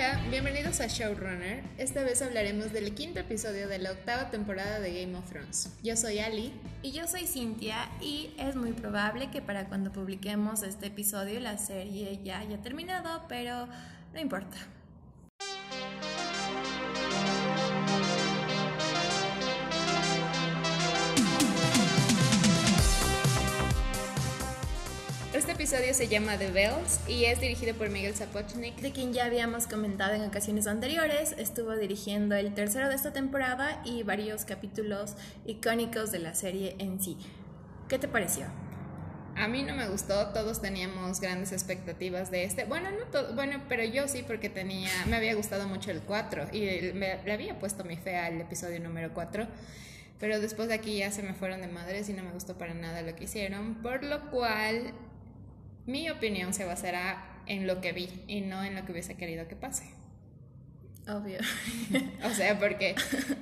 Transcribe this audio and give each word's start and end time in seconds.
Hola, 0.00 0.18
bienvenidos 0.30 0.80
a 0.80 0.86
Showrunner. 0.86 1.62
Esta 1.76 2.02
vez 2.02 2.22
hablaremos 2.22 2.72
del 2.72 2.94
quinto 2.94 3.20
episodio 3.20 3.68
de 3.68 3.78
la 3.78 3.92
octava 3.92 4.30
temporada 4.30 4.80
de 4.80 4.98
Game 4.98 5.14
of 5.14 5.28
Thrones. 5.28 5.76
Yo 5.82 5.94
soy 5.94 6.20
Ali. 6.20 6.54
Y 6.82 6.92
yo 6.92 7.06
soy 7.06 7.26
Cintia 7.26 7.86
y 8.00 8.30
es 8.38 8.56
muy 8.56 8.72
probable 8.72 9.30
que 9.30 9.42
para 9.42 9.68
cuando 9.68 9.92
publiquemos 9.92 10.62
este 10.62 10.86
episodio 10.86 11.38
la 11.40 11.58
serie 11.58 12.18
ya 12.24 12.38
haya 12.38 12.56
terminado, 12.62 13.26
pero 13.28 13.68
no 14.14 14.18
importa. 14.18 14.56
Episodio 25.70 25.94
se 25.94 26.08
llama 26.08 26.36
The 26.36 26.50
Bells 26.50 26.98
y 27.06 27.26
es 27.26 27.40
dirigido 27.40 27.76
por 27.76 27.90
Miguel 27.90 28.16
Sapochnik. 28.16 28.74
De 28.80 28.90
quien 28.90 29.12
ya 29.12 29.26
habíamos 29.26 29.68
comentado 29.68 30.14
en 30.14 30.22
ocasiones 30.22 30.66
anteriores, 30.66 31.32
estuvo 31.38 31.76
dirigiendo 31.76 32.34
el 32.34 32.52
tercero 32.54 32.88
de 32.88 32.96
esta 32.96 33.12
temporada 33.12 33.80
y 33.84 34.02
varios 34.02 34.44
capítulos 34.44 35.14
icónicos 35.46 36.10
de 36.10 36.18
la 36.18 36.34
serie 36.34 36.74
en 36.80 37.00
sí. 37.00 37.16
¿Qué 37.88 38.00
te 38.00 38.08
pareció? 38.08 38.46
A 39.36 39.46
mí 39.46 39.62
no 39.62 39.76
me 39.76 39.88
gustó, 39.88 40.30
todos 40.30 40.60
teníamos 40.60 41.20
grandes 41.20 41.52
expectativas 41.52 42.32
de 42.32 42.42
este. 42.42 42.64
Bueno, 42.64 42.90
no 42.90 43.04
todo, 43.04 43.32
bueno, 43.36 43.62
pero 43.68 43.84
yo 43.84 44.08
sí 44.08 44.24
porque 44.26 44.48
tenía, 44.48 44.90
me 45.06 45.14
había 45.14 45.36
gustado 45.36 45.68
mucho 45.68 45.92
el 45.92 46.00
4 46.00 46.48
y 46.50 46.62
me, 46.94 47.22
le 47.22 47.32
había 47.32 47.60
puesto 47.60 47.84
mi 47.84 47.96
fe 47.96 48.16
al 48.16 48.40
episodio 48.40 48.80
número 48.80 49.14
4. 49.14 49.46
Pero 50.18 50.40
después 50.40 50.66
de 50.66 50.74
aquí 50.74 50.98
ya 50.98 51.12
se 51.12 51.22
me 51.22 51.32
fueron 51.32 51.60
de 51.60 51.68
madres 51.68 52.08
y 52.08 52.12
no 52.12 52.24
me 52.24 52.32
gustó 52.32 52.58
para 52.58 52.74
nada 52.74 53.02
lo 53.02 53.14
que 53.14 53.24
hicieron, 53.24 53.76
por 53.76 54.02
lo 54.02 54.30
cual 54.30 54.92
mi 55.90 56.08
opinión 56.10 56.54
se 56.54 56.64
basará 56.64 57.42
en 57.46 57.66
lo 57.66 57.80
que 57.80 57.92
vi 57.92 58.08
y 58.26 58.40
no 58.42 58.62
en 58.64 58.74
lo 58.74 58.84
que 58.84 58.92
hubiese 58.92 59.16
querido 59.16 59.48
que 59.48 59.56
pase. 59.56 59.90
Obvio. 61.08 61.38
o 62.24 62.30
sea, 62.30 62.58
porque 62.58 62.94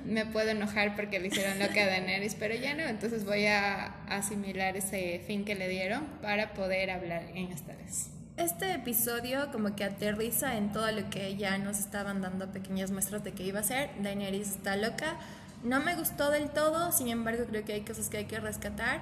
me 0.05 0.25
puedo 0.25 0.49
enojar 0.49 0.95
porque 0.95 1.19
le 1.19 1.27
hicieron 1.27 1.59
lo 1.59 1.69
que 1.69 1.81
a 1.81 1.87
Daenerys, 1.87 2.35
pero 2.35 2.55
ya 2.55 2.73
no, 2.73 2.83
entonces 2.83 3.25
voy 3.25 3.45
a 3.45 4.03
asimilar 4.07 4.75
ese 4.75 5.21
fin 5.27 5.45
que 5.45 5.55
le 5.55 5.67
dieron 5.67 6.05
para 6.21 6.53
poder 6.53 6.89
hablar 6.89 7.25
en 7.35 7.51
esta 7.51 7.75
vez. 7.75 8.09
Este 8.37 8.73
episodio 8.73 9.51
como 9.51 9.75
que 9.75 9.83
aterriza 9.83 10.57
en 10.57 10.71
todo 10.71 10.89
lo 10.91 11.09
que 11.09 11.35
ya 11.35 11.57
nos 11.57 11.77
estaban 11.77 12.21
dando 12.21 12.51
pequeñas 12.51 12.89
muestras 12.89 13.23
de 13.23 13.33
que 13.33 13.43
iba 13.43 13.59
a 13.59 13.63
ser. 13.63 13.89
Daenerys 14.01 14.49
está 14.55 14.75
loca. 14.77 15.17
No 15.63 15.81
me 15.81 15.95
gustó 15.95 16.31
del 16.31 16.49
todo, 16.49 16.93
sin 16.93 17.09
embargo 17.09 17.43
creo 17.47 17.65
que 17.65 17.73
hay 17.73 17.81
cosas 17.81 18.09
que 18.09 18.17
hay 18.17 18.25
que 18.25 18.39
rescatar 18.39 19.01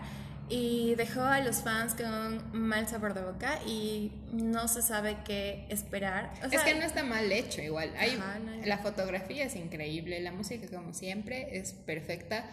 y 0.49 0.95
dejó 0.95 1.21
a 1.21 1.41
los 1.41 1.57
fans 1.57 1.93
con 1.93 2.41
mal 2.57 2.87
sabor 2.87 3.13
de 3.13 3.21
boca 3.21 3.59
y 3.65 4.11
no 4.31 4.67
se 4.67 4.81
sabe 4.81 5.17
qué 5.25 5.65
esperar. 5.69 6.31
es 6.49 6.61
que 6.61 6.75
no 6.75 6.83
está 6.83 7.03
mal 7.03 7.31
hecho 7.31 7.61
igual. 7.61 7.93
Hay, 7.97 8.17
La 8.65 8.77
fotografía 8.77 9.45
es 9.45 9.55
increíble, 9.55 10.19
la 10.21 10.31
música 10.31 10.67
como 10.73 10.93
siempre 10.93 11.57
es 11.57 11.73
perfecta, 11.73 12.45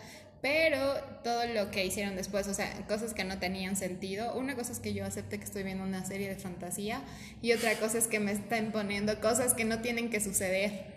pero 0.42 0.94
todo 1.22 1.46
lo 1.46 1.70
que 1.70 1.86
hicieron 1.86 2.16
después, 2.16 2.48
o 2.48 2.54
sea, 2.54 2.70
cosas 2.86 3.14
que 3.14 3.24
no 3.24 3.38
tenían 3.38 3.76
sentido. 3.76 4.34
Una 4.34 4.56
cosa 4.56 4.72
es 4.72 4.80
que 4.80 4.92
yo 4.92 5.04
acepte 5.04 5.38
que 5.38 5.44
estoy 5.44 5.62
viendo 5.62 5.84
una 5.84 6.04
serie 6.04 6.28
de 6.28 6.36
fantasía 6.36 7.00
y 7.42 7.52
otra 7.52 7.76
cosa 7.76 7.98
es 7.98 8.08
que 8.08 8.18
me 8.18 8.32
están 8.32 8.72
poniendo 8.72 9.20
cosas 9.20 9.54
que 9.54 9.64
no 9.64 9.80
tienen 9.80 10.10
que 10.10 10.20
suceder 10.20 10.94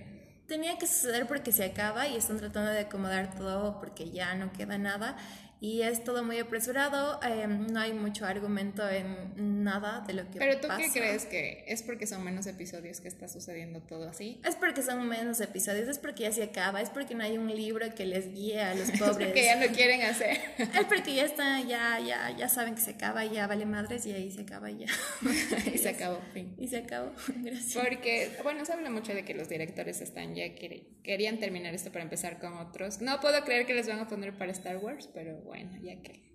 tenía 0.48 0.78
que 0.78 0.88
suceder 0.88 1.28
porque 1.28 1.52
se 1.52 1.66
acaba 1.66 2.08
y 2.08 2.16
están 2.16 2.38
tratando 2.38 2.72
de 2.72 2.80
acomodar 2.80 3.36
todo 3.36 3.80
porque 3.80 4.12
ya 4.12 4.34
no 4.36 4.54
queda 4.54 4.78
nada 4.78 5.18
y 5.60 5.82
es 5.82 6.04
todo 6.04 6.24
muy 6.24 6.38
apresurado, 6.38 7.20
em, 7.24 7.68
no 7.68 7.80
hay 7.80 7.94
mucho 7.94 8.26
argumento 8.26 8.88
en 8.88 9.64
nada 9.64 10.04
de 10.06 10.14
lo 10.14 10.30
que 10.30 10.38
Pero 10.38 10.60
tú 10.60 10.68
qué 10.78 10.90
crees 10.92 11.26
que 11.26 11.66
es 11.68 11.82
porque 11.82 12.06
son 12.06 12.24
menos 12.24 12.46
episodios 12.46 13.02
que 13.02 13.08
está 13.08 13.28
sucediendo 13.28 13.82
todo 13.82 14.08
así? 14.08 14.40
Es 14.46 14.56
porque 14.56 14.84
son 14.84 15.08
menos 15.08 15.42
episodios, 15.42 15.88
es 15.88 16.00
porque 16.00 16.24
ya 16.24 16.32
se 16.32 16.44
acaba, 16.44 16.82
es 16.82 16.90
porque 16.90 17.16
no 17.16 17.24
hay 17.24 17.38
un 17.38 17.48
libro 17.48 17.94
que 17.96 18.06
les 18.06 18.34
guíe 18.34 18.62
a 18.62 18.76
los 18.76 18.92
pobres. 18.92 19.18
es 19.20 19.26
porque 19.26 19.44
ya 19.44 19.56
no 19.56 19.74
quieren 19.74 20.02
hacer. 20.04 20.38
es 20.58 20.86
porque 20.88 21.16
ya 21.16 21.26
está, 21.26 21.62
ya, 21.62 22.00
ya, 22.00 22.36
ya 22.38 22.50
saben 22.50 22.76
que 22.76 22.82
se 22.82 22.92
acaba, 22.92 23.26
ya 23.26 23.48
vale 23.48 23.66
madres 23.66 24.06
y 24.06 24.12
ahí 24.12 24.32
se 24.32 24.42
acaba 24.42 24.70
ya. 24.70 24.88
y 25.74 25.78
se 25.78 25.90
acabó, 25.98 26.22
fin. 26.34 26.54
Y 26.58 26.68
se 26.68 26.78
acabó, 26.78 27.12
gracias. 27.28 27.84
Porque, 27.84 28.32
bueno, 28.44 28.64
se 28.66 28.74
habla 28.74 28.90
mucho 28.90 29.14
de 29.14 29.26
que 29.26 29.34
los 29.34 29.50
directores 29.50 30.02
están 30.02 30.36
ya, 30.36 30.54
querían 30.54 31.40
terminar 31.40 31.74
esto 31.74 31.92
para 31.92 32.04
empezar 32.04 32.40
con 32.40 32.54
otros. 32.58 33.02
No 33.02 33.20
puedo 33.20 33.44
creer 33.44 33.66
que 33.66 33.74
les 33.74 33.88
van 33.88 34.00
a 34.00 34.08
poner 34.08 34.34
para 34.34 34.52
Star 34.52 34.78
Wars, 34.78 35.10
pero 35.14 35.38
bueno, 35.48 35.72
ya 35.82 36.02
que. 36.02 36.28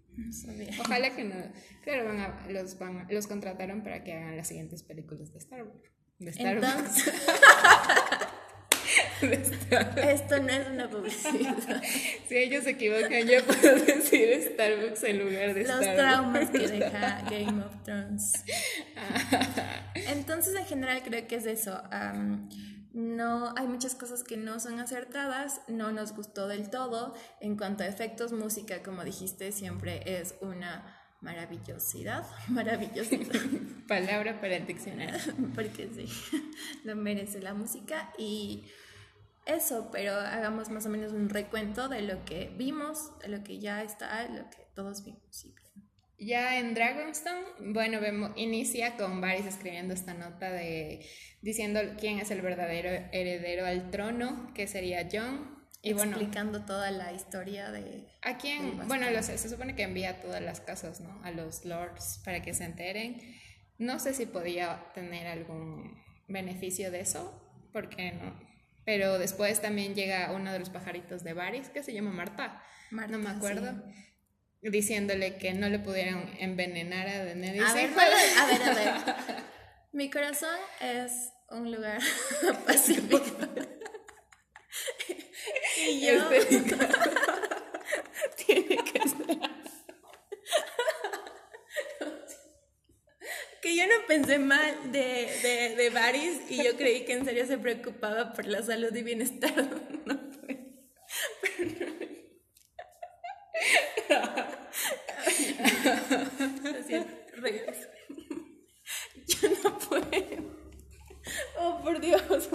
Ojalá 0.80 1.14
que 1.16 1.24
no. 1.24 1.34
Claro, 1.82 2.04
van 2.04 2.20
a, 2.20 2.46
los, 2.50 2.78
van, 2.78 3.06
los 3.10 3.26
contrataron 3.26 3.82
para 3.82 4.04
que 4.04 4.12
hagan 4.12 4.36
las 4.36 4.48
siguientes 4.48 4.82
películas 4.82 5.32
de 5.32 5.38
Star 5.38 5.62
Wars. 5.64 5.92
De 6.18 6.30
Star 6.30 6.58
Wars. 6.60 7.06
Esto 9.22 10.42
no 10.42 10.48
es 10.48 10.68
una 10.68 10.90
publicidad. 10.90 11.82
Si 12.28 12.36
ellos 12.36 12.64
se 12.64 12.70
equivocan, 12.70 13.26
yo 13.26 13.44
puedo 13.44 13.76
decir 13.76 14.52
Starbucks 14.52 15.04
en 15.04 15.18
lugar 15.18 15.54
de 15.54 15.62
Los 15.62 15.76
Los 15.76 15.94
traumas 15.94 16.50
que 16.50 16.68
deja 16.68 17.22
Game 17.30 17.62
of 17.62 17.82
Thrones. 17.84 18.44
Entonces, 19.94 20.54
en 20.56 20.66
general, 20.66 21.02
creo 21.04 21.26
que 21.26 21.36
es 21.36 21.46
eso 21.46 21.82
no 22.94 23.54
hay 23.56 23.66
muchas 23.66 23.94
cosas 23.94 24.22
que 24.22 24.36
no 24.36 24.60
son 24.60 24.78
acertadas, 24.78 25.62
no 25.68 25.92
nos 25.92 26.14
gustó 26.14 26.46
del 26.48 26.70
todo. 26.70 27.14
En 27.40 27.56
cuanto 27.56 27.84
a 27.84 27.86
efectos, 27.86 28.32
música, 28.32 28.82
como 28.82 29.04
dijiste, 29.04 29.52
siempre 29.52 30.20
es 30.20 30.34
una 30.40 31.02
maravillosidad, 31.20 32.26
maravillosidad. 32.48 33.40
Palabra 33.88 34.40
para 34.40 34.56
el 34.56 34.66
diccionario. 34.66 35.18
Porque 35.54 35.88
sí, 35.94 36.06
lo 36.84 36.94
merece 36.96 37.40
la 37.40 37.54
música 37.54 38.12
y 38.18 38.64
eso, 39.46 39.88
pero 39.90 40.14
hagamos 40.14 40.68
más 40.68 40.86
o 40.86 40.88
menos 40.88 41.12
un 41.12 41.28
recuento 41.28 41.88
de 41.88 42.02
lo 42.02 42.24
que 42.24 42.52
vimos, 42.56 43.18
de 43.20 43.28
lo 43.28 43.42
que 43.42 43.58
ya 43.58 43.82
está, 43.82 44.28
lo 44.28 44.48
que 44.50 44.66
todos 44.74 45.04
vimos. 45.04 45.46
Ya 46.24 46.58
en 46.58 46.74
Dragonstone, 46.74 47.72
bueno, 47.72 48.00
vemos, 48.00 48.30
inicia 48.36 48.96
con 48.96 49.20
Varys 49.20 49.46
escribiendo 49.46 49.92
esta 49.92 50.14
nota 50.14 50.50
de 50.52 51.04
diciendo 51.40 51.80
quién 51.98 52.20
es 52.20 52.30
el 52.30 52.42
verdadero 52.42 52.88
heredero 53.12 53.66
al 53.66 53.90
trono, 53.90 54.52
que 54.54 54.68
sería 54.68 55.08
John. 55.10 55.60
Y 55.82 55.94
bueno, 55.94 56.12
explicando 56.12 56.64
toda 56.64 56.92
la 56.92 57.12
historia 57.12 57.72
de... 57.72 58.06
¿A 58.22 58.38
quién? 58.38 58.86
Bueno, 58.86 59.10
lo 59.10 59.20
sé, 59.24 59.36
se 59.36 59.48
supone 59.48 59.74
que 59.74 59.82
envía 59.82 60.10
a 60.10 60.20
todas 60.20 60.40
las 60.40 60.60
casas, 60.60 61.00
¿no? 61.00 61.20
A 61.24 61.32
los 61.32 61.64
lords 61.64 62.20
para 62.24 62.40
que 62.40 62.54
se 62.54 62.64
enteren. 62.64 63.20
No 63.78 63.98
sé 63.98 64.14
si 64.14 64.26
podía 64.26 64.92
tener 64.94 65.26
algún 65.26 66.00
beneficio 66.28 66.92
de 66.92 67.00
eso, 67.00 67.52
porque 67.72 68.12
no. 68.12 68.38
Pero 68.84 69.18
después 69.18 69.60
también 69.60 69.96
llega 69.96 70.30
uno 70.30 70.52
de 70.52 70.60
los 70.60 70.70
pajaritos 70.70 71.24
de 71.24 71.32
Varys, 71.32 71.68
que 71.70 71.82
se 71.82 71.92
llama 71.92 72.12
Marta. 72.12 72.62
no 72.92 73.18
me 73.18 73.30
acuerdo 73.30 73.82
diciéndole 74.70 75.36
que 75.36 75.54
no 75.54 75.68
le 75.68 75.78
pudieran 75.80 76.30
envenenar 76.38 77.08
a 77.08 77.24
Daenerys. 77.24 77.62
A 77.62 77.74
ver, 77.74 77.90
a 78.38 78.46
ver, 78.46 78.62
a 78.62 78.74
ver. 78.74 78.94
Mi 79.92 80.08
corazón 80.10 80.56
es 80.80 81.32
un 81.50 81.70
lugar 81.70 82.00
pacífico. 82.66 83.20
y 85.86 86.00
yo... 86.00 86.28
Tiene 88.46 88.76
que 88.76 89.08
ser... 89.08 89.38
que 93.60 93.76
yo 93.76 93.86
no 93.86 94.06
pensé 94.08 94.38
mal 94.38 94.90
de, 94.90 95.28
de, 95.42 95.76
de 95.76 95.90
Varys 95.90 96.40
y 96.48 96.64
yo 96.64 96.76
creí 96.76 97.04
que 97.04 97.12
en 97.12 97.24
serio 97.24 97.46
se 97.46 97.58
preocupaba 97.58 98.32
por 98.32 98.46
la 98.46 98.62
salud 98.62 98.94
y 98.94 99.02
bienestar. 99.02 99.52
No, 100.04 100.18
Así 105.82 107.04
regreso. 107.34 107.88
Yo 109.26 109.48
no 109.64 109.78
puedo. 109.78 110.02
Oh, 111.58 111.80
por 111.82 112.00
Dios. 112.00 112.48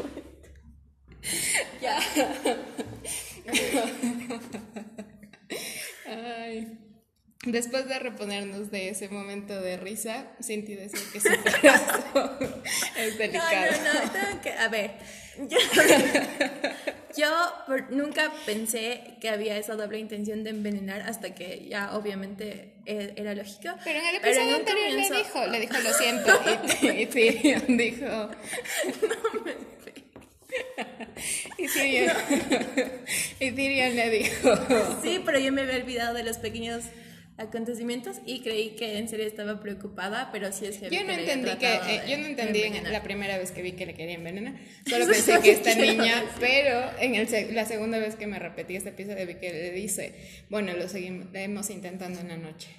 Ya. 1.81 1.99
Ay. 6.05 6.77
Después 7.47 7.87
de 7.87 7.97
reponernos 7.97 8.71
de 8.71 8.89
ese 8.89 9.07
momento 9.07 9.61
de 9.61 9.77
risa, 9.77 10.25
sentí 10.41 10.75
decir 10.75 10.99
que 11.13 11.21
su 11.21 11.29
corazón 11.29 12.37
es 12.97 13.17
delicado. 13.17 13.71
No, 13.71 13.93
no, 13.93 14.03
no, 14.03 14.11
tengo 14.11 14.41
que, 14.41 14.51
a 14.51 14.67
ver, 14.67 14.91
yo, 15.47 15.57
yo 17.17 17.29
nunca 17.91 18.33
pensé 18.45 19.15
que 19.21 19.29
había 19.29 19.57
esa 19.57 19.75
doble 19.75 19.97
intención 19.97 20.43
de 20.43 20.49
envenenar 20.49 21.03
hasta 21.03 21.33
que 21.33 21.65
ya 21.69 21.95
obviamente 21.95 22.73
e, 22.85 23.13
era 23.15 23.33
lógico. 23.33 23.75
Pero 23.81 23.99
en 23.99 24.05
el 24.07 24.15
episodio 24.17 24.55
anterior 24.57 24.91
le 24.91 25.17
dijo, 25.17 25.47
le 25.47 25.59
dijo 25.61 25.77
lo 25.79 25.93
siento 25.93 26.31
y, 26.81 27.05
Tyrion 27.05 27.77
dijo... 27.77 28.05
No 28.05 29.41
me 29.45 29.67
y 31.57 31.67
Tyrion, 31.67 32.17
y 33.39 33.51
Tyrion 33.51 33.95
le 33.95 34.09
dijo... 34.09 34.53
Sí, 35.01 35.21
pero 35.23 35.39
yo 35.39 35.53
me 35.53 35.61
había 35.61 35.77
olvidado 35.77 36.13
de 36.13 36.23
los 36.23 36.37
pequeños 36.37 36.83
acontecimientos 37.37 38.17
y 38.25 38.41
creí 38.41 38.71
que 38.71 38.97
en 38.97 39.07
serio 39.07 39.25
estaba 39.25 39.59
preocupada, 39.59 40.29
pero 40.31 40.51
sí 40.51 40.65
es 40.65 40.77
que 40.77 40.89
yo 40.89 41.03
no 41.03 41.11
entendí 41.11 41.51
que 41.57 41.73
eh, 41.75 42.01
yo 42.09 42.17
no 42.17 42.25
entendí 42.25 42.63
en 42.63 42.91
la 42.91 43.03
primera 43.03 43.37
vez 43.37 43.51
que 43.51 43.61
vi 43.61 43.73
que 43.73 43.85
le 43.85 43.93
querían 43.93 44.19
envenenar. 44.19 44.55
Solo 44.87 45.05
pensé 45.05 45.39
que 45.41 45.51
esta 45.51 45.75
niña, 45.75 46.23
pero 46.39 46.89
en 46.99 47.15
el, 47.15 47.55
la 47.55 47.65
segunda 47.65 47.99
vez 47.99 48.15
que 48.15 48.25
me 48.25 48.39
repetí 48.39 48.75
este 48.75 48.89
episodio 48.89 49.25
vi 49.27 49.35
que 49.35 49.51
le 49.51 49.71
dice, 49.71 50.15
bueno, 50.49 50.73
lo 50.73 50.87
seguimos 50.89 51.69
intentando 51.69 52.19
en 52.19 52.29
la 52.29 52.37
noche. 52.37 52.69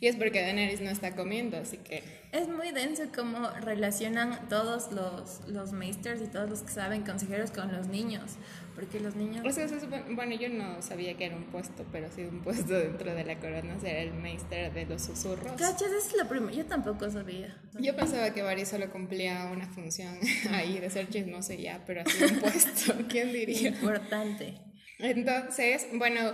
Y 0.00 0.08
es 0.08 0.16
porque 0.16 0.42
Daenerys 0.42 0.80
no 0.80 0.90
está 0.90 1.14
comiendo, 1.14 1.56
así 1.56 1.78
que... 1.78 2.02
Es 2.32 2.48
muy 2.48 2.72
denso 2.72 3.04
cómo 3.14 3.48
relacionan 3.60 4.48
todos 4.48 4.92
los, 4.92 5.46
los 5.46 5.72
meisters 5.72 6.20
y 6.20 6.26
todos 6.26 6.50
los 6.50 6.62
que 6.62 6.72
saben 6.72 7.02
consejeros 7.04 7.52
con 7.52 7.72
los 7.72 7.86
niños. 7.86 8.32
Porque 8.74 8.98
los 9.00 9.14
niños... 9.14 9.44
O 9.46 9.52
sea, 9.52 9.68
bueno, 10.10 10.34
yo 10.34 10.48
no 10.48 10.82
sabía 10.82 11.16
que 11.16 11.26
era 11.26 11.36
un 11.36 11.44
puesto, 11.44 11.86
pero 11.92 12.08
sí 12.10 12.22
un 12.22 12.42
puesto 12.42 12.74
dentro 12.78 13.14
de 13.14 13.24
la 13.24 13.38
corona, 13.38 13.78
ser 13.78 13.96
el 13.96 14.14
meister 14.14 14.72
de 14.72 14.86
los 14.86 15.02
susurros. 15.02 15.52
Cachas, 15.52 15.92
es 15.92 16.14
la 16.16 16.28
primera. 16.28 16.52
Yo 16.52 16.66
tampoco 16.66 17.10
sabía. 17.10 17.60
Yo 17.78 17.94
pensaba 17.94 18.32
que 18.34 18.42
Varys 18.42 18.68
solo 18.68 18.90
cumplía 18.90 19.48
una 19.52 19.66
función 19.68 20.18
ahí 20.50 20.78
de 20.78 20.90
ser 20.90 21.08
chismoso 21.08 21.52
y 21.52 21.62
ya, 21.62 21.84
pero 21.86 22.02
así 22.02 22.24
un 22.24 22.40
puesto, 22.40 22.94
¿quién 23.08 23.32
diría? 23.32 23.68
Importante. 23.68 24.54
Entonces, 24.98 25.86
bueno 25.92 26.32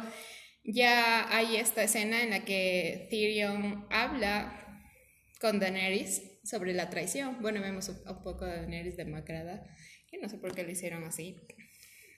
ya 0.65 1.35
hay 1.35 1.57
esta 1.57 1.83
escena 1.83 2.23
en 2.23 2.31
la 2.31 2.45
que 2.45 3.09
Tyrion 3.11 3.87
habla 3.91 4.57
con 5.41 5.59
Daenerys 5.59 6.23
sobre 6.45 6.75
la 6.75 6.91
traición. 6.91 7.41
Bueno, 7.41 7.61
vemos 7.61 7.89
un 7.89 8.23
poco 8.23 8.45
de 8.45 8.57
Daenerys 8.57 8.97
demacrada. 8.97 9.67
Yo 10.13 10.21
no 10.21 10.29
sé 10.29 10.39
por 10.39 10.55
qué 10.55 10.63
lo 10.63 10.71
hicieron 10.71 11.05
así. 11.05 11.37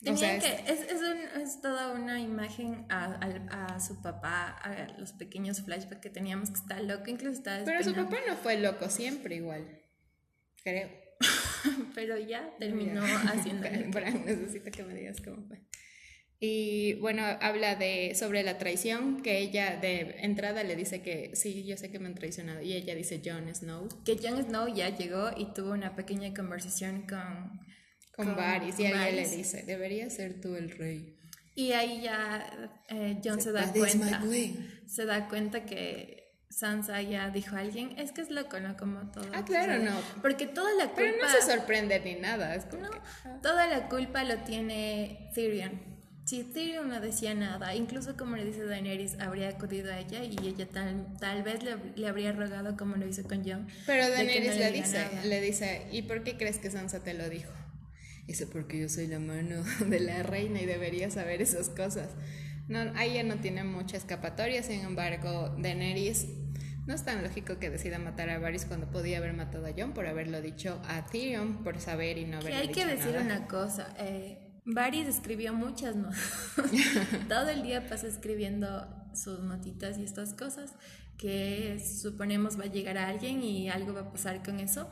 O 0.06 0.16
sea, 0.16 0.36
es, 0.36 0.44
que 0.44 0.72
es, 0.72 0.80
es, 1.36 1.60
toda 1.60 1.92
una 1.92 2.20
imagen 2.20 2.86
a, 2.88 3.74
a, 3.74 3.80
su 3.80 4.02
papá, 4.02 4.48
a 4.48 4.98
los 4.98 5.12
pequeños 5.12 5.62
flashbacks 5.62 6.00
que 6.00 6.10
teníamos 6.10 6.50
que 6.50 6.56
está 6.56 6.80
loco, 6.80 7.08
incluso 7.08 7.38
está 7.38 7.62
Pero 7.64 7.82
su 7.84 7.94
papá 7.94 8.16
no 8.26 8.36
fue 8.36 8.58
loco 8.58 8.90
siempre 8.90 9.36
igual, 9.36 9.80
creo. 10.62 10.88
Pero 11.94 12.18
ya 12.18 12.54
terminó 12.58 13.02
haciendo... 13.32 13.68
necesito 13.70 14.70
que 14.70 14.82
me 14.82 14.94
digas 14.94 15.20
cómo 15.20 15.46
fue. 15.46 15.60
Y 16.44 16.94
bueno, 16.94 17.22
habla 17.40 17.76
de 17.76 18.16
sobre 18.16 18.42
la 18.42 18.58
traición, 18.58 19.22
que 19.22 19.38
ella 19.38 19.76
de 19.76 20.16
entrada 20.22 20.64
le 20.64 20.74
dice 20.74 21.00
que 21.00 21.36
sí, 21.36 21.64
yo 21.64 21.76
sé 21.76 21.92
que 21.92 22.00
me 22.00 22.08
han 22.08 22.16
traicionado. 22.16 22.60
Y 22.60 22.72
ella 22.72 22.96
dice 22.96 23.22
Jon 23.24 23.54
Snow. 23.54 23.86
Que 24.04 24.16
Jon 24.16 24.42
Snow 24.42 24.74
ya 24.74 24.88
llegó 24.88 25.30
y 25.36 25.52
tuvo 25.54 25.70
una 25.70 25.94
pequeña 25.94 26.34
conversación 26.34 27.06
con... 27.06 27.60
Con, 28.14 28.36
Varys. 28.36 28.78
Y 28.78 28.86
ella 28.86 29.10
le 29.10 29.28
dice, 29.28 29.62
debería 29.62 30.08
ser 30.10 30.40
tú 30.40 30.54
el 30.54 30.70
rey. 30.70 31.18
Y 31.54 31.72
ahí 31.72 32.02
ya 32.02 32.70
eh, 32.88 33.20
Jon 33.22 33.40
se, 33.40 33.52
da 33.52 33.70
cuenta. 33.72 34.22
Se 34.86 35.04
da 35.04 35.28
cuenta 35.28 35.64
que 35.64 36.38
Sansa 36.48 37.02
ya 37.02 37.30
dijo 37.30 37.56
a 37.56 37.60
alguien, 37.60 37.98
es 37.98 38.12
que 38.12 38.22
es 38.22 38.30
loco, 38.30 38.58
¿no? 38.60 38.76
Como 38.76 39.10
todo. 39.10 39.26
Ah, 39.34 39.44
claro, 39.44 39.82
no. 39.82 39.92
Porque 40.20 40.46
toda 40.46 40.72
la 40.74 40.86
culpa... 40.86 40.96
Pero 40.96 41.16
no 41.22 41.28
se 41.28 41.42
sorprende 41.42 42.00
ni 42.00 42.14
nada. 42.14 42.54
Es 42.54 42.64
como 42.66 42.88
Toda 43.42 43.66
la 43.66 43.88
culpa 43.88 44.24
lo 44.24 44.38
tiene 44.38 45.30
Tyrion 45.34 45.92
si 46.24 46.44
Tyrion 46.44 46.88
no 46.88 47.00
decía 47.00 47.34
nada, 47.34 47.74
incluso 47.74 48.16
como 48.16 48.36
le 48.36 48.44
dice 48.44 48.64
Daenerys, 48.64 49.18
habría 49.18 49.48
acudido 49.48 49.92
a 49.92 49.98
ella 49.98 50.22
y 50.22 50.36
ella 50.46 50.68
tal, 50.68 51.06
tal 51.18 51.42
vez 51.42 51.60
le, 51.62 52.08
habría 52.08 52.32
rogado 52.32 52.76
como 52.76 52.96
lo 52.96 53.06
hizo 53.06 53.24
con 53.24 53.44
Jon. 53.44 53.66
Pero 53.86 54.08
Daenerys 54.08 54.56
le, 54.56 54.72
dice, 54.72 55.08
le 55.24 55.40
dice, 55.40 55.88
¿y 55.90 56.02
por 56.02 56.22
qué 56.22 56.36
crees 56.36 56.58
que 56.58 56.70
Sansa 56.70 57.02
te 57.02 57.14
lo 57.14 57.28
dijo? 57.28 57.52
Dice, 58.26 58.46
porque 58.46 58.78
yo 58.78 58.88
soy 58.88 59.06
la 59.06 59.18
mano 59.18 59.62
de 59.86 60.00
la 60.00 60.22
reina 60.22 60.60
y 60.60 60.66
debería 60.66 61.10
saber 61.10 61.42
esas 61.42 61.68
cosas. 61.68 62.10
No, 62.68 62.78
ahí 62.94 63.14
ya 63.14 63.22
no 63.24 63.36
tiene 63.36 63.64
mucha 63.64 63.96
escapatoria, 63.96 64.62
sin 64.62 64.80
embargo, 64.80 65.54
Daenerys 65.58 66.28
no 66.86 66.94
es 66.94 67.04
tan 67.04 67.22
lógico 67.22 67.58
que 67.58 67.70
decida 67.70 67.98
matar 67.98 68.28
a 68.30 68.38
Varys 68.38 68.64
cuando 68.64 68.90
podía 68.90 69.18
haber 69.18 69.34
matado 69.34 69.66
a 69.66 69.70
Jon 69.76 69.92
por 69.92 70.06
haberlo 70.06 70.40
dicho 70.42 70.80
a 70.88 71.06
Tyrion, 71.06 71.62
por 71.62 71.78
saber 71.80 72.18
y 72.18 72.24
no 72.24 72.38
haberlo 72.38 72.60
dicho 72.60 72.68
Hay 72.68 72.74
que 72.74 72.86
decir 72.86 73.16
una 73.20 73.46
cosa, 73.46 73.94
eh, 73.98 74.60
Varys 74.64 75.06
escribió 75.06 75.52
muchas 75.52 75.94
notas. 75.96 76.18
Todo 77.28 77.50
el 77.50 77.62
día 77.62 77.88
pasa 77.88 78.06
escribiendo 78.08 78.88
sus 79.14 79.40
notitas 79.40 79.98
y 79.98 80.04
estas 80.04 80.34
cosas 80.34 80.72
que 81.18 81.80
suponemos 81.80 82.58
va 82.58 82.64
a 82.64 82.66
llegar 82.66 82.98
a 82.98 83.08
alguien 83.08 83.42
y 83.42 83.68
algo 83.68 83.92
va 83.94 84.00
a 84.00 84.12
pasar 84.12 84.42
con 84.42 84.58
eso 84.58 84.90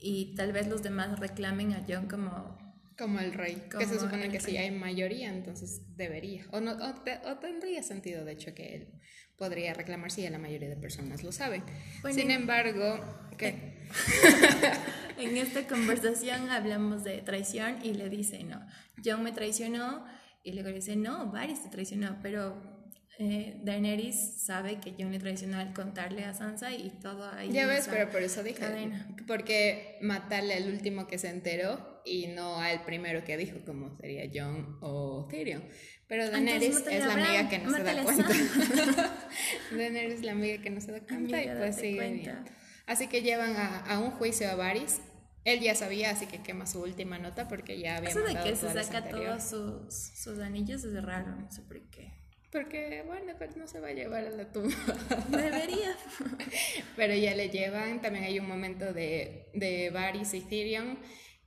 y 0.00 0.34
tal 0.34 0.52
vez 0.52 0.66
los 0.66 0.82
demás 0.82 1.18
reclamen 1.18 1.72
a 1.72 1.84
John 1.86 2.08
como 2.08 2.58
como 3.00 3.18
el 3.18 3.32
rey, 3.32 3.62
que 3.70 3.86
se 3.86 3.98
supone 3.98 4.28
que 4.28 4.40
si 4.40 4.58
hay 4.58 4.70
mayoría, 4.70 5.32
entonces 5.32 5.80
debería, 5.96 6.44
o, 6.50 6.60
no, 6.60 6.72
o, 6.72 7.38
tendría 7.38 7.82
sentido 7.82 8.26
de 8.26 8.32
hecho 8.32 8.54
que 8.54 8.74
él 8.74 8.88
podría 9.38 9.72
reclamar 9.72 10.10
si 10.10 10.28
la 10.28 10.38
mayoría 10.38 10.68
de 10.68 10.76
personas 10.76 11.24
lo 11.24 11.32
saben. 11.32 11.64
Sin 12.12 12.30
embargo, 12.30 13.02
¿qué? 13.38 13.88
en 15.18 15.36
esta 15.38 15.66
conversación 15.66 16.50
hablamos 16.50 17.02
de 17.02 17.22
traición 17.22 17.78
y 17.82 17.94
le 17.94 18.10
dice, 18.10 18.44
no, 18.44 18.60
John 19.02 19.22
me 19.24 19.32
traicionó 19.32 20.04
y 20.44 20.52
luego 20.52 20.68
le 20.68 20.76
dice, 20.76 20.94
no, 20.94 21.32
Varys 21.32 21.62
te 21.62 21.70
traicionó, 21.70 22.18
pero 22.22 22.79
eh, 23.18 23.60
Daenerys 23.62 24.42
sabe 24.42 24.80
que 24.80 24.94
John 24.98 25.12
le 25.12 25.18
traicionó 25.18 25.58
al 25.58 25.72
contarle 25.74 26.24
a 26.24 26.32
Sansa 26.32 26.72
y 26.72 26.90
todo 27.02 27.30
ahí. 27.30 27.52
Ya 27.52 27.66
ves, 27.66 27.88
pero 27.90 28.10
por 28.10 28.22
eso 28.22 28.42
dije, 28.42 28.64
porque 29.26 29.98
matarle 30.00 30.54
al 30.54 30.68
último 30.68 31.06
que 31.06 31.18
se 31.18 31.28
enteró 31.28 32.02
y 32.04 32.28
no 32.28 32.56
al 32.60 32.82
primero 32.84 33.24
que 33.24 33.36
dijo, 33.36 33.58
como 33.66 33.96
sería 33.96 34.30
John 34.32 34.78
o 34.80 35.26
Tyrion. 35.30 35.62
Pero 36.06 36.28
Daenerys 36.30 36.84
es 36.86 37.04
la 37.04 37.12
amiga 37.12 37.48
que 37.48 37.58
no 37.58 37.70
se 37.70 37.82
da 37.82 38.02
cuenta. 38.02 38.28
Daenerys 39.70 40.14
es 40.14 40.22
la 40.22 40.32
amiga 40.32 40.62
que 40.62 40.70
no 40.70 40.80
se 40.80 40.92
da 40.92 41.00
cuenta 41.00 41.42
y 41.42 41.48
pues 41.58 41.76
sigue 41.76 42.34
Así 42.86 43.06
que 43.06 43.22
llevan 43.22 43.54
a, 43.56 43.78
a 43.80 44.00
un 44.00 44.10
juicio 44.10 44.50
a 44.50 44.56
Varys 44.56 45.00
él 45.44 45.60
ya 45.60 45.74
sabía, 45.74 46.10
así 46.10 46.26
que 46.26 46.42
quema 46.42 46.66
su 46.66 46.82
última 46.82 47.18
nota 47.18 47.48
porque 47.48 47.78
ya 47.78 47.96
había 47.96 48.10
Eso 48.10 48.20
de 48.20 48.34
que 48.34 48.56
se 48.56 48.70
saca 48.72 49.08
todos 49.08 49.42
sus, 49.42 49.94
sus, 49.94 50.38
anillos 50.38 50.84
es 50.84 51.02
raro, 51.02 51.34
no 51.34 51.50
sé 51.50 51.62
por 51.62 51.80
qué. 51.88 52.12
Porque, 52.50 53.04
bueno, 53.06 53.32
pues 53.38 53.56
no 53.56 53.66
se 53.66 53.78
va 53.78 53.88
a 53.88 53.92
llevar 53.92 54.26
a 54.26 54.30
la 54.30 54.50
tumba. 54.50 54.74
Debería. 55.28 55.96
Pero 56.96 57.14
ya 57.14 57.34
le 57.34 57.48
llevan. 57.48 58.00
También 58.00 58.24
hay 58.24 58.38
un 58.38 58.48
momento 58.48 58.92
de, 58.92 59.46
de 59.54 59.90
Varys 59.90 60.34
y 60.34 60.40
Tyrion 60.40 60.98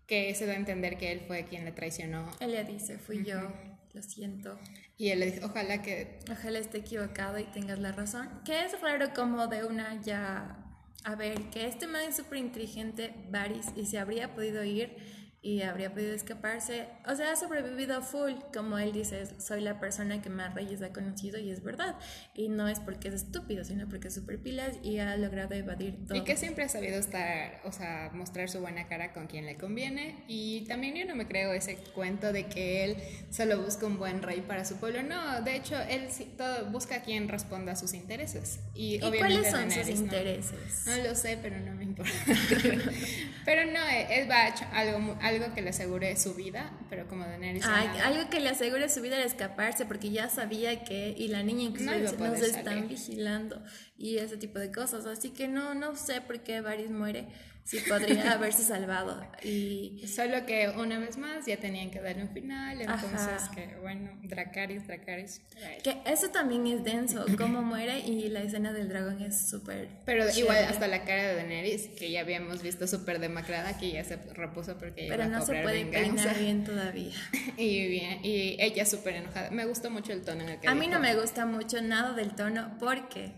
que 0.08 0.34
se 0.36 0.46
da 0.46 0.54
a 0.54 0.56
entender 0.56 0.98
que 0.98 1.12
él 1.12 1.22
fue 1.28 1.46
quien 1.46 1.66
le 1.66 1.72
traicionó. 1.72 2.32
Él 2.40 2.52
le 2.52 2.64
dice, 2.64 2.98
fui 2.98 3.24
yo, 3.26 3.52
lo 3.94 4.02
siento. 4.02 4.58
Y 4.98 5.10
él 5.10 5.20
le 5.20 5.26
dice, 5.28 5.44
ojalá 5.44 5.82
que... 5.82 6.20
Ojalá 6.32 6.60
esté 6.60 6.80
equivocado 6.80 7.40
y 7.40 7.46
tengas 7.46 7.80
la 7.80 7.92
razón. 7.92 8.30
Que 8.46 8.66
es 8.66 8.80
raro 8.80 9.14
como 9.14 9.48
de 9.48 9.66
una 9.66 10.02
ya 10.02 10.64
a 11.06 11.16
ver, 11.16 11.50
que 11.50 11.68
este 11.68 11.86
man 11.86 12.02
es 12.08 12.16
súper 12.16 12.38
inteligente, 12.38 13.14
Varys, 13.30 13.68
y 13.76 13.86
se 13.86 14.00
habría 14.00 14.34
podido 14.34 14.64
ir 14.64 14.96
y 15.44 15.62
habría 15.62 15.94
podido 15.94 16.14
escaparse. 16.14 16.86
O 17.06 17.16
sea, 17.16 17.34
ha 17.34 17.36
sobrevivido 17.36 18.02
full, 18.02 18.32
como 18.54 18.78
él 18.78 18.94
dice, 18.94 19.28
soy 19.40 19.60
la 19.60 19.78
persona 19.78 20.22
que 20.22 20.30
más 20.30 20.56
reyes 20.56 20.82
ha 20.82 20.94
conocido 20.94 21.38
y 21.38 21.52
es 21.52 21.62
verdad. 21.62 21.98
Y 22.34 22.48
no 22.48 22.70
es 22.70 22.80
porque 22.80 23.10
es 23.10 23.16
estúpido, 23.16 23.66
sino 23.66 23.90
porque 23.90 24.08
es 24.08 24.14
súper 24.14 24.42
pilas 24.42 24.78
y 24.82 25.00
ha 25.00 25.18
logrado 25.18 25.54
evadir 25.54 25.98
todo. 26.08 26.18
Y 26.18 26.24
que 26.24 26.38
siempre 26.38 26.64
ha 26.64 26.70
sabido 26.70 26.98
estar, 26.98 27.60
o 27.66 27.74
sea, 27.74 28.10
mostrar 28.14 28.50
su 28.50 28.62
buena 28.62 28.88
cara 28.88 29.12
con 29.12 29.28
quien 29.28 29.46
le 29.46 29.58
conviene. 29.58 30.24
Y 30.30 30.62
también 30.62 30.96
yo 30.96 31.06
no 31.06 31.14
me 31.14 31.28
creo 31.28 31.52
ese 31.52 31.76
cuento 31.94 32.32
de 32.32 32.46
que 32.46 32.86
él 32.86 32.98
solo 33.30 33.62
busca 33.62 33.86
un 33.86 33.98
buen 33.98 34.22
rey 34.22 34.40
para 34.42 34.64
su 34.64 34.78
pueblo. 34.78 35.04
No, 35.04 35.42
de 35.42 35.58
hecho, 35.58 35.76
él 35.90 36.08
todo, 36.38 36.72
busca 36.72 36.96
a 36.96 37.02
quien 37.02 37.28
responda 37.28 37.74
a 37.74 37.76
sus 37.76 37.94
intereses. 37.94 38.62
¿Y, 38.74 39.00
cuáles 39.00 39.52
son 39.52 39.70
sus 39.70 39.90
intereses? 39.90 40.86
No, 40.88 41.04
lo 41.04 41.16
sé, 41.16 41.38
pero 41.42 41.60
no 41.60 41.74
me 41.74 41.84
importa. 41.84 42.14
pero 43.46 43.70
no, 43.70 43.80
él 44.10 44.32
va 44.32 44.46
a 44.46 44.54
algo, 44.72 45.18
algo 45.22 45.33
algo 45.34 45.54
que 45.54 45.62
le 45.62 45.70
asegure 45.70 46.16
su 46.18 46.34
vida, 46.34 46.72
pero 46.90 47.08
como 47.08 47.26
Daenerys... 47.26 47.66
algo 47.66 48.30
que 48.30 48.40
le 48.40 48.50
asegure 48.50 48.90
su 48.90 49.02
vida 49.02 49.18
al 49.18 49.24
escaparse, 49.24 49.86
porque 49.86 50.12
ya 50.12 50.30
sabía 50.30 50.84
que, 50.84 51.14
y 51.18 51.28
la 51.28 51.44
niña 51.44 51.64
incluso 51.64 52.18
nos 52.18 52.42
están 52.42 52.88
vigilando 52.88 53.62
y 53.98 54.18
ese 54.18 54.38
tipo 54.38 54.60
de 54.60 54.72
cosas, 54.72 55.06
así 55.06 55.32
que 55.32 55.48
no, 55.48 55.74
no 55.74 55.96
sé 55.96 56.22
por 56.22 56.40
qué 56.42 56.62
Varys 56.62 56.90
muere 56.90 57.28
sí 57.64 57.80
podría 57.88 58.34
haberse 58.34 58.64
salvado. 58.64 59.26
Y 59.44 60.06
solo 60.08 60.46
que 60.46 60.70
una 60.70 61.00
vez 61.00 61.18
más 61.18 61.46
ya 61.46 61.58
tenían 61.58 61.92
que 61.92 62.02
darle 62.02 62.24
un 62.24 62.30
final, 62.30 62.82
entonces 62.82 63.50
que 63.56 63.76
bueno, 63.82 64.12
Dracaris, 64.24 64.88
Dracaris. 64.88 65.42
Que 65.84 66.02
eso 66.06 66.30
también 66.30 66.68
es 66.68 66.84
denso, 66.84 67.26
cómo 67.38 67.62
muere 67.62 68.00
y 68.00 68.30
la 68.30 68.42
escena 68.42 68.74
del 68.74 68.90
dragón 68.90 69.22
es 69.22 69.50
súper 69.50 69.88
Pero 70.06 70.30
igual 70.36 70.66
hasta 70.66 70.88
la 70.88 71.04
cara 71.06 71.30
de 71.30 71.36
Daenerys, 71.36 71.88
que 71.90 72.12
ya 72.12 72.22
habíamos 72.22 72.62
visto 72.62 72.88
súper 72.88 73.20
demacrada, 73.20 73.78
que 73.78 73.92
ya 73.92 74.04
se 74.04 74.18
repuso 74.34 74.78
porque 74.78 75.08
Pero 75.10 75.26
no 75.28 75.46
se 75.46 75.62
puede 75.62 75.86
peinar 75.86 76.38
bien 76.40 76.64
todavía. 76.64 77.14
y 77.58 77.88
bien, 77.88 78.20
y 78.24 78.58
ella 78.60 78.86
súper 78.86 79.16
enojada. 79.16 79.52
Me 79.52 79.66
gustó 79.66 79.90
mucho 79.90 80.14
el 80.14 80.22
tono 80.24 80.42
en 80.42 80.50
el 80.50 80.60
que 80.60 80.68
A 80.68 80.76
mí 80.76 80.88
no 80.88 81.00
me 81.00 81.16
gusta 81.16 81.46
mucho 81.46 81.82
nada 81.82 82.14
del 82.14 82.36
tono 82.36 82.78
porque 82.80 83.32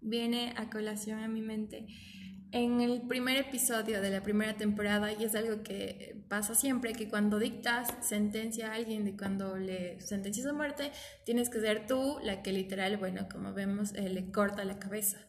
viene 0.00 0.52
a 0.56 0.68
colación 0.68 1.22
a 1.22 1.28
mi 1.28 1.40
mente 1.40 1.86
en 2.52 2.82
el 2.82 3.02
primer 3.02 3.38
episodio 3.38 4.00
de 4.02 4.10
la 4.10 4.22
primera 4.22 4.54
temporada, 4.54 5.10
y 5.12 5.24
es 5.24 5.34
algo 5.34 5.62
que 5.62 6.22
pasa 6.28 6.54
siempre, 6.54 6.92
que 6.92 7.08
cuando 7.08 7.38
dictas 7.38 7.88
sentencia 8.00 8.70
a 8.70 8.74
alguien, 8.74 9.04
de 9.04 9.16
cuando 9.16 9.56
le 9.56 10.00
sentencias 10.00 10.46
a 10.46 10.52
muerte, 10.52 10.92
tienes 11.24 11.48
que 11.48 11.60
ser 11.60 11.86
tú 11.86 12.18
la 12.22 12.42
que 12.42 12.52
literal, 12.52 12.98
bueno, 12.98 13.26
como 13.30 13.54
vemos, 13.54 13.94
eh, 13.94 14.08
le 14.10 14.30
corta 14.30 14.64
la 14.64 14.78
cabeza. 14.78 15.26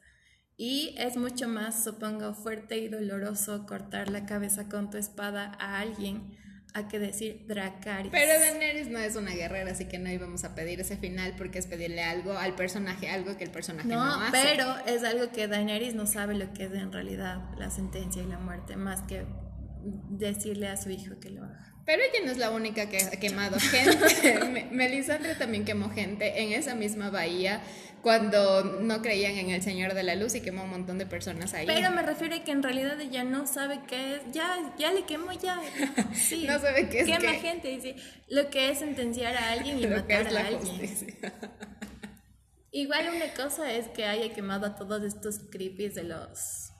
Y 0.57 0.95
es 0.97 1.17
mucho 1.17 1.47
más, 1.47 1.83
supongo, 1.83 2.33
fuerte 2.33 2.77
y 2.77 2.89
doloroso 2.89 3.65
cortar 3.65 4.09
la 4.09 4.25
cabeza 4.25 4.67
con 4.67 4.89
tu 4.89 4.97
espada 4.97 5.53
a 5.59 5.79
alguien 5.79 6.37
a 6.73 6.87
que 6.87 6.99
decir 6.99 7.45
Dracarys. 7.47 8.11
Pero 8.11 8.39
Daenerys 8.39 8.87
no 8.87 8.99
es 8.99 9.15
una 9.15 9.31
guerrera, 9.31 9.71
así 9.71 9.85
que 9.85 9.99
no 9.99 10.09
íbamos 10.09 10.43
a 10.43 10.55
pedir 10.55 10.79
ese 10.79 10.97
final 10.97 11.35
porque 11.37 11.59
es 11.59 11.67
pedirle 11.67 12.03
algo 12.03 12.33
al 12.37 12.55
personaje, 12.55 13.09
algo 13.09 13.37
que 13.37 13.43
el 13.43 13.51
personaje 13.51 13.87
no, 13.87 14.03
no 14.03 14.23
hace. 14.23 14.31
pero 14.31 14.75
es 14.85 15.03
algo 15.03 15.31
que 15.31 15.47
Daenerys 15.47 15.93
no 15.93 16.07
sabe 16.07 16.35
lo 16.35 16.51
que 16.53 16.65
es 16.65 16.73
en 16.73 16.91
realidad 16.91 17.41
la 17.57 17.69
sentencia 17.69 18.23
y 18.23 18.25
la 18.25 18.39
muerte, 18.39 18.75
más 18.75 19.01
que 19.01 19.25
decirle 20.09 20.67
a 20.67 20.77
su 20.77 20.89
hijo 20.89 21.19
que 21.19 21.29
lo 21.29 21.43
haga. 21.43 21.72
Pero 21.85 22.01
ella 22.01 22.25
no 22.25 22.31
es 22.31 22.37
la 22.37 22.51
única 22.51 22.87
que 22.87 22.97
ha 22.97 23.11
quemado 23.11 23.59
gente. 23.59 24.67
Melisandre 24.71 25.35
también 25.35 25.65
quemó 25.65 25.89
gente 25.89 26.41
en 26.41 26.53
esa 26.53 26.75
misma 26.75 27.09
bahía 27.09 27.61
cuando 28.01 28.63
no 28.63 29.01
creían 29.01 29.37
en 29.37 29.49
el 29.49 29.61
Señor 29.61 29.93
de 29.93 30.03
la 30.03 30.15
Luz 30.15 30.35
y 30.35 30.41
quemó 30.41 30.63
un 30.63 30.69
montón 30.69 30.97
de 30.97 31.05
personas 31.05 31.53
ahí. 31.53 31.65
Pero 31.65 31.91
me 31.91 32.01
refiero 32.01 32.35
a 32.35 32.43
que 32.43 32.51
en 32.51 32.63
realidad 32.63 32.99
ella 32.99 33.23
no 33.23 33.47
sabe 33.47 33.79
qué 33.87 34.15
es. 34.15 34.21
Ya, 34.31 34.73
ya 34.77 34.91
le 34.91 35.05
quemó 35.05 35.31
ya. 35.31 35.59
Sí. 36.13 36.45
no 36.47 36.59
sabe 36.59 36.89
qué 36.89 37.01
es. 37.01 37.05
Quema 37.05 37.33
gente. 37.33 37.69
Dice, 37.69 37.95
lo 38.27 38.49
que 38.49 38.69
es 38.69 38.79
sentenciar 38.79 39.35
a 39.35 39.51
alguien 39.51 39.79
y 39.79 39.87
matar 39.87 40.27
a 40.27 40.47
alguien. 40.47 40.97
Igual 42.71 43.09
una 43.15 43.33
cosa 43.33 43.71
es 43.71 43.87
que 43.89 44.05
haya 44.05 44.33
quemado 44.33 44.67
a 44.67 44.75
todos 44.75 45.03
estos 45.03 45.39
creepies 45.51 45.95
de 45.95 46.03
los 46.03 46.71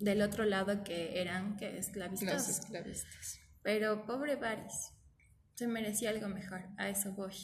del 0.00 0.20
otro 0.20 0.44
lado 0.44 0.82
que 0.84 1.20
eran 1.20 1.56
que 1.56 1.78
esclavistas. 1.78 2.32
Los 2.32 2.48
esclavistas. 2.48 3.41
Pero 3.62 4.06
pobre 4.06 4.36
Varys, 4.36 4.92
se 5.54 5.66
merecía 5.66 6.10
algo 6.10 6.28
mejor, 6.28 6.62
a 6.78 6.88
eso 6.88 7.12
voy. 7.12 7.34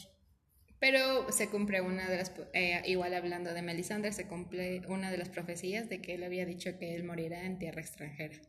Pero 0.79 1.29
se 1.31 1.49
cumple 1.49 1.81
una 1.81 2.09
de 2.09 2.17
las, 2.17 2.31
eh, 2.53 2.81
igual 2.85 3.13
hablando 3.13 3.53
de 3.53 3.61
Melisandre, 3.61 4.13
se 4.13 4.27
cumple 4.27 4.81
una 4.87 5.11
de 5.11 5.17
las 5.17 5.29
profecías 5.29 5.89
de 5.89 6.01
que 6.01 6.15
él 6.15 6.23
había 6.23 6.45
dicho 6.45 6.77
que 6.79 6.95
él 6.95 7.03
morirá 7.03 7.43
en 7.43 7.59
tierra 7.59 7.81
extranjera. 7.81 8.39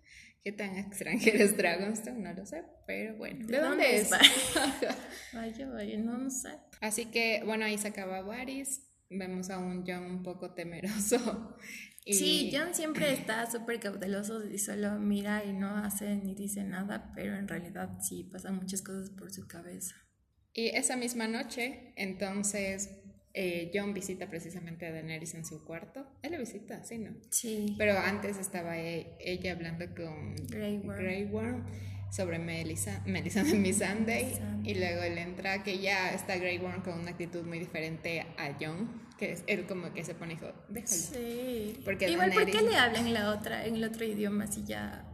¿Qué 0.43 0.53
tan 0.53 0.79
extranjera 0.79 1.45
es 1.45 1.57
Dragonstone? 1.57 2.19
No 2.21 2.33
lo 2.33 2.47
sé, 2.47 2.65
pero 2.87 3.17
bueno. 3.17 3.47
¿De, 3.47 3.59
dónde, 3.59 3.97
es? 3.97 4.11
vaya, 5.33 5.69
vaya, 5.69 5.99
no, 5.99 6.19
no 6.19 6.31
sé. 6.31 6.51
Así 6.81 7.07
que, 7.07 7.43
bueno, 7.45 7.65
ahí 7.65 7.77
se 7.77 7.89
acaba 7.89 8.23
Varys. 8.23 8.90
Vemos 9.11 9.51
a 9.51 9.59
un 9.59 9.85
John 9.87 10.05
un 10.05 10.23
poco 10.23 10.55
temeroso 10.55 11.57
Sí, 12.07 12.51
John 12.53 12.75
siempre 12.75 13.13
está 13.13 13.51
súper 13.51 13.79
cauteloso 13.79 14.45
y 14.49 14.59
solo 14.59 14.99
mira 14.99 15.45
y 15.45 15.53
no 15.53 15.77
hace 15.77 16.17
ni 16.17 16.35
dice 16.35 16.65
nada, 16.65 17.13
pero 17.15 17.37
en 17.37 17.47
realidad 17.47 17.99
sí 18.01 18.25
pasan 18.25 18.57
muchas 18.57 18.83
cosas 18.83 19.11
por 19.11 19.33
su 19.33 19.47
cabeza. 19.47 19.97
Y 20.53 20.69
esa 20.69 20.97
misma 20.97 21.29
noche, 21.29 21.93
entonces, 21.97 22.91
eh, 23.35 23.71
John 23.73 23.95
visita 23.95 24.29
precisamente 24.29 24.87
a 24.87 24.93
Daenerys 24.93 25.35
en 25.35 25.45
su 25.45 25.65
cuarto. 25.65 26.07
Él 26.23 26.33
la 26.33 26.39
visita, 26.39 26.83
sí, 26.83 26.99
¿no? 26.99 27.15
Sí. 27.31 27.75
Pero 27.79 27.97
antes 27.99 28.39
estaba 28.39 28.79
e, 28.79 29.17
ella 29.21 29.53
hablando 29.53 29.85
con 29.95 30.35
Grey 30.49 30.79
Worm, 31.27 31.67
sobre 32.11 32.39
Melissa, 32.39 33.01
Melissa 33.07 33.43
Miss 33.55 33.79
Sunday. 33.79 34.39
Y 34.65 34.75
luego 34.75 35.03
él 35.03 35.19
entra, 35.19 35.63
que 35.63 35.79
ya 35.79 36.13
está 36.13 36.37
Grey 36.37 36.59
Worm 36.59 36.83
con 36.83 36.99
una 36.99 37.11
actitud 37.11 37.45
muy 37.45 37.59
diferente 37.59 38.27
a 38.37 38.57
John 38.61 39.11
que 39.21 39.33
es, 39.33 39.45
él 39.47 39.67
como 39.67 39.93
que 39.93 40.03
se 40.03 40.15
pone 40.15 40.33
hijo, 40.33 40.47
déjalo. 40.71 40.91
Sí. 40.91 41.79
Porque 41.85 42.09
Igual, 42.09 42.33
¿por 42.33 42.47
qué 42.47 42.63
le 42.63 42.75
hablan 42.75 43.07
en 43.07 43.13
la 43.13 43.31
otra, 43.31 43.67
en 43.67 43.77
el 43.77 43.85
otro 43.85 44.07
idioma 44.07 44.47
si 44.47 44.65
ya 44.65 45.05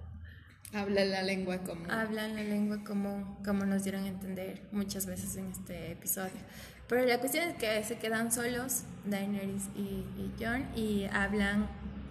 habla 0.73 1.05
la 1.05 1.23
lengua 1.23 1.59
común? 1.65 1.91
Hablan 1.91 2.37
la 2.37 2.45
lengua 2.45 2.85
común, 2.85 3.37
como 3.45 3.67
nos 3.67 3.83
dieron 3.83 4.05
a 4.05 4.09
entender 4.09 4.63
muchas 4.71 5.07
veces 5.07 5.37
en 5.37 5.51
este 5.51 5.91
episodio. 5.91 6.39
Pero 6.89 7.05
la 7.05 7.19
cuestión 7.19 7.49
es 7.49 7.57
que 7.57 7.83
se 7.83 7.99
quedan 7.99 8.31
solos 8.31 8.85
Daenerys 9.05 9.71
y, 9.75 10.07
y 10.17 10.33
John 10.39 10.69
y 10.77 11.07
hablan 11.11 11.69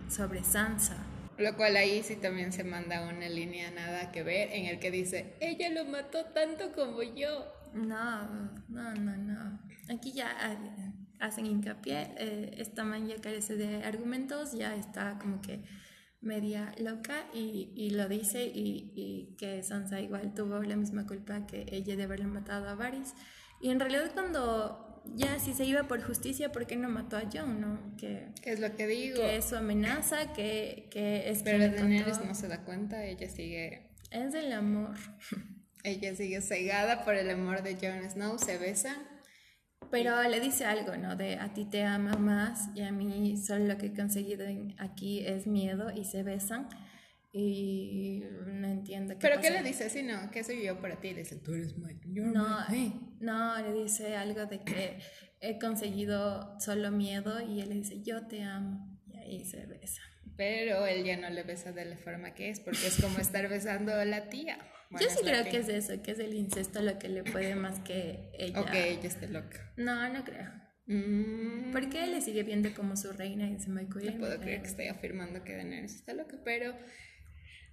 sobre 0.09 0.43
Sansa. 0.43 0.97
Lo 1.37 1.55
cual 1.55 1.75
ahí 1.75 2.01
sí 2.03 2.15
también 2.15 2.53
se 2.53 2.63
manda 2.63 3.07
una 3.07 3.27
línea 3.27 3.69
nada 3.71 4.11
que 4.11 4.23
ver 4.23 4.53
en 4.53 4.65
el 4.67 4.79
que 4.79 4.91
dice, 4.91 5.35
ella 5.41 5.69
lo 5.69 5.85
mató 5.85 6.25
tanto 6.25 6.71
como 6.71 7.03
yo. 7.03 7.45
No, 7.73 8.51
no, 8.69 8.93
no, 8.95 9.17
no. 9.17 9.59
Aquí 9.89 10.13
ya 10.13 10.29
hacen 11.19 11.45
hincapié, 11.45 12.13
eh, 12.17 12.55
esta 12.57 12.83
man 12.83 13.07
ya 13.07 13.19
carece 13.19 13.55
de 13.55 13.83
argumentos, 13.83 14.53
ya 14.53 14.75
está 14.75 15.17
como 15.19 15.41
que 15.41 15.63
media 16.21 16.73
loca 16.79 17.27
y, 17.33 17.71
y 17.75 17.91
lo 17.91 18.07
dice 18.07 18.45
y, 18.45 18.91
y, 18.95 19.35
que 19.37 19.61
Sansa 19.61 20.01
igual 20.01 20.33
tuvo 20.33 20.61
la 20.63 20.75
misma 20.75 21.05
culpa 21.05 21.45
que 21.45 21.65
ella 21.69 21.95
de 21.95 22.03
haberle 22.03 22.27
matado 22.27 22.67
a 22.67 22.75
Varys. 22.75 23.13
Y 23.61 23.69
en 23.69 23.79
realidad 23.79 24.11
cuando 24.13 24.84
ya 25.15 25.39
si 25.39 25.53
se 25.53 25.65
iba 25.65 25.83
por 25.83 26.01
justicia, 26.01 26.51
¿por 26.51 26.65
qué 26.65 26.75
no 26.75 26.89
mató 26.89 27.17
a 27.17 27.23
Jon? 27.31 27.61
No? 27.61 27.95
Que, 27.97 28.29
¿Qué 28.41 28.51
es 28.51 28.59
lo 28.59 28.75
que 28.75 28.87
digo? 28.87 29.17
Que 29.17 29.37
es 29.37 29.45
su 29.45 29.55
amenaza, 29.55 30.33
que, 30.33 30.87
que 30.91 31.29
es... 31.29 31.43
Pero 31.43 31.59
Daenerys 31.59 32.23
no 32.25 32.33
se 32.33 32.47
da 32.47 32.63
cuenta, 32.63 33.05
ella 33.05 33.29
sigue... 33.29 33.89
Es 34.11 34.33
el 34.33 34.51
amor. 34.51 34.95
ella 35.83 36.15
sigue 36.15 36.41
cegada 36.41 37.03
por 37.05 37.15
el 37.15 37.29
amor 37.29 37.63
de 37.63 37.75
Jon 37.75 38.09
Snow, 38.09 38.37
se 38.39 38.57
besan 38.57 39.15
pero 39.91 40.21
le 40.23 40.39
dice 40.39 40.65
algo, 40.65 40.97
¿no? 40.97 41.15
De 41.15 41.37
a 41.37 41.53
ti 41.53 41.65
te 41.65 41.83
ama 41.83 42.17
más 42.17 42.69
y 42.75 42.81
a 42.81 42.91
mí 42.91 43.37
solo 43.37 43.65
lo 43.65 43.77
que 43.77 43.87
he 43.87 43.93
conseguido 43.93 44.45
aquí 44.77 45.25
es 45.25 45.47
miedo 45.47 45.91
y 45.91 46.05
se 46.05 46.23
besan. 46.23 46.67
Y 47.37 48.23
no 48.45 48.65
entiendo 48.65 49.15
qué 49.15 49.19
¿Pero 49.19 49.41
qué 49.41 49.49
le 49.49 49.61
dice? 49.61 49.89
Sí, 49.89 50.03
no, 50.03 50.31
¿qué 50.31 50.41
soy 50.41 50.63
yo 50.63 50.79
para 50.79 51.01
ti? 51.01 51.09
Le 51.09 51.19
dice, 51.19 51.35
tú 51.35 51.53
eres 51.53 51.77
muy... 51.77 51.99
No, 52.05 52.65
no, 53.19 53.61
le 53.61 53.73
dice 53.73 54.15
algo 54.15 54.45
de 54.45 54.61
que 54.61 54.99
he 55.41 55.59
conseguido 55.59 56.57
solo 56.61 56.91
miedo 56.91 57.41
y 57.41 57.59
él 57.59 57.67
le 57.67 57.75
dice, 57.75 58.01
yo 58.03 58.25
te 58.25 58.41
amo. 58.41 58.89
Y 59.07 59.17
ahí 59.17 59.43
se 59.43 59.65
besa. 59.65 60.01
Pero 60.37 60.87
él 60.87 61.03
ya 61.03 61.17
no 61.17 61.29
le 61.29 61.43
besa 61.43 61.73
de 61.73 61.83
la 61.83 61.97
forma 61.97 62.33
que 62.33 62.49
es, 62.49 62.61
porque 62.61 62.87
es 62.87 63.01
como 63.01 63.19
estar 63.19 63.49
besando 63.49 63.93
a 63.93 64.05
la 64.05 64.29
tía. 64.29 64.57
Yo 64.91 65.09
sí 65.09 65.17
creo 65.21 65.43
que 65.43 65.57
es 65.57 65.67
eso, 65.67 66.01
que 66.01 66.11
es 66.11 66.19
el 66.19 66.35
incesto 66.35 66.81
lo 66.81 66.97
que 66.97 67.09
le 67.09 67.25
puede 67.25 67.55
más 67.55 67.81
que 67.81 68.31
ella. 68.39 68.61
O 68.61 68.65
que 68.65 68.91
ella 68.91 69.09
esté 69.09 69.27
loca. 69.27 69.73
No, 69.75 70.07
no 70.07 70.23
creo. 70.23 70.53
Mm. 70.85 71.73
Porque 71.73 72.05
él 72.05 72.11
le 72.11 72.21
sigue 72.21 72.43
viendo 72.43 72.73
como 72.73 72.95
su 72.95 73.11
reina 73.11 73.49
y 73.49 73.59
se 73.59 73.69
me 73.69 73.89
cuida. 73.89 74.11
No 74.11 74.19
puedo 74.19 74.39
creer 74.39 74.61
que 74.61 74.69
esté 74.69 74.89
afirmando 74.89 75.43
que 75.43 75.53
Daenerys 75.53 75.95
está 75.95 76.13
loca, 76.13 76.37
pero 76.45 76.73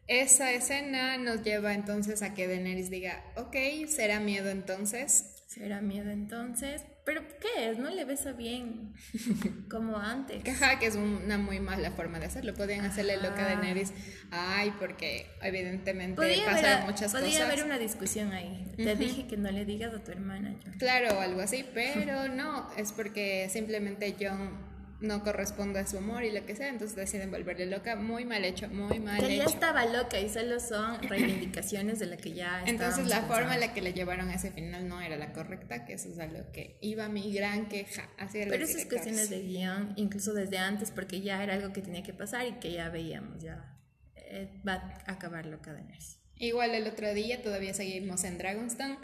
esa 0.06 0.52
escena 0.52 1.16
nos 1.18 1.42
lleva 1.42 1.74
entonces 1.74 2.22
a 2.22 2.34
que 2.34 2.46
Daenerys 2.46 2.90
diga, 2.90 3.22
ok, 3.36 3.56
será 3.88 4.20
miedo 4.20 4.50
entonces. 4.50 5.26
Será 5.46 5.80
miedo 5.80 6.10
entonces, 6.10 6.82
¿Pero 7.04 7.22
qué 7.40 7.70
es? 7.70 7.78
¿No 7.78 7.90
le 7.90 8.04
besa 8.04 8.32
bien? 8.32 8.94
Como 9.70 9.96
antes. 9.96 10.46
Ajá, 10.48 10.78
que 10.78 10.86
es 10.86 10.94
una 10.94 11.36
muy 11.36 11.58
mala 11.58 11.90
forma 11.90 12.20
de 12.20 12.26
hacerlo. 12.26 12.54
Podrían 12.54 12.84
hacerle 12.84 13.16
loca 13.16 13.48
de 13.48 13.56
Neris. 13.56 13.92
Ay, 14.30 14.72
porque 14.78 15.26
evidentemente 15.42 16.22
pasan 16.44 16.86
muchas 16.86 17.12
cosas. 17.12 17.22
Podría 17.22 17.46
haber 17.46 17.64
una 17.64 17.78
discusión 17.78 18.32
ahí. 18.32 18.72
Te 18.76 18.94
dije 18.94 19.26
que 19.26 19.36
no 19.36 19.50
le 19.50 19.64
digas 19.64 19.92
a 19.92 20.04
tu 20.04 20.12
hermana. 20.12 20.54
John. 20.62 20.74
Claro, 20.78 21.20
algo 21.20 21.40
así. 21.40 21.64
Pero 21.74 22.28
no, 22.28 22.70
es 22.76 22.92
porque 22.92 23.48
simplemente 23.50 24.14
John 24.20 24.71
no 25.02 25.22
corresponde 25.22 25.80
a 25.80 25.86
su 25.86 25.98
amor 25.98 26.24
y 26.24 26.30
lo 26.30 26.46
que 26.46 26.56
sea, 26.56 26.68
entonces 26.68 26.96
deciden 26.96 27.30
volverle 27.30 27.66
loca, 27.66 27.96
muy 27.96 28.24
mal 28.24 28.44
hecho, 28.44 28.68
muy 28.68 29.00
mal 29.00 29.20
que 29.20 29.34
hecho. 29.34 29.44
ya 29.44 29.54
estaba 29.54 29.84
loca 29.86 30.20
y 30.20 30.28
solo 30.28 30.60
son 30.60 31.02
reivindicaciones 31.02 31.98
de 31.98 32.06
la 32.06 32.16
que 32.16 32.32
ya 32.32 32.62
Entonces 32.66 33.08
la 33.08 33.22
forma 33.22 33.54
en 33.54 33.60
la 33.60 33.74
que 33.74 33.82
le 33.82 33.92
llevaron 33.92 34.28
a 34.28 34.34
ese 34.34 34.50
final 34.50 34.88
no 34.88 35.00
era 35.00 35.16
la 35.16 35.32
correcta, 35.32 35.84
que 35.84 35.94
eso 35.94 36.08
es 36.08 36.18
algo 36.18 36.50
que 36.52 36.78
iba 36.80 37.08
mi 37.08 37.32
gran 37.32 37.68
queja. 37.68 38.08
Así 38.18 38.40
Pero 38.48 38.64
esas 38.64 38.86
cuestiones 38.86 39.28
de 39.28 39.42
guion, 39.42 39.92
incluso 39.96 40.32
desde 40.32 40.58
antes, 40.58 40.90
porque 40.90 41.20
ya 41.20 41.42
era 41.42 41.54
algo 41.54 41.72
que 41.72 41.82
tenía 41.82 42.02
que 42.02 42.12
pasar 42.12 42.46
y 42.46 42.52
que 42.54 42.72
ya 42.72 42.88
veíamos, 42.88 43.42
ya 43.42 43.78
eh, 44.16 44.48
va 44.66 44.74
a 45.06 45.12
acabar 45.12 45.46
loca 45.46 45.72
de 45.72 45.82
Nurse. 45.82 46.18
Igual 46.36 46.74
el 46.74 46.86
otro 46.86 47.12
día 47.14 47.42
todavía 47.42 47.74
seguimos 47.74 48.24
en 48.24 48.38
Dragonstone 48.38 48.98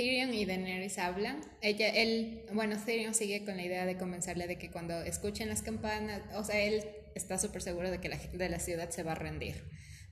Tyrion 0.00 0.32
y 0.32 0.46
Daenerys 0.46 0.98
hablan. 0.98 1.42
Ella, 1.60 1.88
él, 1.90 2.42
bueno, 2.54 2.76
Tyrion 2.82 3.12
sigue 3.12 3.44
con 3.44 3.56
la 3.56 3.62
idea 3.62 3.84
de 3.84 3.98
convencerle 3.98 4.46
de 4.46 4.56
que 4.56 4.70
cuando 4.70 5.02
escuchen 5.02 5.50
las 5.50 5.60
campanas, 5.60 6.22
o 6.34 6.42
sea, 6.42 6.58
él 6.58 6.82
está 7.14 7.36
súper 7.36 7.60
seguro 7.60 7.90
de 7.90 8.00
que 8.00 8.08
la 8.08 8.16
gente 8.16 8.38
de 8.38 8.48
la 8.48 8.60
ciudad 8.60 8.88
se 8.88 9.02
va 9.02 9.12
a 9.12 9.16
rendir. 9.16 9.62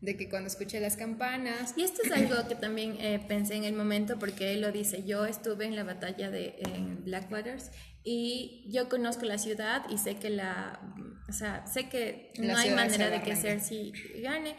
De 0.03 0.17
que 0.17 0.29
cuando 0.29 0.49
escuche 0.49 0.79
las 0.79 0.97
campanas. 0.97 1.73
Y 1.77 1.85
esto 1.85 2.03
es 2.05 2.13
algo 2.13 2.47
que 2.47 2.55
también 2.55 2.99
eh, 3.01 3.19
pensé 3.27 3.57
en 3.57 3.65
el 3.65 3.73
momento, 3.73 4.19
porque 4.19 4.53
él 4.53 4.61
lo 4.61 4.73
dice. 4.73 5.05
Yo 5.05 5.25
estuve 5.25 5.65
en 5.65 5.75
la 5.75 5.85
batalla 5.85 6.31
de 6.31 6.57
en 6.59 7.05
Blackwaters 7.05 7.71
y 8.05 8.67
yo 8.69 8.91
conozco 8.91 9.25
la 9.25 9.39
ciudad 9.39 9.87
y 9.89 9.97
sé 9.97 10.17
que 10.17 10.29
la. 10.29 10.81
O 11.29 11.33
sea, 11.33 11.67
sé 11.67 11.89
que 11.89 12.33
no 12.39 12.57
hay 12.57 12.71
manera 12.71 13.09
de 13.11 13.23
que 13.23 13.35
Cersei 13.35 13.93
gane, 14.23 14.55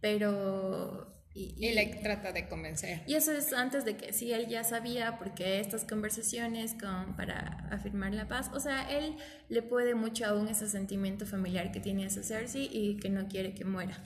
pero 0.00 1.21
Y, 1.34 1.72
le 1.72 1.86
trata 2.02 2.32
de 2.32 2.46
convencer. 2.46 3.02
Y 3.06 3.14
eso 3.14 3.32
es 3.32 3.52
antes 3.54 3.86
de 3.86 3.96
que 3.96 4.12
sí, 4.12 4.32
él 4.32 4.48
ya 4.48 4.64
sabía, 4.64 5.18
porque 5.18 5.60
estas 5.60 5.84
conversaciones 5.84 6.74
con, 6.74 7.16
para 7.16 7.68
afirmar 7.70 8.12
la 8.12 8.28
paz, 8.28 8.50
o 8.52 8.60
sea, 8.60 8.90
él 8.90 9.16
le 9.48 9.62
puede 9.62 9.94
mucho 9.94 10.26
aún 10.26 10.48
ese 10.48 10.68
sentimiento 10.68 11.24
familiar 11.24 11.72
que 11.72 11.80
tiene 11.80 12.06
hacia 12.06 12.22
Cersei 12.22 12.68
y 12.70 12.96
que 12.98 13.08
no 13.08 13.28
quiere 13.28 13.54
que 13.54 13.64
muera 13.64 14.02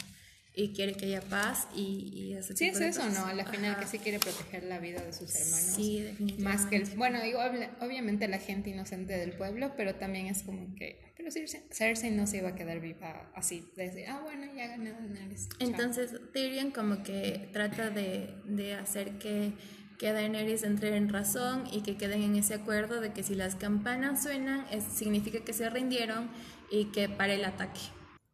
y 0.58 0.70
quiere 0.70 0.94
que 0.94 1.04
haya 1.04 1.20
paz 1.20 1.68
y, 1.75 2.10
y 2.14 2.32
ese 2.32 2.56
Sí, 2.56 2.64
es 2.64 2.80
eso, 2.80 3.06
¿no? 3.10 3.26
A 3.26 3.34
la 3.34 3.44
final 3.44 3.78
que 3.78 3.86
sí 3.86 3.98
quiere 3.98 4.18
proteger 4.18 4.64
la 4.64 4.78
vida 4.78 5.02
de 5.02 5.12
sus 5.12 5.34
hermanos. 5.34 5.75
Sí, 5.76 6.00
definitivamente. 6.00 6.42
Más 6.42 6.66
que 6.66 6.76
el... 6.76 6.86
Bueno, 6.96 7.22
digo, 7.22 7.40
obviamente 7.80 8.26
la 8.26 8.38
gente 8.38 8.70
inocente 8.70 9.18
del 9.18 9.32
pueblo, 9.32 9.75
pero 9.76 9.96
también 9.96 10.28
es 10.28 10.42
como 10.42 10.75
que... 10.75 11.12
Pero 11.14 11.30
Cersei 11.70 12.10
no 12.10 12.26
se 12.26 12.38
iba 12.38 12.48
a 12.48 12.54
quedar 12.54 12.80
viva 12.80 13.30
así, 13.34 13.68
de 13.76 13.84
decir, 13.84 14.06
ah, 14.08 14.20
bueno, 14.22 14.46
ya 14.56 14.68
gané 14.68 14.92
Daenerys. 14.92 15.50
Entonces, 15.58 16.12
Tyrion 16.32 16.70
como 16.70 17.02
que 17.02 17.50
trata 17.52 17.90
de, 17.90 18.34
de 18.46 18.75
hacer 18.75 19.18
que 19.18 19.52
que 19.98 20.12
Daenerys 20.12 20.62
entre 20.62 20.94
en 20.94 21.08
razón 21.08 21.64
y 21.72 21.80
que 21.80 21.96
queden 21.96 22.22
en 22.22 22.36
ese 22.36 22.52
acuerdo 22.52 23.00
de 23.00 23.14
que 23.14 23.22
si 23.22 23.34
las 23.34 23.54
campanas 23.54 24.22
suenan, 24.22 24.66
es, 24.70 24.84
significa 24.84 25.40
que 25.40 25.54
se 25.54 25.70
rindieron 25.70 26.28
y 26.70 26.86
que 26.86 27.08
pare 27.08 27.36
el 27.36 27.44
ataque. 27.46 27.80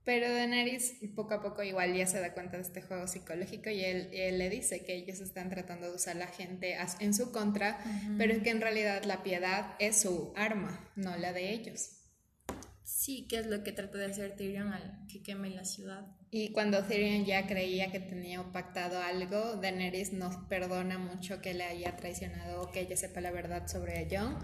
Pero 0.05 0.33
Daenerys 0.33 0.95
poco 1.15 1.35
a 1.35 1.43
poco 1.43 1.63
igual 1.63 1.95
ya 1.95 2.07
se 2.07 2.19
da 2.19 2.35
cuenta 2.35 2.57
de 2.57 2.63
este 2.65 2.83
juego 2.83 3.07
psicológico 3.07 3.71
y 3.71 3.85
él, 3.85 4.09
él 4.13 4.39
le 4.39 4.51
dice 4.51 4.85
que 4.85 4.97
ellos 4.97 5.21
están 5.21 5.49
tratando 5.49 5.89
de 5.89 5.95
usar 5.95 6.17
la 6.17 6.27
gente 6.27 6.77
en 6.99 7.15
su 7.15 7.31
contra, 7.31 7.79
pero 8.19 8.33
es 8.33 8.43
que 8.43 8.51
en 8.51 8.61
realidad 8.61 9.05
la 9.05 9.23
piedad 9.23 9.77
es 9.79 10.01
su 10.01 10.33
arma, 10.35 10.91
no 10.97 11.17
la 11.17 11.33
de 11.33 11.53
ellos. 11.53 11.91
Sí, 12.83 13.27
que 13.29 13.39
es 13.39 13.47
lo 13.47 13.63
que 13.63 13.73
trata 13.73 13.97
de 13.97 14.07
hacer 14.07 14.35
Tyrion 14.35 14.73
al 14.73 15.07
que 15.07 15.23
queme 15.23 15.51
la 15.51 15.65
ciudad. 15.65 16.05
Y 16.31 16.51
cuando 16.51 16.85
Tyrion 16.85 17.25
ya 17.25 17.47
creía 17.47 17.93
que 17.93 18.01
tenía 18.01 18.43
pactado 18.53 19.01
algo, 19.01 19.57
Daenerys 19.57 20.13
nos 20.13 20.37
perdona 20.49 20.99
mucho 20.99 21.41
que 21.41 21.55
le 21.55 21.65
haya 21.65 21.97
traicionado 21.97 22.63
o 22.63 22.73
que 22.73 22.81
ella 22.81 22.97
sepa 22.97 23.21
la 23.21 23.31
verdad 23.31 23.69
sobre 23.69 24.09
Jon 24.11 24.39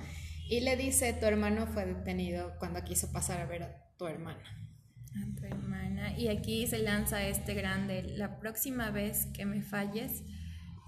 y 0.48 0.60
le 0.60 0.76
dice, 0.76 1.12
tu 1.12 1.26
hermano 1.26 1.66
fue 1.66 1.84
detenido 1.84 2.54
cuando 2.58 2.82
quiso 2.84 3.12
pasar 3.12 3.40
a 3.40 3.46
ver 3.46 3.64
a 3.64 3.96
tu 3.98 4.06
hermana. 4.06 4.67
A 5.10 5.36
tu 5.36 5.44
hermana. 5.44 6.16
Y 6.18 6.28
aquí 6.28 6.66
se 6.66 6.78
lanza 6.78 7.26
este 7.26 7.54
grande, 7.54 8.02
la 8.02 8.38
próxima 8.38 8.90
vez 8.90 9.26
que 9.34 9.46
me 9.46 9.62
falles 9.62 10.22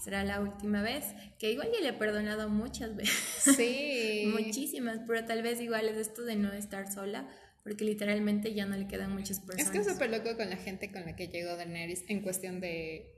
será 0.02 0.24
la 0.24 0.40
última 0.40 0.82
vez, 0.82 1.04
que 1.38 1.52
igual 1.52 1.68
ya 1.72 1.80
le 1.80 1.88
he 1.88 1.92
perdonado 1.92 2.48
muchas 2.48 2.96
veces. 2.96 3.56
Sí. 3.56 4.32
Muchísimas, 4.32 5.00
pero 5.06 5.24
tal 5.24 5.42
vez 5.42 5.60
igual 5.60 5.88
es 5.88 5.96
esto 5.96 6.24
de 6.24 6.36
no 6.36 6.52
estar 6.52 6.90
sola, 6.90 7.28
porque 7.62 7.84
literalmente 7.84 8.54
ya 8.54 8.66
no 8.66 8.76
le 8.76 8.88
quedan 8.88 9.12
muchas 9.12 9.40
personas. 9.40 9.66
Es 9.66 9.70
que 9.70 9.78
es 9.78 9.86
súper 9.86 10.10
loco 10.10 10.36
con 10.36 10.48
la 10.48 10.56
gente 10.56 10.90
con 10.90 11.04
la 11.04 11.16
que 11.16 11.28
llegó 11.28 11.56
Daenerys 11.56 12.04
en 12.08 12.22
cuestión 12.22 12.60
de, 12.60 13.14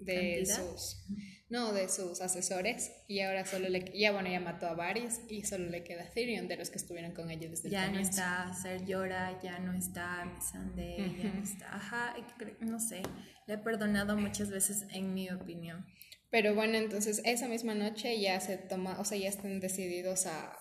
de 0.00 0.44
sus 0.46 1.04
no 1.48 1.72
de 1.72 1.88
sus 1.88 2.20
asesores 2.20 2.90
y 3.06 3.20
ahora 3.20 3.46
solo 3.46 3.68
le 3.68 3.92
ya 3.96 4.10
bueno 4.12 4.28
ya 4.28 4.40
mató 4.40 4.66
a 4.66 4.74
varios 4.74 5.20
y 5.28 5.42
solo 5.44 5.68
le 5.68 5.84
queda 5.84 6.10
Tyrion 6.10 6.48
de 6.48 6.56
los 6.56 6.70
que 6.70 6.78
estuvieron 6.78 7.12
con 7.12 7.30
ella 7.30 7.48
desde 7.48 7.70
ya 7.70 7.86
el 7.86 7.92
no 7.92 8.00
está 8.00 8.52
Ser 8.52 8.84
Llora 8.84 9.40
ya 9.40 9.58
no 9.60 9.72
está 9.72 10.24
Missandei 10.24 11.22
ya 11.22 11.32
no 11.32 11.42
está 11.42 11.74
ajá 11.74 12.16
no 12.60 12.80
sé 12.80 13.02
le 13.46 13.54
he 13.54 13.58
perdonado 13.58 14.16
muchas 14.16 14.50
veces 14.50 14.86
en 14.92 15.14
mi 15.14 15.30
opinión. 15.30 15.86
Pero 16.30 16.54
bueno 16.54 16.76
entonces 16.76 17.22
esa 17.24 17.48
misma 17.48 17.74
noche 17.74 18.20
ya 18.20 18.40
se 18.40 18.58
toma 18.58 18.98
o 18.98 19.04
sea 19.04 19.16
ya 19.16 19.28
están 19.28 19.60
decididos 19.60 20.26
a, 20.26 20.58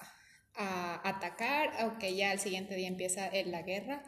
a 0.54 1.10
atacar 1.10 1.72
aunque 1.80 2.16
ya 2.16 2.32
al 2.32 2.40
siguiente 2.40 2.76
día 2.76 2.88
empieza 2.88 3.32
la 3.46 3.64
guerra 3.64 4.04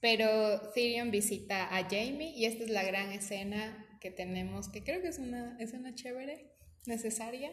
pero 0.00 0.70
Tyrion 0.74 1.10
visita 1.10 1.74
a 1.74 1.84
Jamie 1.84 2.32
y 2.36 2.44
esta 2.44 2.64
es 2.64 2.70
la 2.70 2.84
gran 2.84 3.10
escena 3.12 3.87
que 4.00 4.10
tenemos, 4.10 4.68
que 4.68 4.82
creo 4.84 5.00
que 5.00 5.08
es 5.08 5.18
una, 5.18 5.56
es 5.58 5.72
una 5.72 5.94
chévere, 5.94 6.52
necesaria. 6.86 7.50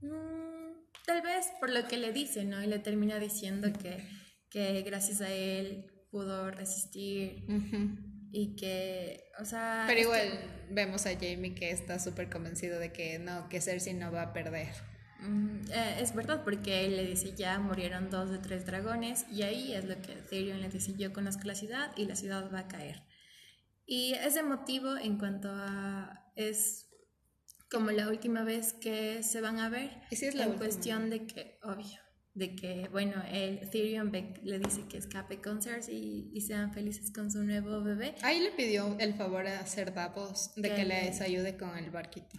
Mm, 0.00 0.72
tal 1.06 1.22
vez 1.22 1.46
por 1.60 1.70
lo 1.70 1.86
que 1.86 1.96
le 1.96 2.12
dice, 2.12 2.44
¿no? 2.44 2.62
Y 2.62 2.66
le 2.66 2.78
termina 2.78 3.18
diciendo 3.18 3.72
que, 3.72 4.04
que 4.50 4.82
gracias 4.82 5.20
a 5.20 5.30
él 5.30 5.86
pudo 6.10 6.50
resistir 6.50 7.46
y 8.32 8.54
que, 8.56 9.30
o 9.40 9.44
sea... 9.44 9.84
Pero 9.86 10.00
igual 10.00 10.28
vemos 10.70 11.06
a 11.06 11.14
Jamie 11.14 11.54
que 11.54 11.70
está 11.70 11.98
súper 11.98 12.28
convencido 12.28 12.78
de 12.78 12.92
que 12.92 13.18
no, 13.18 13.48
que 13.48 13.60
Cersei 13.60 13.94
no 13.94 14.12
va 14.12 14.22
a 14.22 14.32
perder. 14.32 14.68
Mm, 15.20 15.70
eh, 15.70 15.96
es 16.00 16.14
verdad, 16.14 16.42
porque 16.44 16.84
él 16.84 16.96
le 16.96 17.06
dice 17.06 17.32
ya 17.34 17.58
murieron 17.58 18.10
dos 18.10 18.30
de 18.30 18.38
tres 18.38 18.66
dragones 18.66 19.24
y 19.30 19.42
ahí 19.42 19.72
es 19.72 19.84
lo 19.84 20.00
que 20.02 20.14
Tyrion 20.28 20.60
le 20.60 20.68
dice 20.68 20.94
yo 20.98 21.12
conozco 21.12 21.44
la 21.44 21.54
ciudad 21.54 21.92
y 21.96 22.06
la 22.06 22.16
ciudad 22.16 22.52
va 22.52 22.60
a 22.60 22.68
caer. 22.68 23.02
Y 23.94 24.14
es 24.14 24.36
emotivo 24.36 24.96
en 24.96 25.18
cuanto 25.18 25.50
a... 25.52 26.32
es 26.34 26.88
como 27.70 27.90
la 27.90 28.08
última 28.08 28.42
vez 28.42 28.72
que 28.72 29.22
se 29.22 29.42
van 29.42 29.58
a 29.58 29.68
ver. 29.68 29.90
Y 30.10 30.14
es 30.14 30.34
la 30.34 30.44
en 30.44 30.54
cuestión 30.54 31.10
de 31.10 31.26
que, 31.26 31.58
obvio, 31.62 31.98
de 32.32 32.56
que, 32.56 32.88
bueno, 32.90 33.22
el 33.30 33.68
Tyrion 33.68 34.10
le 34.44 34.58
dice 34.60 34.86
que 34.88 34.96
escape 34.96 35.42
con 35.42 35.60
Cersei 35.60 36.30
y, 36.32 36.40
sean 36.40 36.72
felices 36.72 37.12
con 37.12 37.30
su 37.30 37.44
nuevo 37.44 37.82
bebé. 37.82 38.14
Ahí 38.22 38.40
le 38.40 38.52
pidió 38.52 38.96
el 38.98 39.12
favor 39.12 39.46
a 39.46 39.60
hacer 39.60 39.92
Davos 39.92 40.52
de 40.56 40.74
que 40.74 40.86
les 40.86 41.20
ayude 41.20 41.58
con 41.58 41.76
el 41.76 41.90
barquito. 41.90 42.38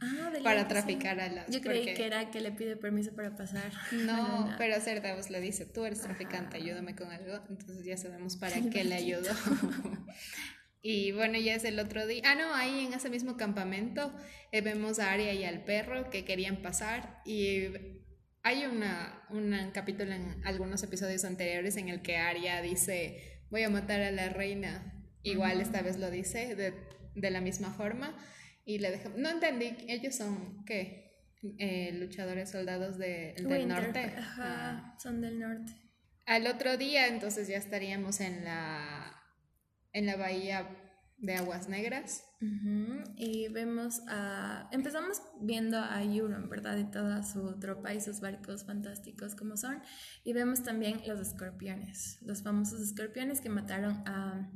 Ah, 0.00 0.32
para 0.42 0.66
traficar 0.66 1.20
a 1.20 1.28
las. 1.28 1.48
Yo 1.50 1.60
creí 1.60 1.94
que 1.94 2.04
era 2.04 2.32
que 2.32 2.40
le 2.40 2.50
pide 2.50 2.76
permiso 2.76 3.14
para 3.14 3.36
pasar. 3.36 3.72
No, 3.92 4.52
pero 4.58 4.74
hacer 4.74 5.02
Davos 5.02 5.30
le 5.30 5.40
dice, 5.40 5.66
tú 5.66 5.84
eres 5.84 6.00
traficante, 6.00 6.56
ayúdame 6.56 6.96
con 6.96 7.12
algo. 7.12 7.44
Entonces 7.48 7.84
ya 7.84 7.96
sabemos 7.96 8.36
para 8.36 8.56
qué 8.70 8.82
le 8.82 8.96
ayudó. 8.96 9.30
y 10.86 11.12
bueno, 11.12 11.38
ya 11.38 11.54
es 11.54 11.64
el 11.64 11.78
otro 11.78 12.06
día. 12.06 12.20
Ah, 12.26 12.34
no, 12.34 12.54
ahí 12.54 12.84
en 12.84 12.92
ese 12.92 13.08
mismo 13.08 13.38
campamento 13.38 14.14
eh, 14.52 14.60
vemos 14.60 14.98
a 14.98 15.12
Aria 15.12 15.32
y 15.32 15.42
al 15.42 15.64
perro 15.64 16.10
que 16.10 16.26
querían 16.26 16.60
pasar 16.60 17.22
y 17.24 17.68
hay 18.42 18.66
una, 18.66 19.24
un 19.30 19.56
capítulo 19.72 20.12
en 20.12 20.44
algunos 20.44 20.82
episodios 20.82 21.24
anteriores 21.24 21.78
en 21.78 21.88
el 21.88 22.02
que 22.02 22.18
Aria 22.18 22.60
dice, 22.60 23.40
voy 23.48 23.62
a 23.62 23.70
matar 23.70 24.02
a 24.02 24.10
la 24.10 24.28
reina. 24.28 25.02
Igual 25.22 25.62
esta 25.62 25.80
vez 25.80 25.96
lo 25.96 26.10
dice 26.10 26.54
de, 26.54 26.74
de 27.14 27.30
la 27.30 27.40
misma 27.40 27.72
forma 27.72 28.14
y 28.66 28.78
le 28.78 28.90
dejamos. 28.90 29.18
No 29.18 29.30
entendí, 29.30 29.74
ellos 29.88 30.14
son, 30.14 30.66
¿qué? 30.66 31.16
Eh, 31.56 31.92
luchadores 31.94 32.50
soldados 32.50 32.98
de, 32.98 33.34
del 33.38 33.68
norte. 33.68 34.00
Ajá, 34.00 34.44
ah. 34.44 34.98
son 35.02 35.22
del 35.22 35.38
norte. 35.38 35.72
Al 36.26 36.46
otro 36.46 36.76
día, 36.76 37.06
entonces 37.06 37.48
ya 37.48 37.56
estaríamos 37.56 38.20
en 38.20 38.44
la, 38.44 39.23
en 39.94 40.04
la 40.06 40.16
bahía 40.16 40.68
de 41.18 41.34
Aguas 41.36 41.68
Negras. 41.68 42.24
Y 43.16 43.48
vemos 43.48 44.02
a. 44.06 44.68
Empezamos 44.70 45.22
viendo 45.40 45.78
a 45.78 46.02
Euron, 46.02 46.50
¿verdad? 46.50 46.76
Y 46.76 46.84
toda 46.84 47.22
su 47.22 47.58
tropa 47.58 47.94
y 47.94 48.02
sus 48.02 48.20
barcos 48.20 48.64
fantásticos 48.64 49.34
como 49.34 49.56
son. 49.56 49.80
Y 50.24 50.34
vemos 50.34 50.62
también 50.62 51.00
los 51.06 51.20
escorpiones, 51.20 52.18
los 52.20 52.42
famosos 52.42 52.82
escorpiones 52.82 53.40
que 53.40 53.48
mataron 53.48 54.02
a 54.06 54.50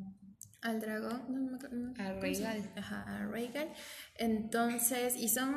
al 0.61 0.81
dragón, 0.81 1.59
no, 1.73 1.95
a 1.97 2.13
Rhaegal. 2.21 2.71
Ajá, 2.77 3.03
a 3.03 3.27
Rhaegal. 3.27 3.69
Entonces, 4.19 5.17
y 5.17 5.29
son 5.29 5.55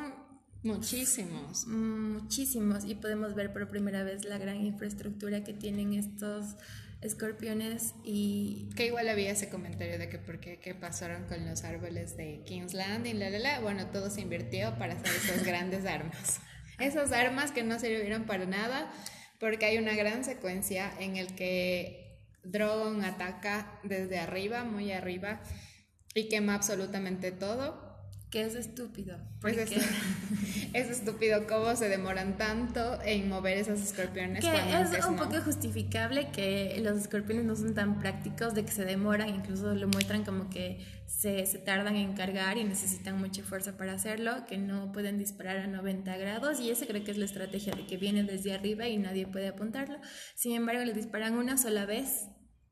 muchísimos. 0.63 1.67
Muchísimos. 1.67 2.85
Y 2.85 2.95
podemos 2.95 3.35
ver 3.35 3.51
por 3.51 3.69
primera 3.69 4.03
vez 4.03 4.23
la 4.23 4.37
gran 4.37 4.57
infraestructura 4.57 5.43
que 5.43 5.53
tienen 5.53 5.93
estos 5.93 6.55
escorpiones 7.01 7.93
y... 8.03 8.69
Que 8.75 8.87
igual 8.87 9.09
había 9.09 9.31
ese 9.31 9.49
comentario 9.49 9.97
de 9.97 10.09
que 10.09 10.19
por 10.19 10.39
qué, 10.39 10.59
qué 10.59 10.75
pasaron 10.75 11.25
con 11.27 11.45
los 11.45 11.63
árboles 11.63 12.15
de 12.17 12.41
King's 12.45 12.73
Landing, 12.73 13.19
la, 13.19 13.29
la, 13.29 13.39
la. 13.39 13.59
Bueno, 13.59 13.87
todo 13.87 14.09
se 14.09 14.21
invirtió 14.21 14.77
para 14.77 14.93
hacer 14.93 15.07
esas 15.07 15.43
grandes 15.45 15.85
armas. 15.85 16.39
Esas 16.79 17.11
armas 17.11 17.51
que 17.51 17.63
no 17.63 17.79
sirvieron 17.79 18.25
para 18.25 18.45
nada 18.45 18.91
porque 19.39 19.65
hay 19.65 19.79
una 19.79 19.95
gran 19.95 20.23
secuencia 20.23 20.91
en 20.99 21.17
el 21.17 21.33
que 21.35 22.19
Drogon 22.43 23.03
ataca 23.03 23.79
desde 23.83 24.19
arriba, 24.19 24.63
muy 24.63 24.91
arriba, 24.91 25.41
y 26.13 26.29
quema 26.29 26.55
absolutamente 26.55 27.31
todo. 27.31 27.90
Que 28.31 28.45
es 28.45 28.55
estúpido. 28.55 29.17
Es, 29.43 29.57
es, 30.73 30.89
estúpido 30.89 31.45
cómo 31.47 31.75
se 31.75 31.89
demoran 31.89 32.37
tanto 32.37 33.01
en 33.03 33.27
mover 33.27 33.57
esos 33.57 33.81
escorpiones. 33.81 34.43
Que 34.43 34.97
es 34.97 35.05
un 35.05 35.17
poco 35.17 35.41
justificable 35.41 36.29
que 36.31 36.79
los 36.81 36.97
escorpiones 36.97 37.43
no 37.43 37.57
son 37.57 37.73
tan 37.73 37.99
prácticos, 37.99 38.53
de 38.53 38.63
que 38.63 38.71
se 38.71 38.85
demoran, 38.85 39.27
incluso 39.27 39.75
lo 39.75 39.89
muestran 39.89 40.23
como 40.23 40.49
que 40.49 40.79
se, 41.07 41.45
se, 41.45 41.57
tardan 41.57 41.97
en 41.97 42.13
cargar 42.13 42.57
y 42.57 42.63
necesitan 42.63 43.19
mucha 43.19 43.43
fuerza 43.43 43.75
para 43.75 43.91
hacerlo, 43.91 44.45
que 44.47 44.57
no 44.57 44.93
pueden 44.93 45.17
disparar 45.17 45.57
a 45.57 45.67
90 45.67 46.15
grados 46.15 46.61
y 46.61 46.71
esa 46.71 46.85
creo 46.85 47.03
que 47.03 47.11
es 47.11 47.17
la 47.17 47.25
estrategia 47.25 47.73
de 47.73 47.85
que 47.85 47.97
vienen 47.97 48.27
desde 48.27 48.53
arriba 48.53 48.87
y 48.87 48.95
nadie 48.95 49.27
puede 49.27 49.49
apuntarlo. 49.49 49.99
Sin 50.35 50.53
embargo, 50.53 50.85
le 50.85 50.93
disparan 50.93 51.33
una 51.33 51.57
sola 51.57 51.85
vez 51.85 52.27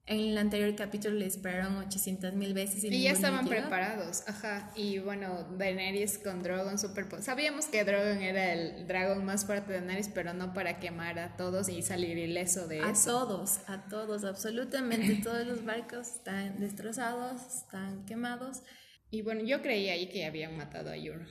en 0.09 0.19
el 0.21 0.37
anterior 0.39 0.75
capítulo 0.75 1.13
le 1.13 1.25
dispararon 1.25 1.77
800 1.77 2.33
mil 2.33 2.55
veces. 2.55 2.83
Y, 2.83 3.03
ya 3.03 3.11
estaban 3.11 3.47
preparados, 3.47 4.23
ajá. 4.27 4.71
Y 4.75 4.97
bueno, 4.97 5.43
Daenerys 5.55 6.17
con 6.17 6.41
Drogon 6.41 6.79
super... 6.79 7.05
Sabíamos 7.21 7.67
que 7.67 7.83
Drogon 7.83 8.19
era 8.23 8.53
el 8.53 8.87
dragón 8.87 9.23
más 9.23 9.45
fuerte 9.45 9.71
de 9.71 9.79
Daenerys, 9.81 10.09
pero 10.09 10.33
no 10.33 10.51
para 10.55 10.79
quemar 10.79 11.19
a 11.19 11.37
todos 11.37 11.69
y 11.69 11.83
salir 11.83 12.17
ileso 12.17 12.67
de 12.67 12.79
eso. 12.79 13.19
A 13.19 13.25
todos, 13.25 13.59
a 13.67 13.85
todos, 13.87 14.23
absolutamente 14.23 15.15
todos 15.23 15.45
los 15.45 15.63
barcos 15.63 16.07
están 16.07 16.59
destrozados, 16.59 17.41
están 17.57 18.03
quemados. 18.07 18.63
Y 19.11 19.21
bueno, 19.21 19.43
yo 19.43 19.61
creía 19.61 19.93
ahí 19.93 20.09
que 20.09 20.25
habían 20.25 20.57
matado 20.57 20.89
a 20.89 20.97
Yuro. 20.97 21.25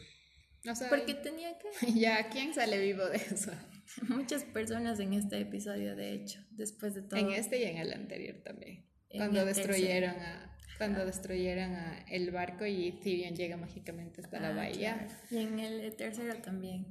O 0.71 0.75
sea, 0.77 0.89
Porque 0.89 1.15
tenía 1.15 1.59
que. 1.59 1.93
Ya, 1.99 2.29
¿quién 2.29 2.55
sale 2.55 2.79
vivo 2.79 3.05
de 3.07 3.17
eso? 3.17 3.51
Muchas 4.09 4.45
personas 4.45 5.01
en 5.01 5.15
este 5.15 5.41
episodio, 5.41 5.97
de 5.97 6.13
hecho, 6.13 6.41
después 6.51 6.95
de 6.95 7.03
todo. 7.03 7.19
En 7.19 7.31
este 7.33 7.61
y 7.61 7.65
en 7.65 7.79
el 7.79 7.93
anterior 7.93 8.37
también. 8.45 8.85
cuando 9.11 9.45
destruyeron 9.45 10.17
a 10.21 10.55
cuando 10.79 11.05
destruyeron 11.05 11.75
a 11.75 11.99
el 12.09 12.31
barco 12.31 12.65
y 12.65 12.93
Tyrion 12.93 13.35
llega 13.35 13.57
mágicamente 13.57 14.21
hasta 14.21 14.39
la 14.39 14.51
ah, 14.51 14.55
bahía. 14.57 15.09
Y 15.29 15.39
en 15.39 15.59
el 15.59 15.95
tercero 15.97 16.37
también. 16.41 16.87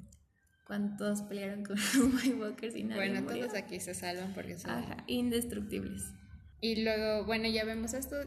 Cuando 0.66 0.98
todos 0.98 1.22
pelearon 1.22 1.64
con 1.64 1.78
los 1.78 1.96
White 2.26 2.36
Walkers 2.36 2.76
y 2.76 2.84
nadie 2.84 3.12
Bueno, 3.12 3.26
todos 3.26 3.56
aquí 3.56 3.80
se 3.80 3.94
salvan 3.94 4.34
porque 4.34 4.58
son 4.58 4.84
indestructibles. 5.08 6.12
Y 6.60 6.84
luego, 6.84 7.26
bueno, 7.26 7.48
ya 7.48 7.64
vemos 7.64 7.94
esto, 7.94 8.18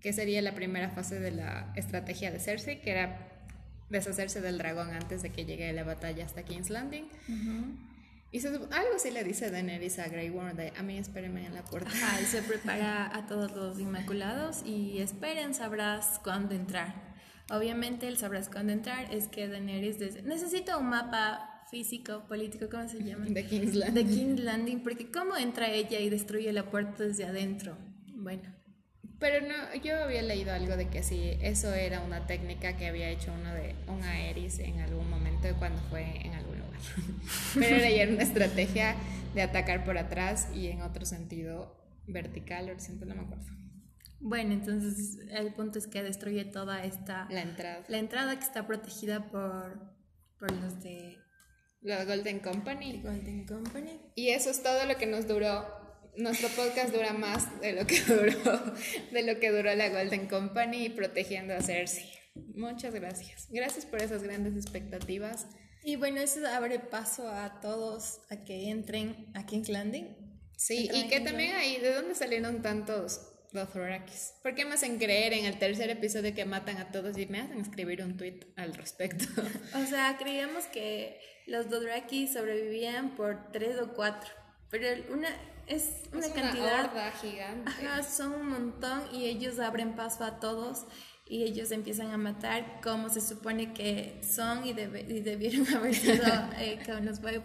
que 0.00 0.14
sería 0.14 0.40
la 0.40 0.54
primera 0.54 0.88
fase 0.88 1.20
de 1.20 1.32
la 1.32 1.72
estrategia 1.76 2.30
de 2.30 2.40
Cersei, 2.40 2.80
que 2.80 2.90
era 2.90 3.27
deshacerse 3.90 4.40
del 4.40 4.58
dragón 4.58 4.90
antes 4.90 5.22
de 5.22 5.30
que 5.30 5.44
llegue 5.44 5.72
la 5.72 5.84
batalla 5.84 6.24
hasta 6.24 6.44
King's 6.44 6.70
Landing. 6.70 7.08
Y 8.30 8.46
algo 8.46 8.98
sí 8.98 9.10
le 9.10 9.24
dice 9.24 9.50
Daenerys 9.50 9.98
a 9.98 10.08
Grey 10.08 10.28
Worm 10.28 10.54
de 10.54 10.72
a 10.76 10.82
mí 10.82 10.98
espérenme 10.98 11.46
en 11.46 11.54
la 11.54 11.64
puerta. 11.64 11.88
Ajá, 11.90 12.20
y 12.20 12.24
se 12.24 12.42
prepara 12.48 13.14
a 13.16 13.26
todos 13.26 13.52
los 13.52 13.78
inmaculados 13.78 14.62
y 14.66 14.98
esperen, 14.98 15.54
sabrás 15.54 16.20
cuándo 16.22 16.54
entrar. 16.54 17.08
Obviamente 17.50 18.06
el 18.06 18.18
sabrás 18.18 18.50
cuándo 18.50 18.74
entrar 18.74 19.12
es 19.14 19.28
que 19.28 19.48
Daenerys 19.48 19.98
dice, 19.98 20.22
necesito 20.22 20.78
un 20.78 20.90
mapa 20.90 21.64
físico, 21.70 22.24
político, 22.28 22.66
¿cómo 22.70 22.86
se 22.88 23.02
llama? 23.02 23.24
De 23.26 23.46
King's 23.46 23.74
Landing. 23.74 24.06
De 24.06 24.14
King's 24.14 24.40
Landing, 24.40 24.82
porque 24.82 25.10
¿cómo 25.10 25.36
entra 25.36 25.70
ella 25.70 25.98
y 25.98 26.10
destruye 26.10 26.52
la 26.52 26.70
puerta 26.70 27.04
desde 27.04 27.24
adentro? 27.24 27.78
Bueno. 28.14 28.57
Pero 29.18 29.46
no, 29.46 29.74
yo 29.82 30.04
había 30.04 30.22
leído 30.22 30.52
algo 30.52 30.76
de 30.76 30.88
que 30.88 31.02
sí, 31.02 31.36
eso 31.40 31.74
era 31.74 32.00
una 32.02 32.26
técnica 32.26 32.76
que 32.76 32.86
había 32.86 33.08
hecho 33.08 33.32
uno 33.32 33.52
de 33.52 33.74
un 33.88 34.02
Aerys 34.04 34.60
en 34.60 34.78
algún 34.80 35.10
momento 35.10 35.48
cuando 35.58 35.80
fue 35.90 36.24
en 36.24 36.34
algún 36.34 36.58
Pero 37.54 37.76
era 37.76 38.12
una 38.12 38.22
estrategia 38.22 38.94
de 39.34 39.42
atacar 39.42 39.84
por 39.84 39.98
atrás 39.98 40.48
y 40.54 40.68
en 40.68 40.82
otro 40.82 41.04
sentido 41.04 41.76
vertical, 42.06 42.70
horizontal, 42.70 43.08
no 43.08 43.14
me 43.16 43.22
acuerdo. 43.22 43.46
Bueno, 44.20 44.52
entonces 44.52 45.18
el 45.30 45.52
punto 45.54 45.78
es 45.78 45.86
que 45.86 46.02
destruye 46.02 46.44
toda 46.44 46.84
esta... 46.84 47.28
La 47.30 47.42
entrada. 47.42 47.84
La 47.88 47.98
entrada 47.98 48.36
que 48.36 48.44
está 48.44 48.66
protegida 48.66 49.30
por, 49.30 49.78
por 50.38 50.50
los 50.52 50.82
de... 50.82 51.18
La 51.82 52.04
Golden 52.04 52.40
Company. 52.40 53.00
Golden 53.00 53.46
Company. 53.46 54.00
Y 54.16 54.30
eso 54.30 54.50
es 54.50 54.62
todo 54.62 54.84
lo 54.86 54.96
que 54.96 55.06
nos 55.06 55.28
duró. 55.28 55.64
Nuestro 56.16 56.48
podcast 56.50 56.92
dura 56.94 57.12
más 57.12 57.60
de 57.60 57.72
lo 57.72 57.86
que 57.86 58.00
duró, 58.06 58.74
de 59.12 59.22
lo 59.22 59.38
que 59.38 59.50
duró 59.50 59.74
la 59.74 59.88
Golden 59.88 60.28
Company 60.28 60.88
protegiendo 60.88 61.54
a 61.54 61.60
Cersei. 61.60 62.10
Muchas 62.54 62.94
gracias. 62.94 63.48
Gracias 63.50 63.86
por 63.86 64.02
esas 64.02 64.22
grandes 64.22 64.54
expectativas. 64.54 65.46
Y 65.84 65.96
bueno, 65.96 66.20
eso 66.20 66.46
abre 66.46 66.78
paso 66.78 67.28
a 67.28 67.60
todos 67.60 68.20
a 68.30 68.44
que 68.44 68.70
entren 68.70 69.26
a 69.34 69.46
King's 69.46 69.68
Landing. 69.68 70.16
Sí, 70.56 70.88
y 70.92 71.08
que 71.08 71.20
también 71.20 71.54
ahí, 71.54 71.78
¿de 71.78 71.94
dónde 71.94 72.14
salieron 72.14 72.62
tantos 72.62 73.20
Dothrakis? 73.52 74.34
¿Por 74.42 74.54
qué 74.54 74.64
me 74.64 74.74
hacen 74.74 74.98
creer 74.98 75.32
en 75.32 75.44
el 75.44 75.58
tercer 75.58 75.88
episodio 75.88 76.34
que 76.34 76.44
matan 76.44 76.78
a 76.78 76.90
todos 76.90 77.16
y 77.16 77.26
me 77.26 77.40
hacen 77.40 77.60
escribir 77.60 78.02
un 78.02 78.16
tweet 78.16 78.40
al 78.56 78.74
respecto? 78.74 79.24
O 79.74 79.86
sea, 79.86 80.16
creíamos 80.18 80.64
que 80.66 81.20
los 81.46 81.70
Dothraki 81.70 82.26
sobrevivían 82.26 83.14
por 83.14 83.52
tres 83.52 83.78
o 83.78 83.94
cuatro, 83.94 84.30
pero 84.68 84.88
una 85.12 85.28
es 85.68 86.02
una, 86.12 86.26
es 86.26 86.32
una 86.32 86.42
cantidad 86.42 87.14
gigante. 87.20 87.70
Ajá, 87.70 88.02
son 88.02 88.32
un 88.32 88.48
montón 88.48 89.02
y 89.12 89.26
ellos 89.26 89.58
abren 89.58 89.94
paso 89.96 90.24
a 90.24 90.40
todos 90.40 90.86
y 91.26 91.44
ellos 91.44 91.70
empiezan 91.70 92.10
a 92.10 92.16
matar 92.16 92.80
como 92.82 93.08
se 93.10 93.20
supone 93.20 93.72
que 93.74 94.20
son 94.22 94.66
y, 94.66 94.72
debieron 94.72 95.66
haber 95.74 95.94
sido 95.94 96.24
eh, 96.58 96.80
con 96.86 97.04
los 97.04 97.22
White 97.22 97.42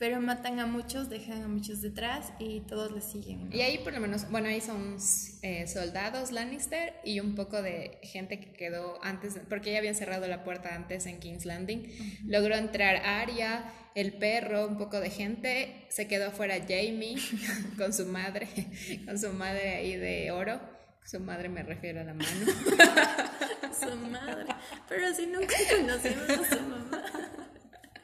pero 0.00 0.18
matan 0.18 0.58
a 0.60 0.66
muchos, 0.66 1.10
dejan 1.10 1.42
a 1.42 1.48
muchos 1.48 1.82
detrás 1.82 2.32
y 2.38 2.60
todos 2.60 2.90
les 2.90 3.04
siguen. 3.04 3.50
Y 3.52 3.60
ahí 3.60 3.76
por 3.84 3.92
lo 3.92 4.00
menos, 4.00 4.30
bueno, 4.30 4.48
ahí 4.48 4.62
son 4.62 4.96
eh, 5.42 5.66
soldados 5.66 6.32
Lannister 6.32 6.94
y 7.04 7.20
un 7.20 7.34
poco 7.34 7.60
de 7.60 7.98
gente 8.02 8.40
que 8.40 8.50
quedó 8.54 8.98
antes, 9.04 9.38
porque 9.50 9.72
ya 9.72 9.78
habían 9.78 9.94
cerrado 9.94 10.26
la 10.26 10.42
puerta 10.42 10.74
antes 10.74 11.04
en 11.04 11.20
King's 11.20 11.44
Landing. 11.44 11.82
Logró 12.24 12.54
entrar 12.54 12.96
Arya, 12.96 13.70
el 13.94 14.12
perro, 14.14 14.66
un 14.66 14.78
poco 14.78 15.00
de 15.00 15.10
gente, 15.10 15.86
se 15.88 16.06
quedó 16.06 16.28
afuera 16.28 16.56
Jamie 16.60 17.16
con 17.78 17.92
su 17.92 18.06
madre, 18.06 18.48
con 19.04 19.18
su 19.18 19.32
madre 19.32 19.76
ahí 19.76 19.96
de 19.96 20.30
oro. 20.30 20.60
Su 21.04 21.18
madre 21.18 21.48
me 21.48 21.62
refiero 21.62 22.00
a 22.00 22.04
la 22.04 22.14
mano. 22.14 22.28
su 23.80 23.96
madre. 23.96 24.46
Pero 24.88 25.14
si 25.14 25.26
nunca 25.26 25.54
conocimos 25.70 26.30
a 26.30 26.56
su 26.56 26.62
mamá. 26.62 27.02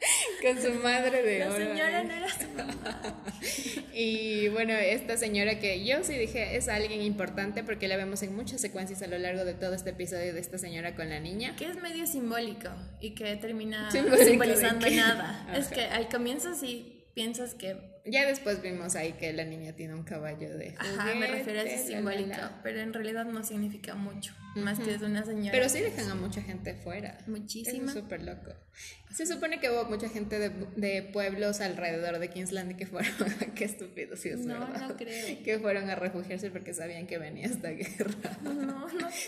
Con 0.41 0.61
su 0.61 0.73
madre 0.79 1.23
de 1.23 1.39
La 1.39 1.51
señora 1.51 2.03
no 2.03 2.13
era 2.13 2.29
su 2.29 2.49
mamá. 2.49 3.23
Y 3.99 4.49
bueno, 4.49 4.73
esta 4.73 5.17
señora 5.17 5.59
que 5.59 5.83
yo 5.83 6.03
sí 6.03 6.13
dije 6.13 6.55
es 6.55 6.67
alguien 6.67 7.01
importante 7.01 7.63
porque 7.63 7.87
la 7.87 7.97
vemos 7.97 8.21
en 8.21 8.35
muchas 8.35 8.61
secuencias 8.61 9.01
a 9.01 9.07
lo 9.07 9.17
largo 9.17 9.43
de 9.43 9.55
todo 9.55 9.73
este 9.73 9.89
episodio 9.89 10.35
de 10.35 10.39
esta 10.39 10.59
señora 10.59 10.95
con 10.95 11.09
la 11.09 11.19
niña. 11.19 11.55
Que 11.55 11.65
es 11.65 11.81
medio 11.81 12.05
simbólico 12.05 12.69
y 13.01 13.15
que 13.15 13.35
termina 13.37 13.89
simbolizando 13.89 14.87
nada. 14.91 15.47
Es 15.57 15.69
que 15.69 15.81
al 15.81 16.09
comienzo 16.09 16.53
sí 16.53 17.05
piensas 17.15 17.55
que 17.55 17.75
ya 18.09 18.25
después 18.25 18.61
vimos 18.61 18.95
ahí 18.95 19.13
que 19.13 19.33
la 19.33 19.43
niña 19.43 19.73
tiene 19.73 19.93
un 19.93 20.03
caballo 20.03 20.57
de 20.57 20.75
Ajá, 20.77 21.13
me 21.15 21.27
refiero 21.27 21.59
a 21.59 21.63
ese 21.63 21.87
simbólico, 21.87 22.37
pero 22.63 22.79
en 22.79 22.93
realidad 22.93 23.25
no 23.25 23.43
significa 23.43 23.95
mucho, 23.95 24.33
más 24.63 24.79
que 24.79 24.93
es 24.93 25.01
una 25.01 25.23
señora. 25.23 25.51
Pero 25.51 25.69
sí 25.69 25.79
dejan 25.79 26.09
a 26.11 26.15
mucha 26.15 26.41
gente 26.41 26.75
fuera. 26.75 27.17
Muchísima. 27.27 27.91
Es 27.91 27.97
súper 27.97 28.23
loco. 28.23 28.53
Se 29.15 29.25
supone 29.25 29.59
que 29.59 29.69
hubo 29.69 29.85
mucha 29.85 30.09
gente 30.09 30.39
de, 30.39 30.49
de 30.75 31.01
pueblos 31.03 31.61
alrededor 31.61 32.19
de 32.19 32.29
Kingsland 32.29 32.75
que 32.75 32.85
fueron, 32.85 33.11
qué 33.55 33.65
estúpido 33.65 34.15
si 34.15 34.29
es 34.29 34.39
no, 34.39 34.59
verdad. 34.59 34.89
No, 34.89 34.97
creo. 34.97 35.43
Que 35.43 35.59
fueron 35.59 35.89
a 35.89 35.95
refugiarse 35.95 36.51
porque 36.51 36.73
sabían 36.73 37.07
que 37.07 37.17
venía 37.17 37.47
esta 37.47 37.69
guerra. 37.71 38.37
No, 38.43 38.53
no. 38.53 38.87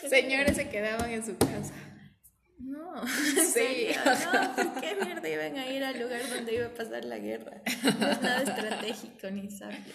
Señores 0.09 0.55
se 0.55 0.69
quedaban 0.69 1.09
en 1.11 1.25
su 1.25 1.37
casa. 1.37 1.73
No, 2.59 3.07
sí. 3.53 3.87
No, 4.05 4.55
¿por 4.55 4.81
qué 4.81 4.95
mierda 5.03 5.29
iban 5.29 5.57
a 5.57 5.71
ir 5.71 5.83
al 5.83 5.99
lugar 5.99 6.21
donde 6.29 6.55
iba 6.55 6.67
a 6.67 6.73
pasar 6.73 7.05
la 7.05 7.17
guerra? 7.17 7.61
No 7.83 8.11
es 8.11 8.21
nada 8.21 8.43
estratégico 8.43 9.31
ni 9.31 9.49
sabio. 9.49 9.93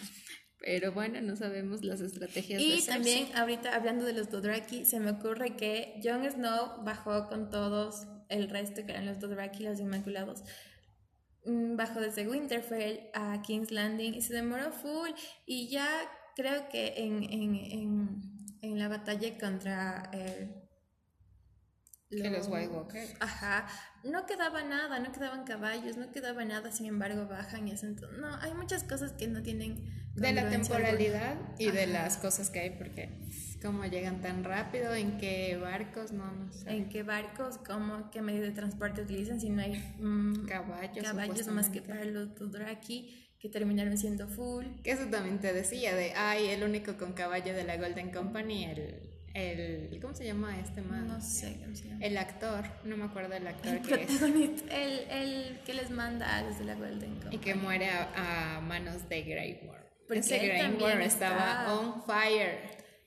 Pero 0.65 0.93
bueno, 0.93 1.21
no 1.21 1.37
sabemos 1.37 1.85
las 1.85 2.01
estrategias 2.01 2.63
y 2.63 2.81
también, 2.87 3.29
ahorita 3.37 3.75
hablando 3.77 4.07
de 4.07 4.15
los 4.15 4.31
Dothraki, 4.31 4.87
se 4.87 4.99
me 4.99 5.11
ocurre 5.11 5.57
que 5.57 6.01
Jon 6.03 6.25
Snow 6.25 6.83
bajó 6.83 7.29
con 7.29 7.51
todos 7.51 8.07
el 8.31 8.49
resto, 8.49 8.87
que 8.87 8.93
eran 8.93 9.05
los 9.05 9.21
Dothraki, 9.21 9.63
los 9.63 9.79
Inmaculados, 9.79 10.43
mm, 11.45 11.77
bajó 11.77 12.01
desde 12.01 12.27
Winterfell 12.27 13.11
a 13.13 13.43
King's 13.43 13.71
Landing 13.73 14.15
y 14.15 14.23
se 14.23 14.33
demoró 14.33 14.73
full. 14.73 15.11
Y 15.45 15.69
ya 15.69 15.87
creo 16.35 16.67
que 16.71 16.95
en, 16.97 17.23
en, 17.25 17.55
en, 17.57 18.23
en 18.63 18.79
la 18.79 18.89
batalla 18.89 19.37
contra... 19.37 20.11
Que 22.11 22.31
los 22.31 22.49
White 22.49 22.69
Walkers. 22.69 23.15
Ajá. 23.21 23.67
No 24.05 24.27
quedaba 24.27 24.63
nada, 24.63 24.99
no 24.99 25.11
quedaban 25.13 25.45
caballos, 25.45 25.97
no 25.97 26.13
quedaba 26.13 26.45
nada, 26.45 26.71
sin 26.71 26.87
embargo 26.87 27.27
bajan 27.27 27.67
y 27.67 27.73
hacen 27.73 27.97
todo. 27.97 28.13
No, 28.13 28.35
hay 28.37 28.53
muchas 28.55 28.85
cosas 28.85 29.13
que 29.13 29.27
no 29.27 29.43
tienen. 29.43 30.05
De 30.15 30.33
la 30.33 30.49
temporalidad 30.49 31.37
y 31.59 31.73
de 31.73 31.89
las 31.89 32.19
cosas 32.19 32.49
que 32.51 32.61
hay, 32.61 32.71
porque 32.71 33.09
cómo 33.61 33.85
llegan 33.85 34.21
tan 34.21 34.45
rápido, 34.45 34.95
en 34.95 35.19
qué 35.19 35.57
barcos, 35.57 36.13
no, 36.13 36.31
no 36.31 36.53
sé. 36.53 36.71
En 36.71 36.89
qué 36.89 37.03
barcos, 37.03 37.59
cómo, 37.67 38.11
qué 38.13 38.23
medio 38.23 38.43
de 38.43 38.53
transporte 38.53 39.03
utilizan, 39.03 39.41
si 39.41 39.51
no 39.51 39.63
hay 39.63 39.73
mm, 39.99 40.47
caballos. 40.47 41.05
Caballos 41.05 41.49
más 41.49 41.69
que 41.69 41.83
para 41.83 42.05
los 42.05 42.35
Tudraki 42.35 43.25
que 43.41 43.49
terminaron 43.49 43.99
siendo 43.99 44.29
full. 44.29 44.65
Que 44.83 44.93
eso 44.93 45.07
también 45.07 45.39
te 45.39 45.53
decía, 45.53 45.95
de, 45.95 46.13
ay, 46.15 46.47
el 46.49 46.63
único 46.63 46.97
con 46.97 47.13
caballo 47.13 47.53
de 47.53 47.65
la 47.65 47.77
Golden 47.77 48.11
Company, 48.11 48.65
el 48.65 49.14
el 49.35 49.99
¿cómo 50.01 50.15
se 50.15 50.25
llama 50.25 50.59
este 50.61 50.81
man? 50.81 51.09
No 51.09 51.21
sé 51.21 51.59
cómo 51.63 51.75
se 51.75 51.89
llama. 51.89 52.05
El 52.05 52.17
actor, 52.17 52.65
no 52.85 52.97
me 52.97 53.05
acuerdo 53.05 53.31
del 53.31 53.47
actor 53.47 53.75
el 53.75 53.83
que 53.83 54.03
es. 54.05 54.23
El, 54.23 55.01
el 55.11 55.61
que 55.67 55.75
les 55.75 55.91
manda 55.91 56.39
a 56.39 56.43
los 56.43 56.59
de 56.59 56.65
la 56.65 56.75
Golden 56.77 57.15
Company. 57.15 57.37
Y 57.37 57.39
que 57.39 57.55
muere 57.55 57.91
a, 57.91 58.61
manos 58.61 59.09
de 59.09 59.23
Grey 59.23 59.61
Worm. 59.67 59.85
Porque 60.07 60.21
Ese 60.21 60.39
Grey 60.39 60.73
Worm 60.81 61.01
estaba 61.01 61.75
on 61.75 62.03
fire. 62.05 62.59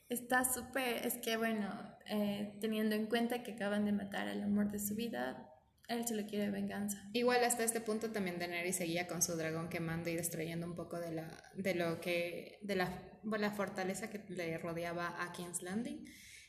Está 0.10 0.44
súper, 0.44 1.06
es 1.06 1.16
que 1.18 1.38
bueno, 1.38 1.70
eh, 2.10 2.54
teniendo 2.62 2.96
en 2.96 3.08
cuenta 3.08 3.44
que 3.44 3.54
acaban 3.54 3.86
de 3.86 3.92
matar 3.92 4.28
al 4.28 4.44
amor 4.44 4.72
de 4.72 4.80
su 4.80 4.96
vida, 4.96 5.48
él 5.88 6.06
se 6.06 6.16
lo 6.16 6.26
quiere 6.26 6.50
venganza. 6.50 7.02
Igual 7.14 7.44
hasta 7.44 7.64
este 7.64 7.80
punto 7.80 8.12
también 8.12 8.40
Daenerys 8.40 8.76
seguía 8.76 9.08
con 9.08 9.22
su 9.22 9.36
dragón 9.38 9.70
quemando 9.70 10.10
y 10.10 10.16
destruyendo 10.16 10.66
un 10.66 10.76
poco 10.76 11.00
de 11.00 11.12
la 11.12 11.28
de 11.56 11.76
lo 11.76 12.02
que 12.02 12.60
de 12.62 12.76
la, 12.76 12.90
la 13.36 13.52
fortaleza 13.52 14.10
que 14.10 14.22
le 14.30 14.58
rodeaba 14.58 15.22
a 15.22 15.34
King's 15.34 15.62
Landing. 15.62 16.06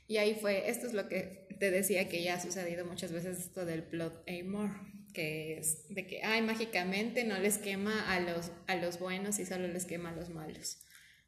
Y 0.06 0.18
ahí 0.18 0.38
fue, 0.40 0.70
esto 0.70 0.86
es 0.86 0.92
lo 0.92 1.08
que 1.08 1.48
te 1.58 1.70
decía 1.70 2.08
que 2.08 2.22
ya 2.22 2.34
ha 2.34 2.40
sucedido 2.40 2.86
muchas 2.86 3.12
veces 3.12 3.38
esto 3.38 3.64
del 3.66 3.82
plot 3.82 4.24
Amor, 4.28 4.70
que 5.12 5.58
es 5.58 5.86
de 5.88 6.06
que 6.06 6.22
ay 6.22 6.42
mágicamente 6.42 7.24
no 7.24 7.38
les 7.38 7.58
quema 7.58 8.12
a 8.12 8.20
los 8.20 8.52
a 8.66 8.76
los 8.76 8.98
buenos 8.98 9.38
y 9.38 9.44
solo 9.44 9.66
les 9.68 9.84
quema 9.84 10.10
a 10.10 10.14
los 10.14 10.30
malos. 10.30 10.78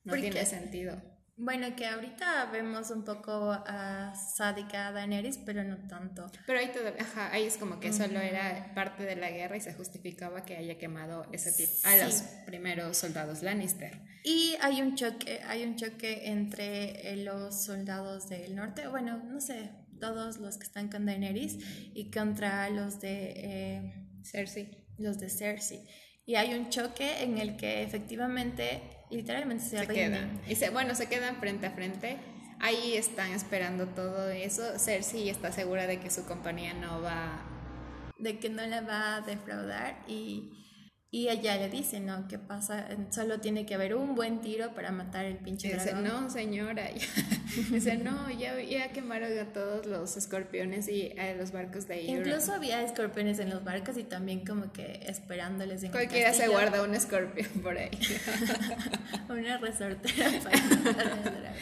No 0.04 0.14
tiene 0.14 0.46
sentido. 0.46 1.02
Bueno, 1.42 1.74
que 1.74 1.86
ahorita 1.86 2.50
vemos 2.52 2.90
un 2.90 3.02
poco 3.02 3.50
a 3.50 4.14
sádica 4.14 4.88
a 4.88 4.92
Daenerys, 4.92 5.38
pero 5.38 5.64
no 5.64 5.78
tanto. 5.88 6.30
Pero 6.46 6.58
ahí, 6.58 6.70
todo, 6.70 6.92
ajá, 7.00 7.32
ahí 7.32 7.44
es 7.46 7.56
como 7.56 7.80
que 7.80 7.94
solo 7.94 8.20
era 8.20 8.72
parte 8.74 9.04
de 9.04 9.16
la 9.16 9.30
guerra 9.30 9.56
y 9.56 9.60
se 9.62 9.72
justificaba 9.72 10.44
que 10.44 10.56
haya 10.58 10.76
quemado 10.76 11.24
ese 11.32 11.50
tipo 11.52 11.72
a 11.88 11.92
Sí. 11.92 11.98
los 12.04 12.14
primeros 12.44 12.98
soldados 12.98 13.42
Lannister. 13.42 14.02
Y 14.22 14.54
hay 14.60 14.82
un 14.82 14.96
choque, 14.96 15.40
hay 15.46 15.62
un 15.64 15.76
choque 15.76 16.28
entre 16.28 17.10
eh, 17.12 17.16
los 17.24 17.64
soldados 17.64 18.28
del 18.28 18.54
norte, 18.54 18.86
bueno, 18.88 19.16
no 19.24 19.40
sé, 19.40 19.70
todos 19.98 20.36
los 20.36 20.58
que 20.58 20.64
están 20.64 20.90
con 20.90 21.06
Daenerys 21.06 21.56
y 21.94 22.10
contra 22.10 22.68
los 22.68 23.00
de 23.00 23.32
eh, 23.36 23.94
Cersei. 24.24 24.84
los 24.98 25.18
de 25.18 25.30
Cersei. 25.30 25.80
Y 26.26 26.34
hay 26.34 26.52
un 26.52 26.68
choque 26.68 27.22
en 27.22 27.38
el 27.38 27.56
que 27.56 27.82
efectivamente, 27.82 28.82
literalmente 29.10 29.64
se, 29.64 29.78
Se 29.78 29.86
quedan. 29.86 30.40
Y 30.48 30.54
se, 30.54 30.70
bueno, 30.70 30.94
se 30.94 31.06
quedan 31.06 31.36
frente 31.36 31.66
a 31.66 31.70
frente. 31.70 32.18
Ahí 32.60 32.94
están 32.94 33.32
esperando 33.32 33.86
todo 33.86 34.28
eso. 34.30 34.78
Cersei 34.78 35.30
está 35.30 35.50
segura 35.50 35.86
de 35.86 35.98
que 35.98 36.10
su 36.10 36.24
compañía 36.26 36.74
no 36.74 37.00
va 37.00 37.46
de 38.20 38.38
que 38.38 38.50
no 38.50 38.64
la 38.66 38.82
va 38.82 39.16
a 39.16 39.20
defraudar 39.22 39.96
y, 40.06 40.52
y 41.12 41.28
ella 41.28 41.56
le 41.56 41.68
dice, 41.68 41.98
¿no? 41.98 42.28
¿Qué 42.28 42.38
pasa? 42.38 42.86
Solo 43.10 43.40
tiene 43.40 43.66
que 43.66 43.74
haber 43.74 43.96
un 43.96 44.14
buen 44.14 44.40
tiro 44.40 44.74
para 44.74 44.92
matar 44.92 45.24
el 45.24 45.38
pinche 45.38 45.66
Y 45.66 45.72
dice, 45.72 45.90
dragón. 45.90 46.04
no, 46.04 46.30
señora. 46.30 46.88
ya". 46.94 47.06
Dice, 47.68 47.96
no, 47.96 48.30
ya, 48.30 48.60
ya 48.62 48.92
quemaron 48.92 49.36
a 49.36 49.52
todos 49.52 49.86
los 49.86 50.16
escorpiones 50.16 50.86
y 50.88 51.18
a 51.18 51.34
los 51.34 51.50
barcos 51.50 51.88
de 51.88 52.02
Euron. 52.02 52.18
Incluso 52.18 52.52
había 52.52 52.80
escorpiones 52.82 53.40
en 53.40 53.50
los 53.50 53.64
barcos 53.64 53.96
y 53.96 54.04
también 54.04 54.46
como 54.46 54.72
que 54.72 55.00
esperándoles 55.04 55.82
en 55.82 55.90
Cualquiera 55.90 56.32
se 56.32 56.46
guarda 56.46 56.80
un 56.84 56.94
escorpión 56.94 57.48
por 57.60 57.76
ahí. 57.76 57.90
Una 59.28 59.58
resortera 59.58 60.30
para 60.44 60.64
matar 60.64 61.08
al 61.08 61.22
dragón. 61.24 61.52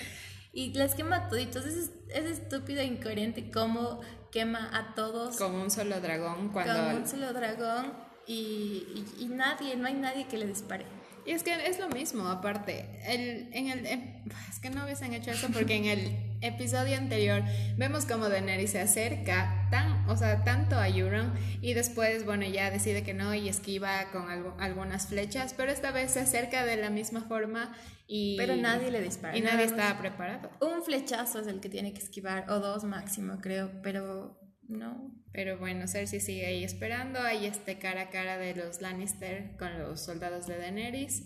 Y 0.53 0.75
las 0.75 0.95
quema 0.95 1.29
toditos. 1.29 1.65
Es, 1.65 1.91
es 2.09 2.25
estúpido 2.25 2.81
e 2.81 2.85
incoherente 2.85 3.51
cómo 3.51 4.01
quema 4.31 4.71
a 4.77 4.95
todos 4.95 5.39
Como 5.39 5.63
un 5.63 5.71
solo 5.71 6.01
dragón 6.03 6.51
cuando... 6.51 6.75
con 6.75 6.97
un 6.97 7.07
solo 7.07 7.33
dragón 7.33 8.08
y, 8.29 8.87
y- 9.19 9.25
y 9.25 9.29
nadie, 9.29 9.75
no 9.77 9.87
hay 9.89 9.95
nadie 9.95 10.27
que 10.29 10.37
le 10.37 10.47
dispare. 10.47 10.85
Y 11.27 11.33
es 11.33 11.43
que 11.43 11.53
es 11.67 11.79
lo 11.79 11.89
mismo, 11.91 12.27
aparte. 12.29 12.89
El, 13.05 13.51
en 13.53 13.69
el, 13.69 13.85
em- 13.87 14.15
es 14.51 14.59
que 14.61 14.71
no 14.71 14.85
hubiesen 14.85 15.13
hecho 15.13 15.31
eso 15.31 15.49
porque 15.53 15.75
en 15.77 15.85
el 15.85 16.17
episodio 16.41 16.97
anterior 16.97 17.43
vemos 17.77 18.07
como 18.07 18.29
Daenerys 18.31 18.71
se 18.71 18.81
acerca 18.81 19.67
tan, 19.71 20.09
o 20.09 20.17
sea, 20.17 20.43
tanto 20.45 20.77
a 20.77 20.89
Euron 20.89 21.33
y 21.61 21.75
después, 21.75 22.25
bueno, 22.25 22.47
ya 22.47 22.71
decide 22.71 23.03
que 23.03 23.13
no 23.13 23.35
y 23.35 23.49
esquiva 23.49 24.11
con 24.13 24.31
algo- 24.31 24.57
algunas 24.59 25.09
flechas, 25.09 25.53
pero 25.55 25.71
esta 25.71 25.91
vez 25.91 26.13
se 26.13 26.21
acerca 26.21 26.65
de 26.65 26.77
la 26.79 26.89
misma 26.89 27.21
forma 27.23 27.75
y... 28.07 28.37
Pero 28.39 28.57
nadie 28.57 28.91
le 28.91 29.03
dispara. 29.03 29.37
Y 29.37 29.43
nadie 29.43 29.65
estaba 29.67 29.99
preparado. 29.99 30.51
Un 30.63 30.83
flechazo 30.83 31.41
es 31.41 31.47
el 31.47 31.61
que 31.61 31.69
tiene 31.69 31.93
que 31.93 31.99
esquivar, 31.99 32.49
o 32.51 32.59
dos 32.61 32.85
máximo, 32.85 33.39
creo, 33.43 33.71
pero 33.83 34.39
no. 34.69 35.15
Pero 35.33 35.59
bueno, 35.59 35.87
Cersei 35.89 36.21
sigue 36.21 36.47
ahí 36.47 36.65
esperando. 36.65 37.19
Hay 37.21 37.47
este 37.47 37.79
cara 37.79 38.03
a 38.03 38.11
cara 38.11 38.39
de 38.39 38.55
los 38.55 38.81
Lannister 38.81 39.57
con 39.59 39.79
los 39.79 40.05
soldados 40.05 40.47
de 40.47 40.57
Daenerys. 40.59 41.25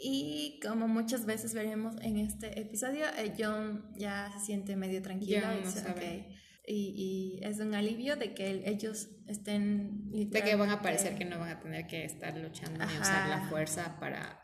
Y 0.00 0.60
como 0.62 0.86
muchas 0.86 1.26
veces 1.26 1.54
veremos 1.54 1.96
en 2.02 2.18
este 2.18 2.60
episodio, 2.60 3.06
eh, 3.18 3.32
John 3.36 3.90
ya 3.96 4.30
se 4.38 4.46
siente 4.46 4.76
medio 4.76 5.02
tranquilo. 5.02 5.40
No 5.46 5.58
dice, 5.60 5.80
sabe. 5.80 6.26
"Ok". 6.30 6.34
Y, 6.70 7.40
y 7.40 7.44
es 7.44 7.58
un 7.60 7.74
alivio 7.74 8.16
de 8.16 8.34
que 8.34 8.50
el- 8.50 8.62
ellos 8.68 9.08
estén 9.26 10.10
De 10.10 10.42
que 10.42 10.54
van 10.54 10.70
a 10.70 10.82
parecer 10.82 11.16
que 11.16 11.24
no 11.24 11.38
van 11.38 11.48
a 11.50 11.60
tener 11.60 11.86
que 11.86 12.04
estar 12.04 12.36
luchando 12.36 12.78
ni 12.78 12.84
Ajá. 12.92 13.00
usar 13.00 13.28
la 13.28 13.48
fuerza 13.48 13.98
para 13.98 14.40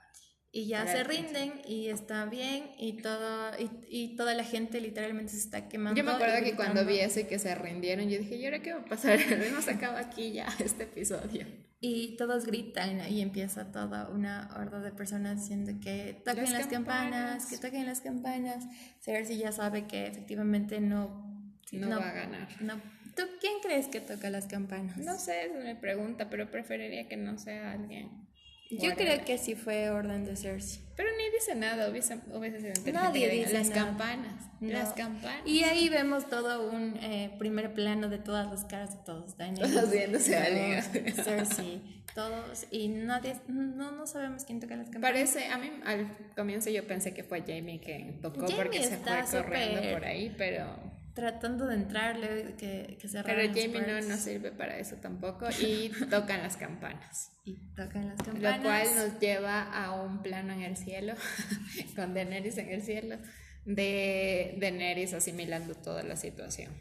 Y 0.57 0.67
ya 0.69 0.87
se 0.87 1.03
rinden 1.03 1.53
y 1.67 1.89
está 1.89 2.27
bien 2.27 2.71
y 2.79 2.93
todo 3.03 3.51
y, 3.59 3.69
y 3.89 4.15
toda 4.15 4.35
la 4.35 4.45
gente 4.45 4.81
literalmente 4.81 5.33
se 5.33 5.39
está 5.39 5.69
quemando. 5.69 5.99
Yo 5.99 6.05
me 6.05 6.13
acuerdo 6.13 6.45
que 6.45 6.55
cuando 6.55 6.87
vi 6.87 7.01
eso 7.01 7.19
y 7.19 7.25
que 7.25 7.41
se 7.41 7.53
rindieron, 7.57 8.09
yo 8.09 8.19
dije, 8.21 8.37
¿y 8.37 8.45
ahora 8.45 8.61
qué 8.63 8.73
va 8.73 8.79
a 8.83 8.85
pasar? 8.85 9.19
Hemos 9.31 9.67
acabado 9.67 9.99
aquí 9.99 10.31
ya 10.31 10.47
este 10.61 10.85
episodio. 10.85 11.45
Y 11.81 12.17
todos 12.17 12.47
gritan 12.47 13.01
y 13.11 13.21
empieza 13.21 13.73
toda 13.73 14.09
una 14.11 14.49
horda 14.57 14.79
de 14.79 14.93
personas 14.93 15.41
diciendo 15.41 15.73
que 15.83 16.23
toquen 16.25 16.45
Las 16.45 16.53
las, 16.53 16.67
campanas. 16.69 17.11
campanas. 17.11 17.47
que 17.47 17.59
toquen 17.59 17.87
las 17.87 18.01
campanas. 18.01 18.65
Cersei 19.01 19.39
ya 19.39 19.51
sabe 19.51 19.89
que 19.89 20.07
efectivamente 20.07 20.81
no... 20.81 21.35
No, 21.73 21.91
va 21.99 22.11
a 22.11 22.13
ganar. 22.13 22.49
no. 22.63 22.81
¿Tú 23.17 23.23
quién 23.41 23.55
crees 23.61 23.89
que 23.89 24.01
toca 24.01 24.31
las 24.31 24.47
campanas? 24.47 24.97
No 24.99 25.19
sé, 25.19 25.47
es 25.47 25.65
mi 25.65 25.75
pregunta, 25.75 26.31
pero 26.31 26.49
preferiría 26.49 27.09
que 27.09 27.17
no 27.17 27.39
sea 27.39 27.73
alguien. 27.73 28.24
Yo 28.71 28.91
Whatever. 28.91 28.97
creo 29.17 29.25
que 29.25 29.39
sí 29.39 29.55
fue 29.55 29.91
orden 29.91 30.25
de 30.25 30.37
Cersei. 30.37 30.81
Pero 30.97 31.09
ni 31.19 31.31
dice 31.37 31.55
nada, 31.55 31.89
hubiese, 31.91 32.19
hubiese 32.33 32.73
Nadie 32.93 33.29
dice 33.29 33.53
Las 33.53 33.69
nada. 33.71 33.85
campanas, 33.87 34.45
No. 34.61 34.73
las 34.73 34.93
campanas. 34.95 35.43
Y 35.45 35.65
ahí 35.65 35.89
vemos 35.89 36.29
todo 36.29 36.71
un 36.71 36.97
eh, 37.03 37.35
primer 37.39 37.75
plano 37.75 38.09
de 38.09 38.19
todas 38.19 38.51
las 38.51 38.65
caras 38.65 38.97
de 38.99 39.05
todos. 39.05 39.37
Daenerys, 39.37 39.73
Todos 39.75 39.91
viéndose 39.91 40.37
a. 40.37 40.83
Cersei, 40.83 41.83
todos. 42.15 42.67
Y 42.71 42.89
nadie, 42.89 43.37
no, 43.49 43.91
no 43.93 44.07
sabemos 44.07 44.45
quién 44.45 44.61
toca 44.61 44.77
las 44.77 44.89
campanas. 44.89 45.11
Parece, 45.13 45.47
a 45.49 45.59
mí 45.59 45.71
al 45.85 46.17
comienzo 46.37 46.71
yo 46.71 46.87
pensé 46.87 47.13
que 47.13 47.25
fue 47.25 47.41
Jamie 47.41 47.81
quien 47.81 48.21
tocó 48.21 48.41
Jamie 48.43 48.57
porque 48.57 48.83
se 48.83 48.97
fue 48.97 49.21
corriendo 49.43 49.81
súper- 49.83 49.95
por 49.95 50.05
ahí, 50.05 50.35
pero, 50.39 50.67
Tratando 51.15 51.67
de 51.67 51.77
entrarle, 51.77 52.55
que, 52.59 52.99
que 53.01 53.09
se 53.09 53.23
pero 53.23 53.43
Jamie 53.49 53.81
no, 53.81 53.87
ports. 53.87 54.09
no 54.09 54.17
sirve 54.17 54.51
para 54.51 54.79
eso 54.79 54.97
tampoco 54.97 55.47
y 55.61 55.91
tocan 56.11 56.43
las 56.43 56.57
campanas. 56.57 57.31
Y 57.45 57.57
tocan 57.77 58.09
las 58.09 58.17
campanas. 58.17 58.57
Lo 58.57 58.63
cual 58.63 58.89
nos 58.97 59.21
lleva 59.21 59.63
a 59.63 60.03
un 60.03 60.23
plano 60.23 60.53
en 60.53 60.63
el 60.63 60.77
cielo, 60.77 61.15
con 61.97 62.15
Daenerys 62.15 62.59
en 62.59 62.69
el 62.69 62.83
cielo, 62.83 63.19
de 63.65 64.57
Daenerys 64.61 65.15
asimilando 65.15 65.75
toda 65.75 66.03
la 66.03 66.17
situación. 66.17 66.73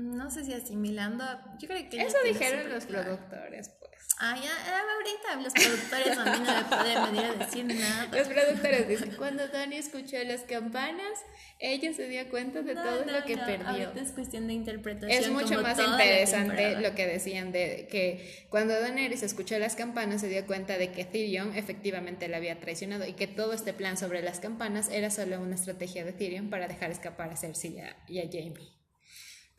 No 0.00 0.30
sé 0.30 0.44
si 0.44 0.52
asimilando. 0.52 1.24
Yo 1.58 1.68
creo 1.68 1.88
que. 1.88 2.02
Eso 2.02 2.16
dijeron 2.24 2.70
los 2.70 2.86
claro. 2.86 3.16
productores, 3.16 3.68
pues. 3.78 3.90
Ah, 4.22 4.36
ya, 4.36 4.50
ah, 4.50 4.82
ahorita 4.96 5.42
los 5.42 5.52
productores 5.54 6.18
a 6.18 6.24
mí 6.24 6.44
no 6.44 6.54
me 6.54 6.64
pueden 6.64 7.04
venir 7.06 7.24
a 7.24 7.34
decir 7.42 7.64
nada. 7.64 8.06
Los 8.14 8.28
productores 8.28 8.86
dicen, 8.86 9.14
cuando 9.16 9.48
Dani 9.48 9.76
escuchó 9.76 10.22
las 10.24 10.42
campanas, 10.42 11.18
ella 11.58 11.94
se 11.94 12.06
dio 12.06 12.28
cuenta 12.28 12.60
de 12.60 12.74
No, 12.74 12.82
todo 12.82 13.06
no, 13.06 13.12
lo 13.12 13.24
que 13.24 13.36
no, 13.36 13.46
perdió. 13.46 13.66
Ahorita 13.66 14.02
es 14.02 14.12
cuestión 14.12 14.46
de 14.46 14.52
interpretación. 14.52 15.22
Es 15.22 15.30
mucho 15.30 15.62
más 15.62 15.78
interesante 15.78 16.80
lo 16.80 16.94
que 16.94 17.06
decían 17.06 17.50
de 17.50 17.88
que 17.90 18.46
cuando 18.50 18.78
Daenerys 18.78 19.22
escuchó 19.22 19.58
las 19.58 19.74
campanas 19.74 20.20
se 20.20 20.28
dio 20.28 20.46
cuenta 20.46 20.76
de 20.76 20.92
que 20.92 21.06
Tyrion 21.06 21.56
efectivamente 21.56 22.28
la 22.28 22.36
había 22.36 22.60
traicionado 22.60 23.06
y 23.06 23.14
que 23.14 23.26
todo 23.26 23.54
este 23.54 23.72
plan 23.72 23.96
sobre 23.96 24.20
las 24.20 24.38
campanas 24.38 24.90
era 24.90 25.08
solo 25.08 25.40
una 25.40 25.54
estrategia 25.54 26.04
de 26.04 26.12
Tyrion 26.12 26.50
para 26.50 26.68
dejar 26.68 26.90
escapar 26.90 27.30
a 27.30 27.36
Cersei 27.38 27.76
y 27.76 27.80
a, 27.80 27.96
y 28.06 28.18
a 28.18 28.30
Jaime. 28.30 28.79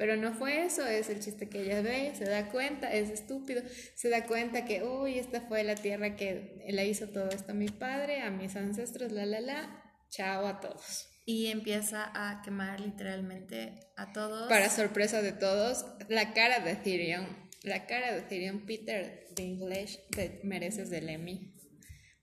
Pero 0.01 0.17
no 0.17 0.33
fue 0.33 0.65
eso, 0.65 0.83
es 0.87 1.11
el 1.11 1.19
chiste 1.19 1.47
que 1.47 1.61
ella 1.61 1.83
ve, 1.83 2.13
se 2.15 2.25
da 2.25 2.49
cuenta, 2.49 2.91
es 2.91 3.11
estúpido, 3.11 3.61
se 3.93 4.09
da 4.09 4.25
cuenta 4.25 4.65
que, 4.65 4.81
uy, 4.81 5.19
esta 5.19 5.41
fue 5.41 5.63
la 5.63 5.75
tierra 5.75 6.15
que 6.15 6.57
le 6.67 6.87
hizo 6.87 7.09
todo 7.09 7.29
esto 7.29 7.51
a 7.51 7.53
mi 7.53 7.67
padre, 7.67 8.21
a 8.21 8.31
mis 8.31 8.55
ancestros, 8.55 9.11
la, 9.11 9.27
la, 9.27 9.41
la, 9.41 9.83
chao 10.09 10.47
a 10.47 10.59
todos. 10.59 11.07
Y 11.23 11.51
empieza 11.51 12.11
a 12.15 12.41
quemar 12.41 12.79
literalmente 12.79 13.75
a 13.95 14.11
todos. 14.11 14.49
Para 14.49 14.71
sorpresa 14.71 15.21
de 15.21 15.33
todos, 15.33 15.85
la 16.09 16.33
cara 16.33 16.61
de 16.61 16.77
Tyrion, 16.77 17.27
la 17.61 17.85
cara 17.85 18.11
de 18.11 18.23
Tyrion 18.23 18.65
Peter 18.65 19.27
Dinklage, 19.35 19.99
te 20.09 20.41
mereces 20.43 20.89
del 20.89 21.09
Emmy, 21.09 21.53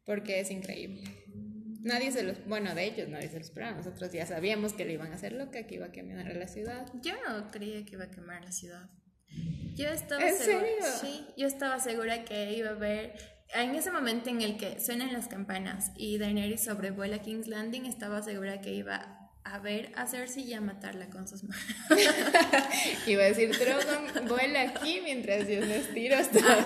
porque 0.04 0.40
es 0.40 0.50
increíble. 0.50 1.04
Nadie 1.80 2.10
se 2.10 2.22
los, 2.22 2.44
bueno, 2.46 2.74
de 2.74 2.84
ellos 2.84 3.08
nadie 3.08 3.28
se 3.28 3.34
lo 3.34 3.40
esperaba, 3.40 3.76
nosotros 3.76 4.12
ya 4.12 4.26
sabíamos 4.26 4.72
que 4.72 4.84
le 4.84 4.94
iban 4.94 5.12
a 5.12 5.14
hacer 5.14 5.32
loca, 5.32 5.66
que 5.66 5.76
iba 5.76 5.86
a 5.86 5.92
quemar 5.92 6.34
la 6.34 6.48
ciudad. 6.48 6.86
Yo 7.02 7.12
no 7.26 7.50
creía 7.50 7.84
que 7.84 7.94
iba 7.94 8.04
a 8.04 8.10
quemar 8.10 8.44
la 8.44 8.52
ciudad. 8.52 8.90
Yo 9.74 9.88
estaba 9.88 10.26
¿En 10.28 10.34
segura, 10.34 10.66
serio? 10.66 10.86
sí, 11.00 11.26
yo 11.36 11.46
estaba 11.46 11.78
segura 11.78 12.24
que 12.24 12.52
iba 12.52 12.70
a 12.70 12.72
haber 12.72 13.14
en 13.54 13.74
ese 13.74 13.90
momento 13.90 14.28
en 14.28 14.42
el 14.42 14.56
que 14.56 14.80
suenan 14.80 15.12
las 15.12 15.28
campanas 15.28 15.92
y 15.96 16.18
Daenerys 16.18 16.64
sobrevuela 16.64 17.20
King's 17.20 17.46
Landing, 17.46 17.86
estaba 17.86 18.22
segura 18.22 18.60
que 18.60 18.74
iba 18.74 19.17
a 19.52 19.58
ver 19.58 19.92
a 19.96 20.06
Cersei 20.06 20.44
y 20.44 20.54
a 20.54 20.60
matarla 20.60 21.08
con 21.10 21.26
sus 21.26 21.44
manos. 21.44 21.64
Iba 23.06 23.22
a 23.22 23.26
decir, 23.26 23.50
Drogon 23.56 24.28
vuela 24.28 24.62
aquí 24.62 25.00
mientras 25.02 25.48
yo 25.48 25.60
les 25.60 25.92
tiro 25.92 26.16
hasta 26.16 26.38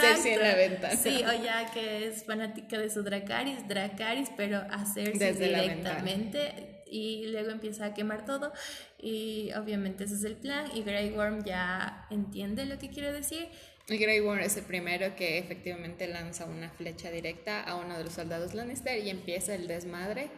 Cersei 0.00 0.34
en 0.34 0.40
la 0.40 0.54
ventana. 0.54 0.96
Sí, 0.96 1.22
o 1.24 1.42
ya 1.42 1.70
que 1.72 2.06
es 2.06 2.24
fanática 2.24 2.78
de 2.78 2.90
su 2.90 3.02
Dracaris, 3.02 3.66
Dracaris, 3.68 4.30
pero 4.36 4.58
a 4.58 4.84
Cersei 4.84 5.18
Desde 5.18 5.48
directamente. 5.48 6.84
Y 6.86 7.28
luego 7.28 7.50
empieza 7.50 7.86
a 7.86 7.94
quemar 7.94 8.26
todo. 8.26 8.52
Y 8.98 9.50
obviamente 9.54 10.04
ese 10.04 10.14
es 10.14 10.24
el 10.24 10.36
plan. 10.36 10.70
Y 10.74 10.82
Grey 10.82 11.10
Worm 11.10 11.42
ya 11.42 12.06
entiende 12.10 12.66
lo 12.66 12.78
que 12.78 12.90
quiere 12.90 13.12
decir. 13.12 13.48
Y 13.88 13.96
Grey 13.96 14.20
Worm 14.20 14.40
es 14.40 14.56
el 14.56 14.64
primero 14.64 15.16
que 15.16 15.38
efectivamente 15.38 16.06
lanza 16.06 16.44
una 16.44 16.70
flecha 16.70 17.10
directa 17.10 17.62
a 17.62 17.76
uno 17.76 17.98
de 17.98 18.04
los 18.04 18.12
soldados 18.12 18.54
Lannister 18.54 18.98
y 18.98 19.10
empieza 19.10 19.54
el 19.54 19.66
desmadre. 19.66 20.30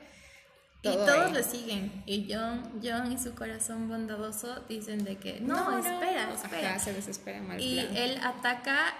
Todo 0.84 0.92
y 1.02 1.06
todos 1.06 1.26
ahí. 1.26 1.32
le 1.32 1.42
siguen. 1.42 2.02
Y 2.06 2.32
John, 2.32 2.80
John 2.82 3.10
y 3.12 3.18
su 3.18 3.34
corazón 3.34 3.88
bondadoso 3.88 4.60
dicen 4.68 5.04
de 5.04 5.16
que 5.16 5.40
no, 5.40 5.78
espera, 5.78 6.32
espera. 6.32 6.70
Ajá, 6.70 6.78
se 6.78 6.92
desespera 6.92 7.40
mal 7.42 7.60
y 7.60 7.80
plan. 7.80 7.96
él 7.96 8.18
ataca, 8.22 8.94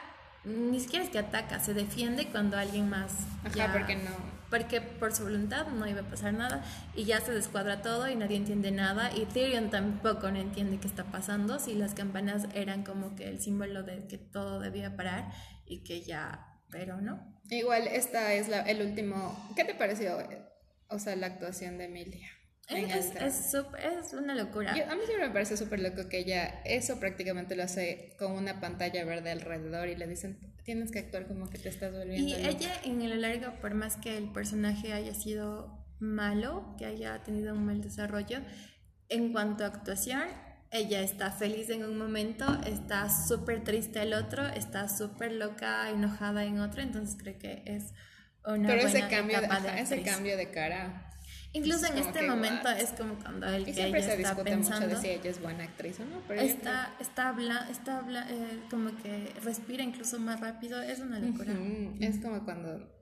ni 0.44 0.81
siquiera 0.81 1.05
es 1.05 1.11
que 1.11 1.18
ataca, 1.18 1.61
se 1.61 1.75
defiende 1.75 2.27
cuando 2.29 2.57
alguien 2.59 2.88
más. 2.90 3.12
Ajá, 3.44 3.55
ya- 3.55 3.73
porque 3.73 3.97
no. 3.97 4.11
porque 4.51 4.81
por 4.81 5.12
su 5.14 5.25
voluntad 5.25 5.66
no 5.68 5.87
iba 5.88 6.01
a 6.03 6.05
pasar 6.05 6.33
nada 6.35 6.62
y 6.94 7.05
ya 7.05 7.20
se 7.20 7.33
descuadra 7.33 7.83
todo 7.83 8.09
y 8.09 8.14
nadie 8.14 8.37
entiende 8.37 8.70
nada 8.70 9.11
y 9.14 9.25
Tyrion 9.27 9.68
tampoco 9.70 10.31
no 10.31 10.38
entiende 10.38 10.79
qué 10.79 10.87
está 10.87 11.05
pasando 11.05 11.59
si 11.59 11.75
las 11.75 11.94
campanas 11.94 12.47
eran 12.55 12.85
como 12.85 13.16
que 13.16 13.29
el 13.29 13.40
símbolo 13.40 13.83
de 13.83 14.07
que 14.07 14.16
todo 14.18 14.61
debía 14.61 14.97
parar 14.97 15.33
y 15.66 15.83
que 15.83 16.03
ya, 16.03 16.47
pero 16.70 17.01
no. 17.01 17.20
Igual 17.51 17.88
esta 17.88 18.33
es 18.35 18.49
la, 18.49 18.61
el 18.61 18.81
último, 18.87 19.53
¿qué 19.57 19.64
te 19.64 19.75
pareció? 19.75 20.16
O 20.88 20.99
sea, 20.99 21.16
la 21.16 21.27
actuación 21.27 21.79
de 21.79 21.85
Emilia. 21.85 22.29
Es, 22.68 23.14
es, 23.16 23.55
es, 23.55 24.12
una 24.14 24.35
locura. 24.35 24.73
a 24.73 24.94
mí 24.94 25.03
siempre 25.05 25.27
me 25.27 25.33
parece 25.35 25.57
súper 25.59 25.81
loco 25.81 26.09
que 26.09 26.20
ella 26.20 26.62
eso 26.64 26.99
prácticamente 26.99 27.57
lo 27.57 27.62
hace 27.62 28.14
con 28.18 28.33
una 28.33 28.59
pantalla 28.59 29.05
verde 29.05 29.31
alrededor 29.31 29.88
y 29.88 29.97
le 29.97 30.07
dicen, 30.07 30.38
tienes 30.64 30.90
que 30.90 31.01
actuar 31.01 31.27
como 31.27 31.51
que 31.51 31.59
te 31.59 31.68
estás 31.68 31.92
volviendo. 31.92 32.27
Y 32.27 32.35
ella 32.35 32.73
en 32.85 33.09
lo 33.09 33.16
largo, 33.16 33.61
por 33.61 33.75
más 33.75 33.97
que 33.97 34.16
el 34.16 34.33
personaje 34.33 34.94
haya 34.94 35.14
sido 35.14 35.85
malo, 35.99 36.75
que 36.79 36.87
haya 36.87 37.23
tenido 37.23 37.55
un 37.55 37.66
mal 37.66 37.83
desarrollo, 37.83 38.38
en 39.11 39.33
cuanto 39.33 39.64
a 39.64 39.68
actuación, 39.68 40.23
ella 40.70 41.03
está 41.03 41.31
feliz 41.31 41.68
en 41.70 41.85
un 41.85 41.99
momento, 41.99 42.47
está 42.66 43.09
súper 43.09 43.62
triste 43.62 44.03
el 44.03 44.14
otro, 44.14 44.47
está 44.47 44.88
súper 44.88 45.33
loca, 45.33 45.90
enojada 45.90 46.44
en 46.44 46.61
otro, 46.61 46.83
entonces 46.83 47.16
creo 47.20 47.38
que 47.38 47.62
es 47.66 47.92
una 48.47 48.69
Pero 48.69 48.83
buena 48.83 48.99
ese 48.99 49.09
cambio, 49.09 49.41
de, 49.41 49.81
ese 49.81 50.03
cambio 50.03 50.37
de 50.37 50.51
cara 50.51 51.11
Incluso 51.55 51.87
en 51.87 51.99
este 51.99 52.29
momento 52.29 52.69
es 52.69 52.91
como 52.91 53.15
cuando 53.15 53.47
él 53.47 53.69
y 53.69 53.73
que 53.73 53.87
ella 53.87 54.03
se 54.03 54.15
está 54.23 54.43
pensando 54.43 54.89
mucho 54.89 54.97
de 54.97 55.01
si 55.01 55.09
ella 55.09 55.31
es 55.31 55.41
buena 55.41 55.63
actriz 55.63 56.01
o 56.01 56.05
no, 56.05 56.21
pero 56.27 56.41
está, 56.41 56.93
está, 56.99 57.29
habla, 57.29 57.69
está 57.71 57.99
habla, 57.99 58.27
eh, 58.29 58.59
como 58.69 58.91
que 59.01 59.33
respira 59.45 59.85
incluso 59.85 60.19
más 60.19 60.41
rápido, 60.41 60.83
es 60.83 60.99
una 60.99 61.21
locura. 61.21 61.55
Es 62.01 62.19
como 62.19 62.45
cuando 62.45 62.93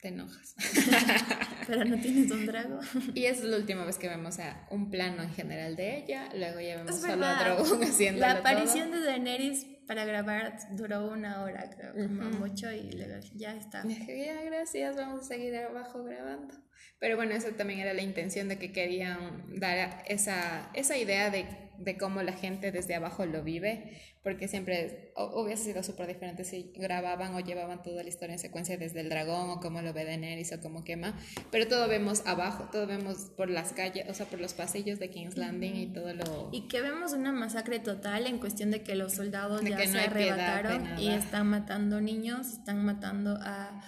te 0.00 0.08
enojas. 0.08 0.56
pero 1.68 1.84
no 1.84 1.96
tienes 2.00 2.28
un 2.32 2.44
drago. 2.44 2.80
y 3.14 3.26
es 3.26 3.44
la 3.44 3.56
última 3.56 3.84
vez 3.84 3.98
que 3.98 4.08
vemos 4.08 4.40
a 4.40 4.66
un 4.70 4.90
plano 4.90 5.22
en 5.22 5.32
general 5.32 5.76
de 5.76 5.98
ella, 5.98 6.28
luego 6.34 6.58
ya 6.58 6.78
vemos 6.78 7.00
solo 7.00 7.24
a 7.24 7.44
Drogon 7.44 7.84
haciendo 7.84 8.20
La 8.20 8.32
aparición 8.38 8.90
de 8.90 9.00
Daenerys 9.00 9.64
para 9.86 10.04
grabar 10.04 10.56
duró 10.72 11.08
una 11.08 11.42
hora, 11.42 11.68
creo, 11.70 11.92
como 11.94 12.30
mucho, 12.38 12.70
y 12.72 12.92
luego 12.92 13.14
ya 13.34 13.56
está. 13.56 13.84
Ya, 13.86 14.42
gracias, 14.42 14.96
vamos 14.96 15.20
a 15.20 15.28
seguir 15.28 15.56
abajo 15.56 16.02
grabando. 16.04 16.54
Pero 16.98 17.16
bueno, 17.16 17.34
eso 17.34 17.48
también 17.50 17.80
era 17.80 17.92
la 17.92 18.02
intención 18.02 18.48
de 18.48 18.58
que 18.58 18.72
querían 18.72 19.58
dar 19.58 20.02
esa, 20.06 20.70
esa 20.74 20.96
idea 20.96 21.30
de, 21.30 21.46
de 21.84 21.96
cómo 21.96 22.22
la 22.22 22.32
gente 22.32 22.72
desde 22.72 22.94
abajo 22.94 23.26
lo 23.26 23.42
vive, 23.42 24.00
porque 24.22 24.46
siempre 24.46 25.12
hubiese 25.16 25.64
sido 25.64 25.82
súper 25.82 26.06
diferente 26.06 26.44
si 26.44 26.72
grababan 26.76 27.34
o 27.34 27.40
llevaban 27.40 27.82
toda 27.82 28.02
la 28.02 28.08
historia 28.08 28.34
en 28.34 28.38
secuencia 28.38 28.76
desde 28.76 29.00
el 29.00 29.08
dragón 29.08 29.50
o 29.50 29.60
cómo 29.60 29.82
lo 29.82 29.92
ve 29.92 30.04
Daenerys 30.04 30.52
o 30.52 30.60
cómo 30.60 30.84
quema, 30.84 31.18
pero 31.50 31.66
todo 31.66 31.88
vemos 31.88 32.22
abajo, 32.26 32.68
todo 32.70 32.86
vemos 32.86 33.32
por 33.36 33.50
las 33.50 33.72
calles, 33.72 34.08
o 34.08 34.14
sea, 34.14 34.26
por 34.26 34.40
los 34.40 34.54
pasillos 34.54 34.98
de 34.98 35.10
King's 35.10 35.36
Landing 35.36 35.76
y 35.76 35.86
todo 35.92 36.14
lo... 36.14 36.50
Y 36.52 36.68
que 36.68 36.80
vemos 36.80 37.12
una 37.12 37.32
masacre 37.32 37.80
total 37.80 38.26
en 38.26 38.38
cuestión 38.38 38.70
de 38.70 38.82
que 38.82 38.94
los 38.94 39.14
soldados 39.14 39.62
ya 39.62 39.78
se 39.86 39.98
arrebataron 39.98 40.98
y 40.98 41.10
están 41.10 41.48
matando 41.48 42.00
niños, 42.00 42.46
están 42.52 42.84
matando 42.84 43.38
a 43.40 43.82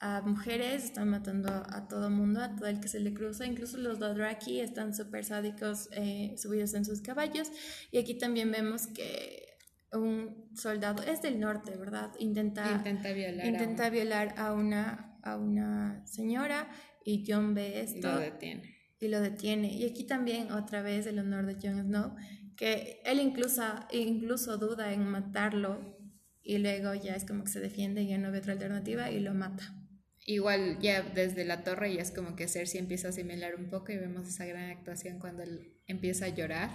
a 0.00 0.20
mujeres, 0.22 0.84
están 0.84 1.08
matando 1.08 1.48
a 1.48 1.88
todo 1.88 2.08
mundo, 2.08 2.40
a 2.40 2.54
todo 2.54 2.68
el 2.68 2.80
que 2.80 2.88
se 2.88 3.00
le 3.00 3.12
cruza, 3.12 3.46
incluso 3.46 3.78
los 3.78 3.98
Dothraki 3.98 4.60
están 4.60 4.94
súper 4.94 5.24
sádicos 5.24 5.88
eh, 5.92 6.34
subidos 6.38 6.74
en 6.74 6.84
sus 6.84 7.00
caballos 7.00 7.50
y 7.90 7.98
aquí 7.98 8.16
también 8.16 8.50
vemos 8.52 8.86
que 8.86 9.48
un 9.92 10.50
soldado 10.54 11.02
es 11.02 11.22
del 11.22 11.40
norte, 11.40 11.76
¿verdad? 11.76 12.12
Intenta, 12.18 12.70
intenta 12.70 13.12
violar, 13.12 13.46
intenta 13.46 13.86
a, 13.86 13.90
violar 13.90 14.34
a 14.36 14.52
una, 14.52 15.18
a 15.22 15.36
una 15.36 16.06
señora 16.06 16.70
y 17.04 17.24
John 17.26 17.54
ve 17.54 17.80
esto. 17.80 18.12
Lo 18.12 18.18
detiene. 18.18 18.76
Y 19.00 19.08
lo 19.08 19.20
detiene. 19.20 19.72
Y 19.72 19.84
aquí 19.86 20.04
también 20.04 20.52
otra 20.52 20.82
vez 20.82 21.06
el 21.06 21.18
honor 21.18 21.46
de 21.46 21.54
Jon 21.54 21.82
Snow, 21.82 22.16
que 22.56 23.00
él 23.04 23.20
incluso, 23.20 23.62
incluso 23.92 24.58
duda 24.58 24.92
en 24.92 25.08
matarlo 25.08 25.96
y 26.42 26.58
luego 26.58 26.94
ya 26.94 27.14
es 27.14 27.24
como 27.24 27.44
que 27.44 27.50
se 27.50 27.60
defiende 27.60 28.02
y 28.02 28.08
ya 28.08 28.18
no 28.18 28.30
ve 28.30 28.38
otra 28.38 28.52
alternativa 28.52 29.10
y 29.10 29.20
lo 29.20 29.34
mata. 29.34 29.77
Igual 30.28 30.78
ya 30.78 31.00
desde 31.00 31.46
la 31.46 31.64
torre 31.64 31.94
ya 31.94 32.02
es 32.02 32.10
como 32.10 32.36
que 32.36 32.48
Cersei 32.48 32.78
empieza 32.78 33.06
a 33.06 33.10
asimilar 33.12 33.54
un 33.54 33.70
poco 33.70 33.92
y 33.92 33.96
vemos 33.96 34.28
esa 34.28 34.44
gran 34.44 34.68
actuación 34.68 35.18
cuando 35.18 35.42
él 35.42 35.72
empieza 35.86 36.26
a 36.26 36.28
llorar. 36.28 36.68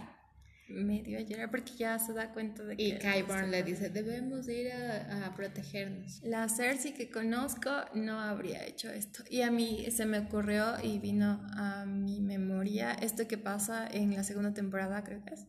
Medio 0.67 1.19
a 1.19 1.21
llorar 1.21 1.51
porque 1.51 1.73
ya 1.77 1.99
se 1.99 2.13
da 2.13 2.33
cuenta 2.33 2.63
de 2.63 2.75
que... 2.75 2.83
Y 2.83 2.97
Qyburn 2.97 3.51
le 3.51 3.61
dice, 3.61 3.91
debemos 3.91 4.49
ir 4.49 4.71
a, 4.71 5.27
a, 5.27 5.35
protegernos. 5.35 6.19
La 6.23 6.49
Cersei 6.49 6.95
que 6.95 7.11
conozco 7.11 7.69
no 7.93 8.19
habría 8.19 8.65
hecho 8.65 8.89
esto. 8.89 9.23
Y 9.29 9.41
a 9.41 9.51
mí 9.51 9.85
se 9.91 10.07
me 10.07 10.17
ocurrió 10.17 10.73
y 10.81 10.97
vino 10.97 11.45
a 11.55 11.85
mi 11.85 12.21
memoria 12.21 12.93
esto 12.93 13.27
que 13.27 13.37
pasa 13.37 13.87
en 13.87 14.15
la 14.15 14.23
segunda 14.23 14.55
temporada, 14.55 15.03
creo 15.03 15.23
que 15.23 15.35
es 15.35 15.45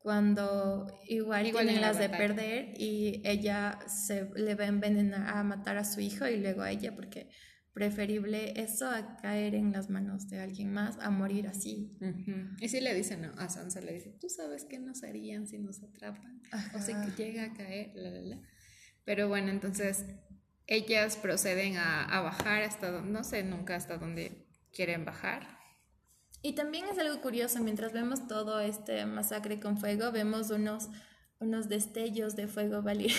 cuando 0.00 0.98
igual, 1.06 1.46
igual 1.46 1.66
tienen 1.66 1.82
las 1.82 1.98
de 1.98 2.08
perder 2.08 2.72
y 2.78 3.20
ella 3.24 3.78
se 3.86 4.30
le 4.34 4.54
va 4.54 4.64
a 4.64 4.68
envenenar 4.68 5.36
a 5.36 5.44
matar 5.44 5.76
a 5.76 5.84
su 5.84 6.00
hijo 6.00 6.26
y 6.26 6.38
luego 6.38 6.62
a 6.62 6.70
ella 6.70 6.94
porque 6.94 7.28
preferible 7.74 8.54
eso 8.60 8.88
a 8.90 9.18
caer 9.18 9.54
en 9.54 9.72
las 9.72 9.90
manos 9.90 10.28
de 10.28 10.40
alguien 10.40 10.72
más 10.72 10.98
a 11.00 11.10
morir 11.10 11.46
así. 11.46 11.98
Y 12.60 12.68
si 12.70 12.80
le 12.80 12.94
dicen 12.94 13.20
no, 13.20 13.32
a 13.36 13.50
Sansa 13.50 13.82
le 13.82 13.92
dice, 13.92 14.16
tú 14.18 14.30
sabes 14.30 14.64
qué 14.64 14.78
nos 14.78 15.04
harían 15.04 15.46
si 15.46 15.58
nos 15.58 15.82
atrapan 15.82 16.40
o 16.74 16.78
si 16.80 16.94
llega 17.16 17.44
a 17.44 17.52
caer, 17.52 17.92
la, 17.94 18.10
la, 18.10 18.20
la. 18.22 18.42
Pero 19.04 19.28
bueno, 19.28 19.50
entonces 19.50 20.06
ellas 20.66 21.16
proceden 21.16 21.76
a, 21.76 22.04
a 22.04 22.22
bajar 22.22 22.62
hasta, 22.62 23.02
no 23.02 23.22
sé 23.22 23.42
nunca 23.44 23.76
hasta 23.76 23.98
dónde 23.98 24.46
quieren 24.72 25.04
bajar 25.04 25.59
y 26.42 26.52
también 26.52 26.86
es 26.86 26.98
algo 26.98 27.20
curioso, 27.20 27.60
mientras 27.60 27.92
vemos 27.92 28.26
todo 28.26 28.60
este 28.60 29.04
masacre 29.04 29.60
con 29.60 29.76
fuego, 29.78 30.10
vemos 30.10 30.50
unos, 30.50 30.88
unos 31.38 31.68
destellos 31.68 32.36
de 32.36 32.48
fuego 32.48 32.82
valiente 32.82 33.16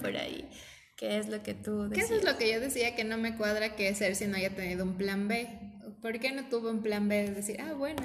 por 0.00 0.16
ahí, 0.16 0.48
que 0.96 1.18
es 1.18 1.28
lo 1.28 1.42
que 1.42 1.54
tú 1.54 1.88
decías. 1.88 2.08
Que 2.08 2.14
eso 2.14 2.26
es 2.26 2.32
lo 2.32 2.36
que 2.36 2.52
yo 2.52 2.60
decía, 2.60 2.96
que 2.96 3.04
no 3.04 3.16
me 3.16 3.36
cuadra 3.36 3.76
que 3.76 3.94
Cersei 3.94 4.26
no 4.28 4.36
haya 4.36 4.54
tenido 4.54 4.84
un 4.84 4.96
plan 4.96 5.28
B. 5.28 5.48
¿Por 6.04 6.20
qué 6.20 6.32
no 6.32 6.44
tuvo 6.50 6.68
un 6.68 6.82
plan 6.82 7.08
B 7.08 7.22
de 7.22 7.32
decir, 7.32 7.62
ah, 7.62 7.72
bueno, 7.72 8.02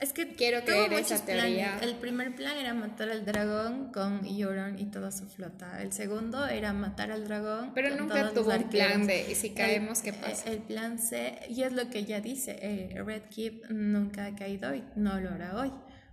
es 0.00 0.12
que 0.12 0.34
quiero 0.34 0.64
creer 0.64 0.92
esa 0.94 1.24
teoría? 1.24 1.78
El 1.80 1.94
primer 1.94 2.34
plan 2.34 2.56
era 2.56 2.74
matar 2.74 3.10
al 3.10 3.24
dragón 3.24 3.92
con 3.92 4.26
Euron 4.26 4.76
y 4.76 4.86
toda 4.86 5.12
su 5.12 5.28
flota. 5.28 5.80
El 5.80 5.92
segundo 5.92 6.48
era 6.48 6.72
matar 6.72 7.12
al 7.12 7.28
dragón. 7.28 7.70
Pero 7.76 7.94
nunca 7.94 8.32
tuvo 8.32 8.52
un 8.52 8.68
plan 8.68 9.06
B. 9.06 9.30
Y 9.30 9.36
si 9.36 9.50
caemos, 9.50 10.02
¿qué 10.02 10.12
pasa? 10.12 10.50
El, 10.50 10.58
plan 10.62 10.98
C, 10.98 11.38
y 11.48 11.62
es 11.62 11.72
lo 11.72 11.88
que 11.90 12.00
ella 12.00 12.20
dice: 12.20 12.58
eh, 12.60 13.00
Red 13.04 13.28
Keep 13.30 13.70
nunca 13.70 14.26
ha 14.26 14.34
caído 14.34 14.74
y 14.74 14.82
no 14.96 15.20
lo 15.20 15.30
hará 15.30 15.60
hoy. 15.60 15.70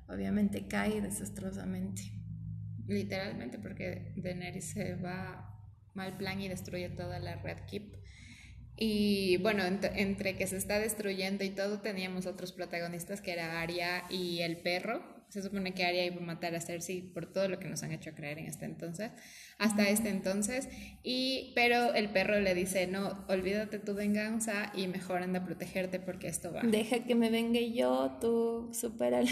Obviamente 0.08 0.68
cae 0.68 1.02
desastrosamente. 1.02 2.04
Literalmente, 2.86 3.58
porque 3.58 4.14
Daenerys 4.16 4.74
se 4.74 4.94
va 4.94 5.60
mal 5.96 6.18
plan 6.18 6.40
y 6.40 6.50
destruye 6.50 6.90
toda 6.90 7.18
la 7.18 7.38
Red 7.38 7.62
Keep. 7.68 8.05
Y 8.78 9.38
bueno, 9.38 9.64
entre, 9.64 10.36
que 10.36 10.48
se 10.48 10.58
está 10.58 10.80
destruyendo 10.80 11.44
y 11.44 11.50
todo, 11.50 11.80
teníamos 11.80 12.26
otros 12.26 12.52
protagonistas 12.52 13.22
que 13.22 13.32
era 13.32 13.62
Arya 13.62 14.04
y 14.10 14.42
el 14.42 14.58
perro. 14.58 15.15
Se 15.30 15.42
supone 15.42 15.74
que 15.74 15.86
Arya 15.86 16.06
iba 16.06 16.18
a 16.18 16.22
matar 16.22 16.56
a 16.56 16.62
Cersei 16.62 17.02
por 17.02 17.32
todo 17.32 17.48
lo 17.48 17.60
que 17.60 17.68
nos 17.68 17.84
han 17.84 17.92
hecho 17.92 18.14
creer 18.14 18.40
en 18.40 18.46
este 18.46 18.66
entonces 18.66 19.12
hasta 19.58 19.90
este 19.90 20.10
entonces. 20.10 20.68
Y, 21.04 21.52
pero 21.56 21.94
el 21.94 22.10
perro 22.10 22.40
le 22.40 22.54
dice, 22.54 22.88
no, 22.88 23.26
olvídate 23.28 23.80
tu 23.80 23.94
venganza 23.94 24.72
y 24.76 24.88
mejor 24.88 25.22
anda 25.22 25.40
a 25.40 25.46
protegerte 25.46 26.00
porque 26.00 26.28
esto 26.28 26.52
va. 26.52 26.62
Deja 26.62 27.04
que 27.04 27.16
me 27.16 27.30
venga 27.30 27.60
yo, 27.60 28.18
tú 28.20 28.72
supéralo. 28.74 29.28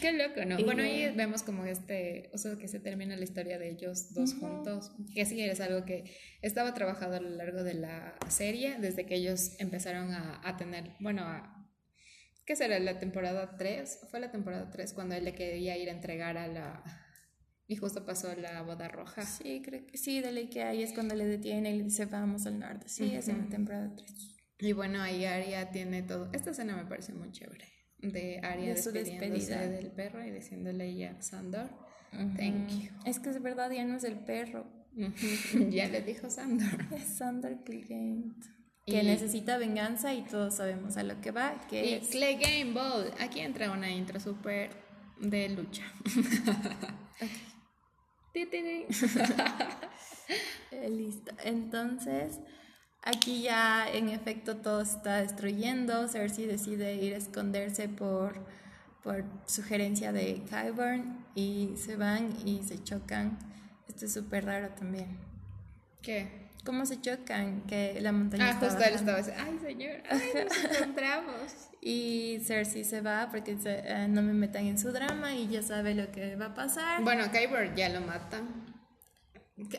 Qué 0.00 0.12
loco, 0.12 0.44
¿no? 0.46 0.62
bueno, 0.64 0.82
ahí 0.82 1.12
vemos 1.14 1.42
como 1.42 1.64
este, 1.64 2.30
o 2.32 2.38
sea, 2.38 2.56
que 2.56 2.68
se 2.68 2.80
termina 2.80 3.16
la 3.16 3.24
historia 3.24 3.58
de 3.58 3.70
ellos 3.70 4.14
dos 4.14 4.34
juntos, 4.34 4.92
que 5.14 5.24
sí 5.26 5.40
es 5.40 5.60
algo 5.60 5.84
que 5.84 6.04
estaba 6.42 6.74
trabajado 6.74 7.16
a 7.16 7.20
lo 7.20 7.30
largo 7.30 7.62
de 7.62 7.74
la 7.74 8.14
serie, 8.28 8.76
desde 8.78 9.06
que 9.06 9.16
ellos 9.16 9.56
empezaron 9.58 10.12
a, 10.12 10.40
a 10.44 10.56
tener, 10.56 10.92
bueno, 11.00 11.22
a 11.22 11.59
¿Qué 12.50 12.56
será? 12.56 12.80
¿La 12.80 12.98
temporada 12.98 13.54
3? 13.56 14.06
Fue 14.10 14.18
la 14.18 14.32
temporada 14.32 14.68
3 14.70 14.92
cuando 14.92 15.14
él 15.14 15.24
le 15.24 15.36
quería 15.36 15.78
ir 15.78 15.88
a 15.88 15.92
entregar 15.92 16.36
a 16.36 16.48
la, 16.48 16.82
y 17.68 17.76
justo 17.76 18.04
pasó 18.04 18.34
la 18.34 18.60
boda 18.62 18.88
roja. 18.88 19.22
Sí, 19.22 19.62
creo 19.64 19.86
que 19.86 19.96
sí, 19.96 20.20
de 20.20 20.50
que 20.50 20.64
ahí 20.64 20.82
es 20.82 20.92
cuando 20.92 21.14
le 21.14 21.26
detiene 21.26 21.72
y 21.72 21.78
le 21.78 21.84
dice 21.84 22.06
vamos 22.06 22.46
al 22.46 22.58
norte. 22.58 22.88
Sí, 22.88 23.14
es 23.14 23.28
en 23.28 23.38
la 23.38 23.48
temporada 23.48 23.94
3. 23.94 24.36
Y 24.58 24.72
bueno, 24.72 25.00
ahí 25.00 25.26
Aria 25.26 25.70
tiene 25.70 26.02
todo. 26.02 26.28
Esta 26.32 26.50
escena 26.50 26.76
me 26.76 26.86
parece 26.86 27.12
muy 27.12 27.30
chévere. 27.30 27.66
De 27.98 28.40
Aria 28.42 28.74
de 28.74 28.82
despidiéndose 28.82 29.68
del 29.68 29.92
perro 29.92 30.26
y 30.26 30.32
diciéndole 30.32 30.92
ya, 30.96 31.22
Sandor, 31.22 31.70
thank 32.10 32.68
you. 32.68 32.90
Es 33.06 33.20
que 33.20 33.30
es 33.30 33.40
verdad, 33.40 33.70
ya 33.70 33.84
no 33.84 33.96
es 33.96 34.02
el 34.02 34.18
perro. 34.18 34.66
ya 35.70 35.86
le 35.86 36.02
dijo 36.02 36.28
Sandor. 36.28 36.84
Es 36.96 37.04
Sandor 37.16 37.62
Clegane. 37.62 38.34
Que 38.86 39.02
necesita 39.02 39.58
venganza 39.58 40.14
y 40.14 40.22
todos 40.22 40.54
sabemos 40.56 40.96
a 40.96 41.02
lo 41.02 41.20
que 41.20 41.30
va. 41.30 41.60
Que 41.68 41.86
y 41.86 41.92
es... 41.94 42.10
Game 42.10 42.72
Ball. 42.72 43.12
Aquí 43.20 43.40
entra 43.40 43.70
una 43.70 43.90
intro 43.90 44.18
súper 44.18 44.70
de 45.18 45.50
lucha. 45.50 45.84
Listo. 50.88 51.32
Entonces, 51.44 52.40
Aquí 53.02 53.42
ya 53.42 53.90
en 53.90 54.10
efecto 54.10 54.58
todo 54.58 54.84
se 54.84 54.96
está 54.96 55.22
destruyendo. 55.22 56.06
Cersei 56.08 56.46
decide 56.46 56.96
ir 56.96 57.14
a 57.14 57.16
esconderse 57.16 57.88
por, 57.88 58.44
por 59.02 59.24
sugerencia 59.46 60.12
de 60.12 60.42
Qyburn 60.50 61.24
y 61.34 61.74
se 61.76 61.96
van 61.96 62.36
y 62.46 62.62
se 62.62 62.82
chocan. 62.82 63.38
Esto 63.88 64.04
es 64.04 64.12
súper 64.12 64.44
raro 64.44 64.68
también. 64.74 65.16
¿Qué? 66.02 66.49
¿Cómo 66.64 66.84
se 66.86 67.00
chocan? 67.00 67.62
Que 67.62 67.98
la 68.00 68.12
montaña 68.12 68.50
Ah, 68.50 68.58
justo 68.60 68.82
él 68.84 68.94
estaba 68.94 69.18
así, 69.18 69.30
ay 69.36 69.58
señor, 69.62 69.96
ay, 70.10 70.20
nos 70.44 70.64
encontramos. 70.76 71.52
Y 71.80 72.40
Cersei 72.44 72.84
se 72.84 73.00
va 73.00 73.28
porque 73.30 73.56
eh, 73.64 74.06
no 74.08 74.20
me 74.22 74.34
metan 74.34 74.66
en 74.66 74.78
su 74.78 74.92
drama 74.92 75.34
y 75.34 75.48
ya 75.48 75.62
sabe 75.62 75.94
lo 75.94 76.10
que 76.12 76.36
va 76.36 76.46
a 76.46 76.54
pasar. 76.54 77.02
Bueno, 77.02 77.30
Kyber 77.32 77.74
ya 77.74 77.88
lo 77.88 78.02
matan. 78.02 78.69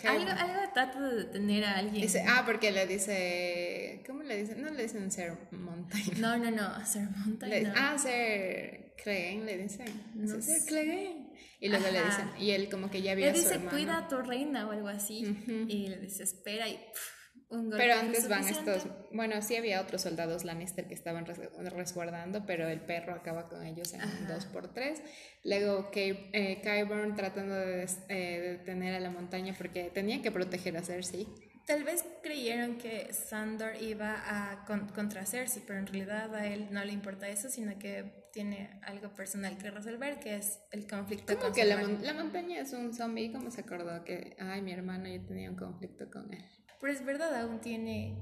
Algo, 0.08 0.30
algo 0.32 0.60
trata 0.74 1.00
de 1.02 1.16
detener 1.24 1.64
a 1.66 1.78
alguien. 1.78 2.02
Dice, 2.02 2.24
ah, 2.28 2.44
porque 2.46 2.72
le 2.72 2.86
dice, 2.88 4.04
¿cómo 4.06 4.24
le 4.24 4.38
dicen? 4.38 4.62
No 4.62 4.70
le 4.70 4.84
dicen 4.84 5.12
ser 5.12 5.38
Montaigne. 5.52 6.20
No, 6.20 6.38
no, 6.38 6.52
no, 6.52 6.86
Ser 6.86 7.10
Mountain. 7.10 7.50
Le- 7.50 7.62
no. 7.64 7.74
Ah, 7.76 7.98
ser 7.98 8.94
Clegane 9.02 9.46
le 9.46 9.58
dicen. 9.58 9.88
No 10.16 10.28
ser 10.42 10.44
sé. 10.60 10.66
Clegane. 10.68 11.28
Y 11.60 11.70
luego 11.70 11.88
le 11.92 12.00
Ajá. 12.00 12.10
dicen, 12.10 12.42
y 12.44 12.52
él 12.52 12.70
como 12.70 12.90
que 12.90 13.02
ya 13.02 13.14
vio 13.16 13.26
Le 13.26 13.32
a 13.32 13.36
su 13.36 13.42
dice, 13.42 13.54
hermano. 13.56 13.72
cuida 13.72 13.98
a 13.98 14.08
tu 14.08 14.18
reina 14.22 14.68
o 14.68 14.72
algo 14.72 14.88
así. 14.88 15.26
Ujú. 15.28 15.66
Y 15.68 15.88
le 15.88 15.98
desespera 15.98 16.68
y 16.68 16.74
pff, 16.74 17.12
un 17.52 17.70
golpe 17.70 17.78
Pero 17.78 17.94
antes 18.00 18.28
van 18.30 18.48
estos, 18.48 18.88
bueno, 19.12 19.42
sí 19.42 19.56
había 19.56 19.82
otros 19.82 20.02
soldados 20.02 20.44
Lannister 20.46 20.88
que 20.88 20.94
estaban 20.94 21.26
res- 21.26 21.40
resguardando, 21.74 22.46
pero 22.46 22.68
el 22.68 22.80
perro 22.82 23.14
acaba 23.14 23.48
con 23.50 23.66
ellos 23.66 23.94
en 23.94 24.02
un 24.02 24.08
Ajá. 24.10 24.34
2 24.36 24.46
por 24.48 24.74
3 24.74 25.02
Luego 25.44 25.92
Ky- 25.92 26.30
eh, 26.34 26.62
Qyburn 26.64 27.16
tratando 27.16 27.56
de, 27.56 27.84
eh, 27.84 28.40
de 28.42 28.52
detener 28.58 28.96
a 28.96 29.00
la 29.00 29.10
montaña 29.12 29.54
porque 29.58 29.90
tenía 29.94 30.22
que 30.22 30.32
proteger 30.32 30.78
a 30.78 30.82
Cersei. 30.84 31.28
Tal 31.68 31.84
vez 31.84 32.04
creyeron 32.24 32.78
que 32.78 33.14
Sandor 33.14 33.74
iba 33.82 34.16
a 34.26 34.66
con- 34.66 34.90
contra 34.90 35.26
Cersei, 35.26 35.62
pero 35.66 35.80
en 35.80 35.88
realidad 35.88 36.34
a 36.36 36.48
él 36.48 36.68
no 36.72 36.84
le 36.84 36.92
importa 36.92 37.28
eso, 37.30 37.50
sino 37.50 37.78
que 37.78 38.30
tiene 38.34 38.80
algo 38.84 39.14
personal 39.14 39.58
que 39.58 39.70
resolver, 39.72 40.20
que 40.20 40.38
es 40.38 40.60
el 40.72 40.88
conflicto 40.88 41.38
con 41.38 41.54
que 41.54 41.64
su 41.64 41.68
la, 41.70 41.78
mon- 41.78 42.02
la 42.04 42.14
montaña 42.14 42.60
es 42.62 42.72
un 42.74 42.94
zombie, 42.94 43.32
¿cómo 43.32 43.52
se 43.52 43.62
acordó 43.62 44.04
que, 44.04 44.36
ay, 44.40 44.62
mi 44.62 44.72
hermano, 44.72 45.08
yo 45.10 45.22
tenía 45.26 45.50
un 45.50 45.56
conflicto 45.58 46.10
con 46.10 46.34
él? 46.34 46.44
Pero 46.82 46.94
es 46.94 47.06
verdad, 47.06 47.34
aún 47.40 47.62
tiene 47.62 48.18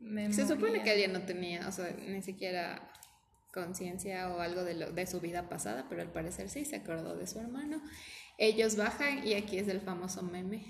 memoria. 0.00 0.32
Se 0.32 0.46
supone 0.46 0.82
que 0.82 0.94
ella 0.94 1.08
no 1.08 1.22
tenía, 1.22 1.68
o 1.68 1.72
sea, 1.72 1.90
ni 2.06 2.22
siquiera 2.22 2.90
conciencia 3.52 4.28
o 4.30 4.40
algo 4.40 4.64
de, 4.64 4.74
lo, 4.74 4.92
de 4.92 5.06
su 5.06 5.20
vida 5.20 5.48
pasada, 5.48 5.86
pero 5.88 6.02
al 6.02 6.10
parecer 6.10 6.48
sí 6.50 6.64
se 6.64 6.76
acordó 6.76 7.16
de 7.16 7.26
su 7.26 7.38
hermano. 7.38 7.82
Ellos 8.36 8.74
bajan 8.74 9.24
y 9.24 9.34
aquí 9.34 9.58
es 9.58 9.68
el 9.68 9.80
famoso 9.80 10.22
meme 10.22 10.66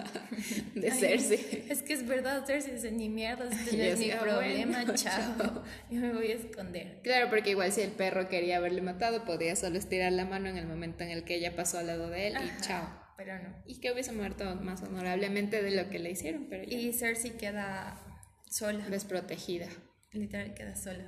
de 0.74 0.90
Ay, 0.90 0.98
Cersei. 0.98 1.66
Es 1.68 1.82
que 1.82 1.92
es 1.92 2.06
verdad, 2.06 2.46
Cersei 2.46 2.74
dice, 2.74 2.90
ni 2.90 3.10
mierda, 3.10 3.44
este 3.44 3.76
no 3.76 3.82
es 3.82 3.98
mi 3.98 4.10
problema, 4.10 4.78
bueno, 4.78 4.94
chao. 4.96 5.64
Yo 5.90 6.00
me 6.00 6.14
voy 6.14 6.30
a 6.30 6.34
esconder. 6.36 7.00
Claro, 7.02 7.28
porque 7.28 7.50
igual 7.50 7.72
si 7.72 7.82
el 7.82 7.90
perro 7.90 8.30
quería 8.30 8.56
haberle 8.56 8.80
matado, 8.80 9.26
podía 9.26 9.54
solo 9.54 9.76
estirar 9.76 10.12
la 10.12 10.24
mano 10.24 10.48
en 10.48 10.56
el 10.56 10.66
momento 10.66 11.04
en 11.04 11.10
el 11.10 11.24
que 11.24 11.34
ella 11.34 11.54
pasó 11.54 11.78
al 11.78 11.88
lado 11.88 12.08
de 12.08 12.28
él 12.28 12.36
y 12.36 12.62
chao. 12.62 13.07
Pero 13.18 13.36
no. 13.42 13.54
Y 13.66 13.80
que 13.80 13.92
hubiese 13.92 14.12
muerto 14.12 14.44
más 14.62 14.80
honorablemente 14.82 15.60
de 15.60 15.72
lo 15.72 15.90
que 15.90 15.98
le 15.98 16.12
hicieron, 16.12 16.46
pero 16.48 16.62
ya 16.64 16.78
Y 16.78 16.92
Cersei 16.92 17.32
queda 17.36 18.00
sola, 18.48 18.88
desprotegida. 18.88 19.66
literal 20.12 20.54
queda 20.54 20.76
sola. 20.76 21.04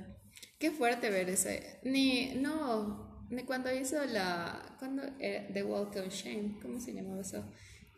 Qué 0.59 0.71
fuerte 0.71 1.09
ver 1.09 1.29
ese. 1.29 1.79
Ni, 1.83 2.35
no, 2.35 3.25
ni 3.29 3.43
cuando 3.43 3.73
hizo 3.73 4.03
la. 4.05 4.75
Cuando 4.77 5.03
era 5.19 5.47
The 5.53 5.63
Walk 5.63 5.95
of 5.95 6.13
Shame, 6.13 6.59
¿cómo 6.61 6.79
se 6.81 6.93
llamaba 6.93 7.21
eso? 7.21 7.45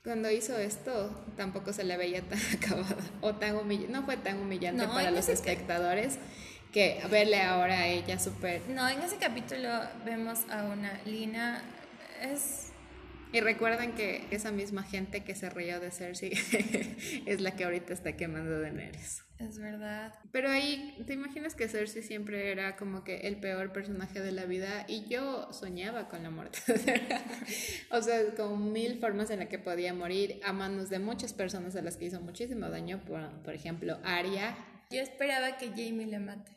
Cuando 0.03 0.29
hizo 0.29 0.57
esto, 0.59 1.25
tampoco 1.35 1.73
se 1.73 1.83
le 1.83 1.97
veía 1.97 2.21
tan 2.21 2.39
acabada 2.55 3.03
o 3.21 3.35
tan 3.35 3.55
humillante. 3.55 3.91
No 3.91 4.03
fue 4.05 4.17
tan 4.17 4.37
humillante 4.39 4.85
No, 4.85 4.93
para 4.93 5.09
los 5.09 5.27
espectadores 5.27 6.19
que 6.71 7.01
verle 7.09 7.41
ahora 7.41 7.79
a 7.79 7.87
ella 7.87 8.19
súper. 8.19 8.61
No, 8.69 8.87
en 8.87 9.01
ese 9.01 9.17
capítulo 9.17 9.69
vemos 10.05 10.39
a 10.49 10.65
una 10.65 11.01
Lina, 11.05 11.63
es... 12.21 12.72
Y 13.33 13.41
recuerden 13.41 13.93
que 13.93 14.27
esa 14.29 14.51
misma 14.51 14.83
gente 14.83 15.23
que 15.23 15.33
se 15.33 15.49
rió 15.49 15.79
de 15.79 15.89
Cersei 15.89 16.33
es 17.25 17.41
la 17.41 17.55
que 17.55 17.63
ahorita 17.63 17.91
está 17.91 18.15
quemando 18.15 18.61
Daenerys. 18.61 19.23
Es 19.39 19.57
verdad. 19.57 20.13
Pero 20.31 20.49
ahí, 20.49 21.03
¿te 21.07 21.13
imaginas 21.13 21.55
que 21.55 21.67
Cersei 21.67 22.03
siempre 22.03 22.51
era 22.51 22.75
como 22.75 23.03
que 23.03 23.21
el 23.21 23.37
peor 23.37 23.73
personaje 23.73 24.21
de 24.21 24.31
la 24.31 24.45
vida? 24.45 24.85
Y 24.87 25.07
yo 25.09 25.51
soñaba 25.51 26.09
con 26.09 26.21
la 26.21 26.29
muerte. 26.29 26.59
o 27.91 28.01
sea, 28.03 28.35
con 28.35 28.71
mil 28.71 28.99
formas 28.99 29.31
en 29.31 29.39
las 29.39 29.49
que 29.49 29.57
podía 29.57 29.95
morir 29.95 30.39
a 30.45 30.53
manos 30.53 30.91
de 30.91 30.99
muchas 30.99 31.33
personas 31.33 31.75
a 31.75 31.81
las 31.81 31.97
que 31.97 32.05
hizo 32.05 32.21
muchísimo 32.21 32.69
daño. 32.69 33.03
Por, 33.03 33.27
por 33.41 33.55
ejemplo, 33.55 33.99
Arya. 34.03 34.55
Yo 34.91 35.01
esperaba 35.01 35.57
que 35.57 35.69
Jamie 35.69 36.05
le 36.05 36.19
mate. 36.19 36.51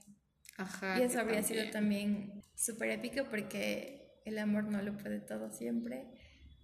Ajá. 0.59 0.99
y 0.99 1.03
eso 1.03 1.21
habría 1.21 1.43
sido 1.43 1.71
también. 1.71 2.17
también 2.17 2.43
súper 2.55 2.91
épico 2.91 3.25
porque 3.29 4.21
el 4.25 4.39
amor 4.39 4.65
no 4.65 4.83
lo 4.83 4.97
puede 4.97 5.21
todo 5.21 5.51
siempre. 5.51 6.07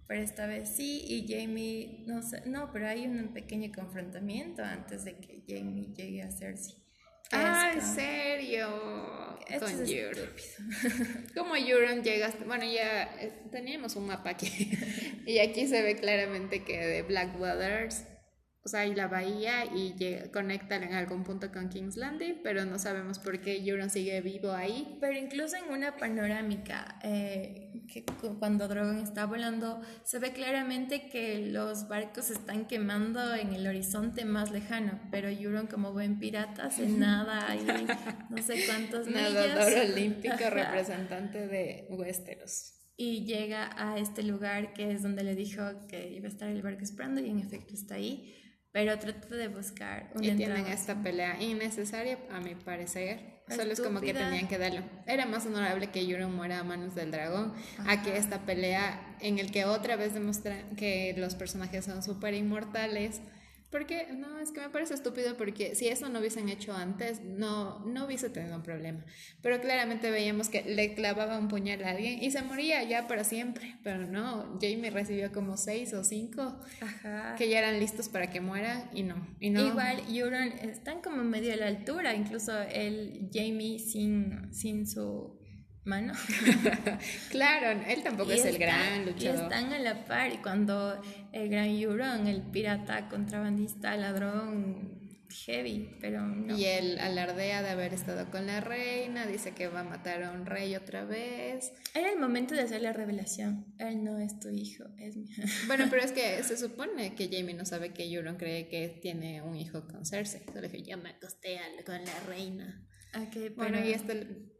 Pero 0.07 0.21
esta 0.21 0.47
vez 0.47 0.69
sí, 0.69 1.03
y 1.07 1.25
Jamie, 1.27 2.03
no 2.05 2.21
sé, 2.21 2.43
no, 2.45 2.71
pero 2.71 2.87
hay 2.87 3.07
un 3.07 3.33
pequeño 3.33 3.71
confrontamiento 3.73 4.63
antes 4.63 5.05
de 5.05 5.17
que 5.17 5.43
Jamie 5.47 5.93
llegue 5.95 6.21
a 6.21 6.31
Cersei. 6.31 6.83
Ah, 7.31 7.71
¿en 7.73 7.81
serio? 7.81 9.39
Esto 9.47 9.65
con 9.65 9.81
es 9.81 9.89
Euron. 9.89 10.29
Como 11.35 11.55
Euron 11.55 12.03
llega 12.03 12.31
Bueno, 12.45 12.65
ya 12.65 13.03
eh, 13.19 13.33
teníamos 13.51 13.95
un 13.95 14.07
mapa 14.07 14.31
aquí. 14.31 14.71
y 15.25 15.39
aquí 15.39 15.67
se 15.67 15.81
ve 15.81 15.95
claramente 15.95 16.63
que 16.63 16.85
de 16.85 17.01
Blackwaters, 17.01 18.05
o 18.65 18.69
sea, 18.69 18.81
hay 18.81 18.95
la 18.95 19.07
bahía 19.07 19.65
y 19.65 19.93
llega- 19.95 20.31
conectan 20.31 20.83
en 20.83 20.93
algún 20.93 21.23
punto 21.25 21.51
con 21.51 21.67
King's 21.69 21.97
Landing, 21.97 22.35
pero 22.43 22.63
no 22.63 22.79
sabemos 22.79 23.19
por 23.19 23.41
qué 23.41 23.57
Euron 23.65 23.89
sigue 23.89 24.21
vivo 24.21 24.51
ahí. 24.53 24.97
Pero 25.01 25.17
incluso 25.19 25.57
en 25.57 25.69
una 25.71 25.97
panorámica, 25.97 26.97
eh, 27.03 27.71
que 27.91 28.05
cu- 28.05 28.39
cuando 28.39 28.69
Drogon 28.69 28.99
está 28.99 29.25
volando, 29.25 29.81
se 30.05 30.19
ve 30.19 30.31
claramente 30.31 31.09
que 31.09 31.47
los 31.51 31.89
barcos 31.89 32.25
se 32.25 32.33
están 32.33 32.65
quemando 32.65 33.35
en 33.35 33.53
el 33.53 33.67
horizonte 33.67 34.23
más 34.23 34.49
lejano, 34.51 34.99
pero 35.11 35.27
Euron 35.27 35.67
como 35.67 35.91
buen 35.91 36.17
pirata 36.19 36.71
se 36.71 36.87
nada 36.87 37.49
ahí 37.51 37.65
no 38.29 38.41
sé 38.41 38.63
cuántos 38.65 39.07
Nadador 39.07 39.73
olímpico 39.91 40.35
Ajá. 40.35 40.49
representante 40.49 41.47
de 41.47 41.85
Westeros. 41.89 42.69
y 42.95 43.25
llega 43.25 43.71
a 43.77 43.97
este 43.97 44.23
lugar 44.23 44.71
que 44.73 44.91
es 44.91 45.01
donde 45.03 45.23
le 45.23 45.35
dijo 45.35 45.63
que 45.89 46.09
iba 46.13 46.27
a 46.27 46.29
estar 46.29 46.47
el 46.47 46.61
barco 46.61 46.83
esperando 46.83 47.19
y 47.21 47.29
en 47.29 47.39
efecto 47.39 47.73
está 47.73 47.95
ahí, 47.95 48.33
pero 48.73 48.97
trata 48.97 49.35
de 49.35 49.47
buscar 49.47 50.09
una 50.15 50.25
Y 50.25 50.35
tienen 50.35 50.65
esta 50.65 51.01
pelea 51.01 51.41
innecesaria, 51.41 52.17
a 52.31 52.39
mi 52.41 52.55
parecer. 52.55 53.19
Solo 53.47 53.71
es 53.71 53.79
como 53.79 54.01
que 54.01 54.13
tenían 54.13 54.47
que 54.47 54.57
darlo. 54.57 54.81
Era 55.05 55.27
más 55.27 55.45
honorable 55.45 55.91
que 55.91 56.01
Euron 56.01 56.35
muera 56.35 56.59
a 56.59 56.63
manos 56.63 56.95
del 56.95 57.11
dragón, 57.11 57.53
a 57.85 58.01
que 58.01 58.17
esta 58.17 58.39
pelea 58.45 59.15
en 59.19 59.37
el 59.37 59.51
que 59.51 59.65
otra 59.65 59.95
vez 59.95 60.15
demuestran 60.15 60.75
que 60.75 61.13
los 61.17 61.35
personajes 61.35 61.85
son 61.85 62.01
súper 62.01 62.33
inmortales. 62.33 63.21
Porque, 63.73 64.05
no, 64.15 64.37
es 64.37 64.51
que 64.51 64.61
me 64.61 64.69
parece 64.69 64.93
estúpido 64.93 65.35
porque 65.35 65.73
si 65.73 65.87
eso 65.87 66.07
no 66.07 66.19
hubiesen 66.19 66.47
hecho 66.47 66.73
antes, 66.73 67.23
no, 67.23 67.79
no 67.87 68.05
hubiese 68.05 68.29
tenido 68.29 68.55
un 68.55 68.61
problema. 68.61 69.03
Pero 69.41 69.59
claramente 69.59 70.11
veíamos 70.11 70.47
que 70.49 70.61
le 70.61 70.93
clavaba 70.93 71.39
un 71.39 71.47
puñal 71.47 71.83
a 71.83 71.89
alguien 71.89 72.23
y 72.23 72.29
se 72.29 72.43
moría 72.43 72.83
ya 72.83 73.07
para 73.07 73.23
siempre. 73.23 73.75
Pero 73.83 74.05
no, 74.05 74.59
Jamie 74.61 74.91
recibió 74.91 75.31
como 75.31 75.57
seis 75.57 75.91
o 75.95 76.03
cinco 76.03 76.55
Ajá. 76.81 77.33
que 77.35 77.49
ya 77.49 77.57
eran 77.57 77.79
listos 77.79 78.09
para 78.09 78.29
que 78.29 78.43
y 78.93 79.01
no. 79.01 79.27
Y 79.39 79.49
no. 79.49 79.65
Igual 79.65 80.03
Euron 80.07 80.49
están 80.59 81.01
como 81.01 81.23
medio 81.23 81.51
a 81.53 81.55
la 81.55 81.65
altura, 81.65 82.13
incluso 82.13 82.55
el 82.61 83.31
Jamie 83.33 83.79
sin, 83.79 84.53
sin 84.53 84.85
su 84.85 85.42
mano. 85.85 86.13
Claro, 87.29 87.81
él 87.87 88.03
tampoco 88.03 88.31
Y 88.31 88.35
es 88.35 88.45
el 88.45 88.57
gran 88.57 89.01
Y 89.03 89.05
luchador. 89.05 89.43
están 89.43 89.73
a 89.73 89.79
la 89.79 90.05
par 90.05 90.31
y 90.33 90.37
cuando 90.37 91.01
el 91.31 91.49
gran 91.49 91.67
Euron, 91.67 92.27
el 92.27 92.41
pirata, 92.41 93.09
contrabandista, 93.09 93.95
ladrón, 93.97 94.99
heavy, 95.45 95.97
pero 95.99 96.21
no. 96.21 96.55
Y 96.57 96.65
él 96.65 96.99
alardea 96.99 97.63
de 97.63 97.69
haber 97.71 97.93
estado 97.93 98.29
con 98.29 98.45
la 98.45 98.61
reina, 98.61 99.25
dice 99.25 99.53
que 99.53 99.67
va 99.67 99.79
a 99.79 99.83
matar 99.83 100.21
a 100.23 100.31
un 100.31 100.45
rey 100.45 100.75
otra 100.75 101.05
vez. 101.05 101.73
Era 101.95 102.11
el 102.11 102.19
momento 102.19 102.53
de 102.53 102.61
hacer 102.61 102.81
la 102.83 102.93
revelación. 102.93 103.65
Él 103.79 104.03
no 104.03 104.19
es 104.19 104.39
tu 104.39 104.49
hijo, 104.49 104.83
es 104.99 105.17
mi 105.17 105.25
Bueno, 105.67 105.87
pero 105.89 106.03
es 106.03 106.11
que 106.11 106.43
se 106.43 106.55
supone 106.55 107.15
que 107.15 107.29
Jamie 107.31 107.55
no 107.55 107.65
sabe 107.65 107.93
que 107.93 108.05
Euron 108.05 108.37
cree 108.37 108.67
que 108.67 108.89
tiene 109.01 109.41
un 109.41 109.55
hijo 109.55 109.87
con 109.87 110.05
Cersei. 110.05 110.43
Solo 110.53 110.69
que 110.69 110.83
yo 110.83 110.97
me 110.97 111.09
acosté 111.09 111.59
con 111.83 111.95
la 112.05 112.19
reina. 112.27 112.85
Ok, 113.15 113.55
Bueno, 113.55 113.77
pero- 113.77 113.89
¿y 113.89 113.93
esta 113.93 114.13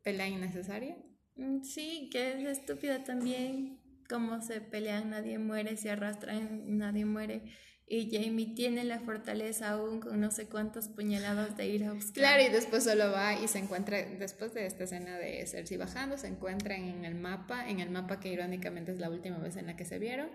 pelea 0.03 0.27
innecesaria? 0.27 0.95
Mm, 1.35 1.63
Sí, 1.63 2.09
que 2.11 2.33
es 2.33 2.57
estúpida 2.59 3.03
también. 3.03 3.79
Cómo 4.09 4.41
se 4.41 4.61
pelean, 4.61 5.09
nadie 5.11 5.37
muere, 5.39 5.77
se 5.77 5.89
arrastran, 5.89 6.77
nadie 6.77 7.05
muere. 7.05 7.43
Y 7.87 8.09
Jamie 8.11 8.53
tiene 8.55 8.83
la 8.83 8.99
fortaleza 9.01 9.71
aún 9.71 9.99
con 9.99 10.19
no 10.19 10.31
sé 10.31 10.47
cuántas 10.47 10.89
puñaladas 10.89 11.57
de 11.57 11.67
ir 11.67 11.83
a 11.85 11.93
buscar. 11.93 12.13
Claro, 12.13 12.43
y 12.43 12.49
después 12.49 12.83
solo 12.83 13.11
va 13.11 13.33
y 13.33 13.47
se 13.47 13.59
encuentra, 13.59 13.97
después 14.03 14.53
de 14.53 14.65
esta 14.65 14.83
escena 14.83 15.17
de 15.17 15.45
Cersei 15.47 15.77
bajando, 15.77 16.17
se 16.17 16.27
encuentran 16.27 16.83
en 16.83 17.05
el 17.05 17.15
mapa, 17.15 17.67
en 17.69 17.79
el 17.79 17.89
mapa 17.89 18.19
que 18.19 18.29
irónicamente 18.29 18.91
es 18.91 18.99
la 18.99 19.09
última 19.09 19.37
vez 19.39 19.55
en 19.57 19.65
la 19.67 19.75
que 19.75 19.85
se 19.85 19.99
vieron. 19.99 20.29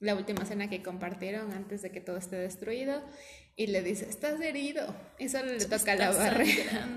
la 0.00 0.14
última 0.16 0.42
escena 0.42 0.68
que 0.68 0.82
compartieron 0.82 1.52
antes 1.54 1.80
de 1.82 1.90
que 1.90 2.00
todo 2.00 2.18
esté 2.18 2.36
destruido 2.36 3.02
y 3.56 3.68
le 3.68 3.82
dice, 3.82 4.08
estás 4.08 4.40
herido. 4.40 4.94
Y 5.18 5.28
solo 5.30 5.52
le 5.52 5.64
toca 5.66 5.94
la 5.96 6.10
barrera. 6.10 6.88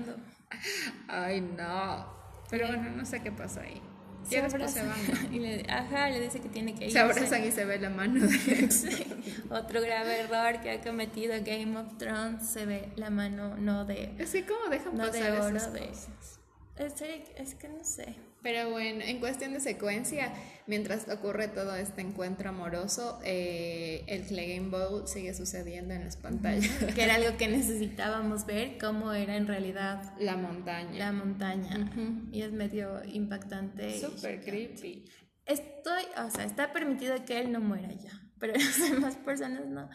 Ay, 1.08 1.40
no. 1.40 2.17
Pero 2.50 2.66
bueno, 2.68 2.90
no 2.90 3.04
sé 3.04 3.20
qué 3.20 3.32
pasó 3.32 3.60
ahí. 3.60 3.80
Se 4.28 4.42
después 4.42 4.70
se 4.70 4.82
van. 4.82 5.34
Y 5.34 5.38
le, 5.38 5.64
ajá, 5.70 6.10
le 6.10 6.20
dice 6.20 6.40
que 6.40 6.48
tiene 6.48 6.74
que 6.74 6.86
ir. 6.86 6.92
Se 6.92 6.98
abrazan 6.98 7.44
y 7.44 7.50
se 7.50 7.64
ve 7.64 7.78
la 7.78 7.90
mano 7.90 8.26
de 8.26 8.68
Otro 9.50 9.80
grave 9.80 10.20
error 10.20 10.60
que 10.60 10.70
ha 10.72 10.80
cometido 10.80 11.34
Game 11.44 11.78
of 11.78 11.96
Thrones, 11.96 12.46
se 12.46 12.66
ve 12.66 12.90
la 12.96 13.10
mano 13.10 13.56
no 13.56 13.84
de... 13.84 14.14
Así 14.20 14.42
como 14.42 14.68
dejan 14.70 14.96
no 14.96 15.06
pasar 15.06 15.32
de 15.32 15.40
oro, 15.40 15.56
esas 15.56 15.68
cosas. 15.68 16.40
Es, 16.76 17.00
es 17.36 17.54
que 17.54 17.68
no 17.68 17.84
sé. 17.84 18.16
Pero 18.42 18.70
bueno, 18.70 19.02
en 19.04 19.18
cuestión 19.18 19.52
de 19.52 19.60
secuencia, 19.60 20.32
mientras 20.66 21.08
ocurre 21.08 21.48
todo 21.48 21.74
este 21.74 22.02
encuentro 22.02 22.50
amoroso, 22.50 23.18
eh, 23.24 24.04
el 24.06 24.22
Clegane 24.26 24.68
Bowl 24.68 25.08
sigue 25.08 25.34
sucediendo 25.34 25.94
en 25.94 26.04
las 26.04 26.16
pantallas. 26.16 26.70
Que 26.94 27.02
era 27.02 27.16
algo 27.16 27.36
que 27.36 27.48
necesitábamos 27.48 28.46
ver, 28.46 28.78
cómo 28.78 29.12
era 29.12 29.36
en 29.36 29.48
realidad 29.48 30.14
la 30.20 30.36
montaña. 30.36 30.96
La 30.96 31.12
montaña. 31.12 31.90
Y 32.30 32.42
es 32.42 32.52
medio 32.52 33.02
impactante. 33.04 34.00
Súper 34.00 34.40
creepy. 34.40 35.04
Estoy, 35.44 36.04
o 36.24 36.30
sea, 36.30 36.44
está 36.44 36.72
permitido 36.72 37.24
que 37.24 37.40
él 37.40 37.50
no 37.50 37.60
muera 37.60 37.92
ya, 37.92 38.12
pero 38.38 38.52
las 38.54 38.90
demás 38.90 39.16
personas 39.16 39.66
no. 39.66 39.88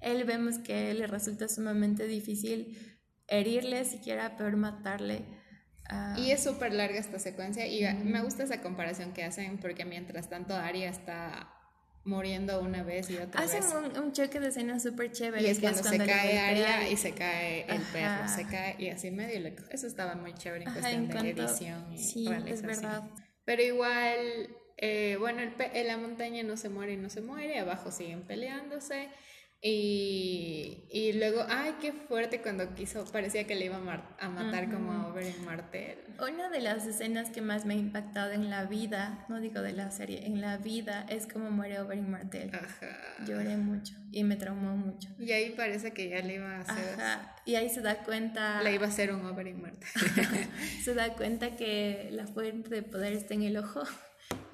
Él 0.00 0.24
vemos 0.24 0.58
que 0.58 0.94
le 0.94 1.06
resulta 1.06 1.48
sumamente 1.48 2.06
difícil 2.06 2.78
herirle, 3.26 3.84
siquiera 3.84 4.36
peor 4.36 4.56
matarle 4.56 5.39
y 6.16 6.30
es 6.30 6.42
súper 6.42 6.72
larga 6.72 6.98
esta 6.98 7.18
secuencia 7.18 7.66
y 7.66 7.82
me 8.04 8.22
gusta 8.22 8.44
esa 8.44 8.60
comparación 8.60 9.12
que 9.12 9.24
hacen 9.24 9.58
porque 9.58 9.84
mientras 9.84 10.28
tanto 10.28 10.54
Aria 10.54 10.88
está 10.88 11.48
muriendo 12.04 12.60
una 12.60 12.82
vez 12.82 13.10
y 13.10 13.16
otra 13.16 13.42
vez. 13.42 13.54
Hacen 13.54 13.98
un, 13.98 14.12
choque 14.12 14.40
de 14.40 14.48
escenas 14.48 14.82
súper 14.82 15.12
chévere. 15.12 15.42
Y 15.42 15.46
es, 15.46 15.60
cuando, 15.60 15.82
se 15.82 15.98
cae 15.98 16.38
Aria 16.38 16.88
y 16.88 16.96
se 16.96 17.12
cae 17.12 17.66
el 17.68 17.82
perro, 17.82 18.28
se 18.28 18.46
cae 18.46 18.76
y 18.78 18.88
así 18.88 19.10
medio. 19.10 19.52
Eso 19.70 19.86
estaba 19.86 20.14
muy 20.14 20.34
chévere 20.34 20.64
en 20.64 20.72
cuestión 20.72 21.08
de 21.08 21.30
edición 21.30 21.92
y 21.92 21.98
sí, 21.98 22.28
es 22.46 22.62
verdad. 22.62 23.02
Pero 23.44 23.62
igual, 23.62 24.48
eh, 24.76 25.16
bueno, 25.18 25.40
el, 25.42 25.86
la 25.86 25.96
montaña 25.96 26.42
no 26.42 26.56
se 26.56 26.68
muere 26.68 26.94
y 26.94 26.96
no 26.96 27.10
se 27.10 27.20
muere, 27.20 27.58
abajo 27.58 27.90
siguen 27.90 28.22
peleándose. 28.22 29.08
Y, 29.62 30.84
y, 30.90 31.12
luego, 31.12 31.44
ay, 31.46 31.74
qué 31.82 31.92
fuerte 31.92 32.40
cuando 32.40 32.74
quiso, 32.74 33.04
parecía 33.12 33.46
que 33.46 33.54
le 33.54 33.66
iba 33.66 33.76
a, 33.76 34.28
matar 34.30 34.70
como 34.70 34.90
a 34.90 35.08
Oberyn 35.08 35.44
Martel. 35.44 35.98
Una 36.18 36.48
de 36.48 36.60
las 36.60 36.86
escenas 36.86 37.28
que 37.28 37.42
más 37.42 37.66
me 37.66 37.74
ha 37.74 37.76
impactado 37.76 38.32
en 38.32 38.48
la 38.48 38.64
vida, 38.64 39.26
no 39.28 39.38
digo 39.38 39.60
de 39.60 39.74
la 39.74 39.90
serie, 39.90 40.24
en 40.24 40.40
la 40.40 40.56
vida, 40.56 41.04
es 41.10 41.26
como 41.26 41.50
muere 41.50 41.78
Oberyn 41.78 42.10
Martel. 42.10 42.50
Ajá. 42.54 42.96
Lloré 43.26 43.58
mucho 43.58 43.94
y 44.10 44.24
me 44.24 44.36
traumó 44.36 44.74
mucho. 44.78 45.10
Y 45.18 45.30
ahí 45.32 45.50
parece 45.50 45.92
que 45.92 46.08
ya 46.08 46.22
le 46.22 46.36
iba 46.36 46.56
a 46.56 46.60
hacer... 46.60 46.94
Ajá. 46.98 47.36
Y 47.44 47.56
ahí 47.56 47.68
se 47.68 47.82
da 47.82 47.96
cuenta... 48.02 48.62
Le 48.62 48.74
iba 48.74 48.86
a 48.86 48.88
hacer 48.88 49.12
un 49.12 49.26
Oberyn 49.26 49.60
Martel. 49.60 49.88
se 50.82 50.94
da 50.94 51.12
cuenta 51.12 51.56
que 51.56 52.08
la 52.12 52.26
fuente 52.26 52.70
de 52.70 52.82
poder 52.82 53.12
está 53.12 53.34
en 53.34 53.42
el 53.42 53.58
ojo 53.58 53.82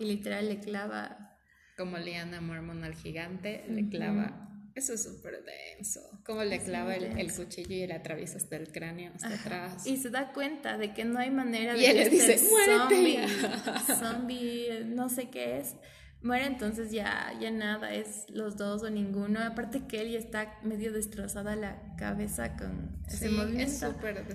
y 0.00 0.06
literal 0.06 0.48
le 0.48 0.58
clava... 0.58 1.38
Como 1.76 1.96
Liana 1.96 2.40
Mormon 2.40 2.82
al 2.82 2.94
gigante, 2.94 3.64
le 3.68 3.88
clava 3.88 4.46
eso 4.76 4.92
es 4.92 5.02
súper 5.02 5.42
denso. 5.42 6.00
Como 6.24 6.44
le 6.44 6.60
clava 6.60 6.94
el, 6.94 7.32
cuchillo 7.32 7.74
y 7.74 7.86
le 7.86 7.94
atraviesa 7.94 8.36
hasta 8.36 8.56
el 8.56 8.70
cráneo, 8.70 9.10
hasta 9.14 9.34
atrás. 9.34 9.86
Y 9.86 9.96
se 9.96 10.10
da 10.10 10.32
cuenta 10.34 10.76
de 10.76 10.92
que 10.92 11.04
no 11.04 11.18
hay 11.18 11.30
manera 11.30 11.72
de 11.72 11.80
y 11.80 11.86
él 11.86 11.96
le 11.96 12.10
dice, 12.10 12.38
zombie, 12.38 13.26
zombie, 13.98 14.84
no 14.84 15.08
sé 15.08 15.30
qué 15.30 15.58
es. 15.58 15.76
Muere 16.22 16.44
entonces 16.44 16.90
ya, 16.90 17.32
ya 17.40 17.50
nada, 17.50 17.94
es 17.94 18.26
los 18.28 18.58
dos 18.58 18.82
o 18.82 18.90
ninguno. 18.90 19.40
Aparte 19.42 19.86
que 19.86 20.02
él 20.02 20.12
ya 20.12 20.18
está 20.18 20.58
medio 20.62 20.92
destrozada 20.92 21.56
la 21.56 21.80
cabeza 21.96 22.56
con 22.56 23.02
ese 23.08 23.30
movimiento. 23.30 23.72
Es 23.72 23.78
súper 23.78 24.26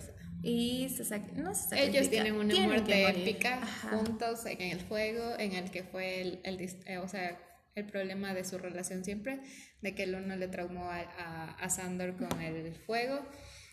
y 0.43 0.89
se 0.89 1.19
no 1.35 1.53
se 1.53 1.83
Ellos 1.83 2.09
tienen 2.09 2.33
una 2.33 2.55
muerte 2.61 3.09
épica 3.09 3.61
juntos 3.91 4.43
en 4.47 4.59
el 4.59 4.79
fuego, 4.79 5.37
en 5.37 5.53
el 5.53 5.69
que 5.69 5.83
fue 5.83 6.21
el, 6.21 6.39
el 6.43 6.59
eh, 6.87 6.97
o 6.97 7.07
sea, 7.07 7.37
el 7.75 7.85
problema 7.85 8.33
de 8.33 8.43
su 8.43 8.57
relación 8.57 9.03
siempre, 9.03 9.39
de 9.81 9.95
que 9.95 10.03
el 10.03 10.15
uno 10.15 10.35
le 10.35 10.47
traumó 10.47 10.89
a, 10.89 11.51
a, 11.51 11.69
Sandor 11.69 12.15
con 12.17 12.41
el 12.41 12.75
fuego 12.75 13.25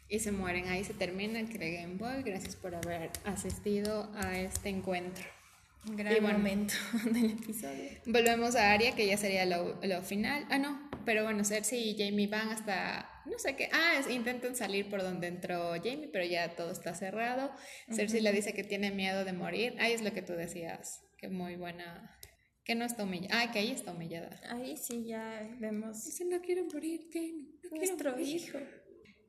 y 0.08 0.20
se 0.20 0.32
mueren. 0.32 0.68
Ahí 0.68 0.84
se 0.84 0.94
termina 0.94 1.40
el 1.40 1.48
Game 1.48 1.96
Boy. 1.96 2.22
Gracias 2.22 2.56
por 2.56 2.74
haber 2.74 3.10
asistido 3.24 4.10
a 4.14 4.38
este 4.38 4.68
encuentro. 4.68 5.24
Gran 5.84 6.22
momento 6.22 6.74
del 7.04 7.32
episodio. 7.32 7.90
Volvemos 8.06 8.56
a 8.56 8.72
Aria, 8.72 8.94
que 8.94 9.06
ya 9.06 9.16
sería 9.16 9.46
lo, 9.46 9.78
lo, 9.82 10.02
final. 10.02 10.46
Ah, 10.50 10.58
no, 10.58 10.90
pero 11.04 11.24
bueno, 11.24 11.44
Cersei 11.44 11.90
y 11.90 11.96
Jamie 11.96 12.26
van 12.26 12.48
hasta. 12.50 13.08
No 13.26 13.38
sé 13.38 13.56
qué. 13.56 13.68
Ah, 13.72 14.00
intentan 14.10 14.56
salir 14.56 14.88
por 14.88 15.02
donde 15.02 15.28
entró 15.28 15.72
Jamie, 15.74 16.08
pero 16.12 16.24
ya 16.24 16.56
todo 16.56 16.70
está 16.70 16.94
cerrado. 16.94 17.52
Cersei 17.90 18.20
le 18.20 18.32
dice 18.32 18.54
que 18.54 18.64
tiene 18.64 18.90
miedo 18.90 19.24
de 19.24 19.32
morir. 19.32 19.76
Ahí 19.78 19.92
es 19.92 20.02
lo 20.02 20.12
que 20.12 20.22
tú 20.22 20.32
decías. 20.32 21.02
Que 21.16 21.28
muy 21.28 21.56
buena 21.56 22.17
que 22.68 22.74
no 22.74 22.84
está 22.84 23.04
humillada. 23.04 23.40
Ah, 23.40 23.50
que 23.50 23.60
ahí 23.60 23.70
está 23.70 23.92
humillada. 23.92 24.28
Ahí 24.50 24.76
sí 24.76 25.06
ya 25.06 25.48
vemos. 25.58 26.04
Dice, 26.04 26.26
no 26.26 26.38
quiero 26.42 26.66
morir. 26.66 27.08
No 27.64 27.78
Nuestro 27.78 28.20
hijo. 28.20 28.58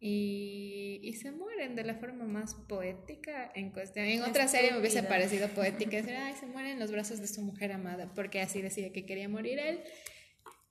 Y, 0.02 1.00
y, 1.02 1.14
se 1.14 1.32
mueren 1.32 1.74
de 1.74 1.86
la 1.86 1.96
forma 1.96 2.26
más 2.26 2.54
poética 2.54 3.50
en 3.56 3.72
cuestión. 3.72 4.06
En 4.08 4.24
otra 4.24 4.50
serie 4.50 4.72
me 4.72 4.80
hubiese 4.80 5.04
parecido 5.04 5.48
poética 5.56 5.96
decir, 5.96 6.16
ay, 6.16 6.36
se 6.38 6.48
mueren 6.48 6.74
en 6.74 6.80
los 6.80 6.92
brazos 6.92 7.22
de 7.22 7.28
su 7.28 7.42
mujer 7.42 7.72
amada, 7.72 8.12
porque 8.14 8.42
así 8.42 8.62
decía 8.62 8.92
que 8.92 9.06
quería 9.06 9.30
morir 9.30 9.58
él 9.60 9.84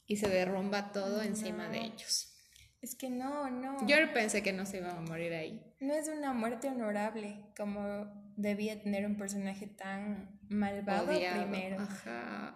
y 0.06 0.16
se 0.16 0.28
derrumba 0.28 0.92
todo 0.92 1.22
encima 1.22 1.70
de 1.70 1.78
ellos. 1.78 2.34
Es 2.82 2.94
que 2.94 3.08
no, 3.08 3.50
no. 3.50 3.86
Yo 3.86 3.96
pensé 4.12 4.42
que 4.42 4.52
no 4.52 4.66
se 4.66 4.78
iba 4.78 4.92
a 4.92 5.00
morir 5.00 5.32
ahí. 5.32 5.62
No 5.80 5.94
es 5.94 6.08
una 6.08 6.34
muerte 6.34 6.68
honorable 6.68 7.46
como 7.56 8.27
debía 8.38 8.80
tener 8.80 9.04
un 9.04 9.16
personaje 9.16 9.66
tan 9.66 10.40
malvado 10.48 11.06
primero. 11.08 11.76
Ajá. 11.80 12.54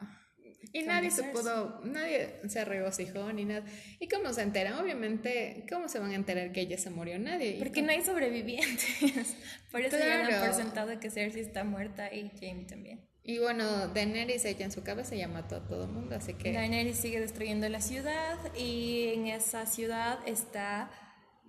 Y 0.73 0.83
nadie 0.83 1.11
se 1.11 1.25
pudo, 1.25 1.83
nadie 1.85 2.41
se 2.49 2.65
regocijó 2.65 3.31
ni 3.33 3.45
nada. 3.45 3.67
¿Y 3.99 4.09
cómo 4.09 4.33
se 4.33 4.43
enteran? 4.43 4.75
Obviamente, 4.79 5.67
¿cómo 5.69 5.89
se 5.89 5.99
van 5.99 6.13
a 6.13 6.15
enterar 6.15 6.53
que 6.53 6.63
ella 6.63 6.79
se 6.79 6.89
murió? 6.89 7.19
Nadie. 7.19 7.57
Porque 7.59 7.83
no 7.83 7.91
hay 7.91 8.03
sobrevivientes. 8.03 9.37
Por 9.71 9.83
eso 9.83 9.99
ya 9.99 10.19
dan 10.19 10.41
por 10.41 10.55
sentado 10.55 10.99
que 10.99 11.11
Cersei 11.11 11.43
está 11.43 11.65
muerta 11.65 12.13
y 12.15 12.31
Jaime 12.41 12.65
también. 12.65 13.01
Y 13.25 13.39
bueno, 13.39 13.89
Daenerys 13.89 14.45
ella 14.45 14.65
en 14.65 14.73
su 14.73 14.83
cabeza 14.83 15.15
ya 15.15 15.29
mató 15.29 15.57
a 15.57 15.65
todo 15.67 15.85
el 15.85 15.91
mundo, 15.91 16.17
así 16.17 16.35
que... 16.35 16.53
Daenerys 16.53 16.97
sigue 16.97 17.21
destruyendo 17.21 17.69
la 17.69 17.81
ciudad 17.81 18.39
y 18.57 19.13
en 19.15 19.29
esa 19.29 19.65
ciudad 19.67 20.19
está 20.27 20.91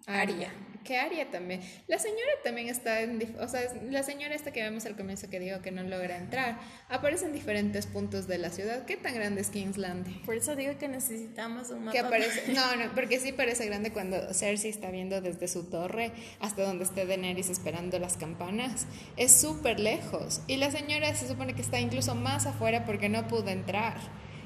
Aria. 0.07 0.51
Que 0.83 0.97
Aria 0.97 1.31
también. 1.31 1.61
La 1.87 1.97
señora 1.97 2.31
también 2.43 2.67
está 2.67 3.01
en. 3.01 3.35
O 3.39 3.47
sea, 3.47 3.61
la 3.89 4.03
señora 4.03 4.35
esta 4.35 4.51
que 4.51 4.61
vemos 4.61 4.85
al 4.85 4.97
comienzo 4.97 5.29
que 5.29 5.39
digo 5.39 5.61
que 5.61 5.71
no 5.71 5.81
logra 5.83 6.17
entrar. 6.17 6.59
Aparece 6.89 7.25
en 7.25 7.31
diferentes 7.31 7.87
puntos 7.87 8.27
de 8.27 8.37
la 8.37 8.49
ciudad. 8.49 8.85
¿Qué 8.85 8.97
tan 8.97 9.13
grande 9.15 9.39
es 9.39 9.49
Kingsland? 9.49 10.25
Por 10.25 10.35
eso 10.35 10.57
digo 10.57 10.77
que 10.77 10.89
necesitamos 10.89 11.69
un 11.69 11.85
mapa. 11.85 11.93
Que 11.93 11.99
aparece, 11.99 12.51
no, 12.53 12.75
no, 12.75 12.93
porque 12.93 13.19
sí 13.21 13.31
parece 13.31 13.65
grande 13.65 13.93
cuando 13.93 14.33
Cersei 14.33 14.71
está 14.71 14.91
viendo 14.91 15.21
desde 15.21 15.47
su 15.47 15.69
torre 15.69 16.11
hasta 16.41 16.63
donde 16.63 16.83
esté 16.83 17.05
Daenerys 17.05 17.49
esperando 17.49 17.97
las 17.97 18.17
campanas. 18.17 18.85
Es 19.15 19.31
súper 19.31 19.79
lejos. 19.79 20.41
Y 20.47 20.57
la 20.57 20.69
señora 20.69 21.15
se 21.15 21.29
supone 21.29 21.53
que 21.53 21.61
está 21.61 21.79
incluso 21.79 22.13
más 22.13 22.45
afuera 22.45 22.83
porque 22.83 23.07
no 23.07 23.25
pudo 23.29 23.47
entrar. 23.49 23.95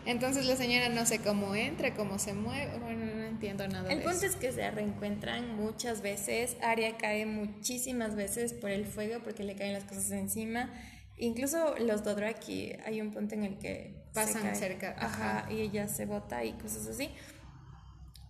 Entonces 0.07 0.45
la 0.45 0.55
señora 0.55 0.87
no 0.87 1.05
sé 1.05 1.19
cómo 1.19 1.53
entra, 1.53 1.93
cómo 1.93 2.17
se 2.17 2.33
mueve, 2.33 2.77
bueno, 2.79 3.05
no 3.13 3.16
entiendo 3.38 3.67
nada. 3.67 3.91
El 3.91 4.01
punto 4.01 4.25
es 4.25 4.35
que 4.35 4.51
se 4.51 4.69
reencuentran 4.71 5.55
muchas 5.55 6.01
veces, 6.01 6.57
Aria 6.61 6.97
cae 6.97 7.25
muchísimas 7.25 8.15
veces 8.15 8.53
por 8.53 8.71
el 8.71 8.85
fuego 8.85 9.21
porque 9.23 9.43
le 9.43 9.55
caen 9.55 9.73
las 9.73 9.83
cosas 9.83 10.11
encima. 10.11 10.73
Incluso 11.17 11.75
los 11.79 12.03
Dothraki, 12.03 12.73
hay 12.85 13.01
un 13.01 13.11
punto 13.11 13.35
en 13.35 13.43
el 13.43 13.57
que 13.57 13.95
pasan 14.13 14.55
cerca, 14.55 14.95
ajá, 14.97 15.51
y 15.51 15.61
ella 15.61 15.88
se 15.88 16.05
bota 16.05 16.43
y 16.43 16.53
cosas 16.53 16.88
así. 16.88 17.09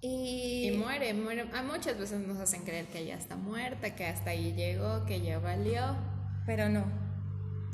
Y... 0.01 0.69
y, 0.69 0.77
muere, 0.77 1.13
muere. 1.13 1.45
A 1.53 1.63
muchas 1.63 1.97
veces 1.97 2.19
nos 2.19 2.37
hacen 2.37 2.63
creer 2.63 2.85
que 2.85 2.99
ella 2.99 3.15
está 3.15 3.35
muerta, 3.35 3.95
que 3.95 4.05
hasta 4.05 4.29
ahí 4.31 4.53
llegó, 4.53 5.05
que 5.05 5.21
ya 5.21 5.39
valió. 5.39 5.97
Pero 6.45 6.69
no. 6.69 7.06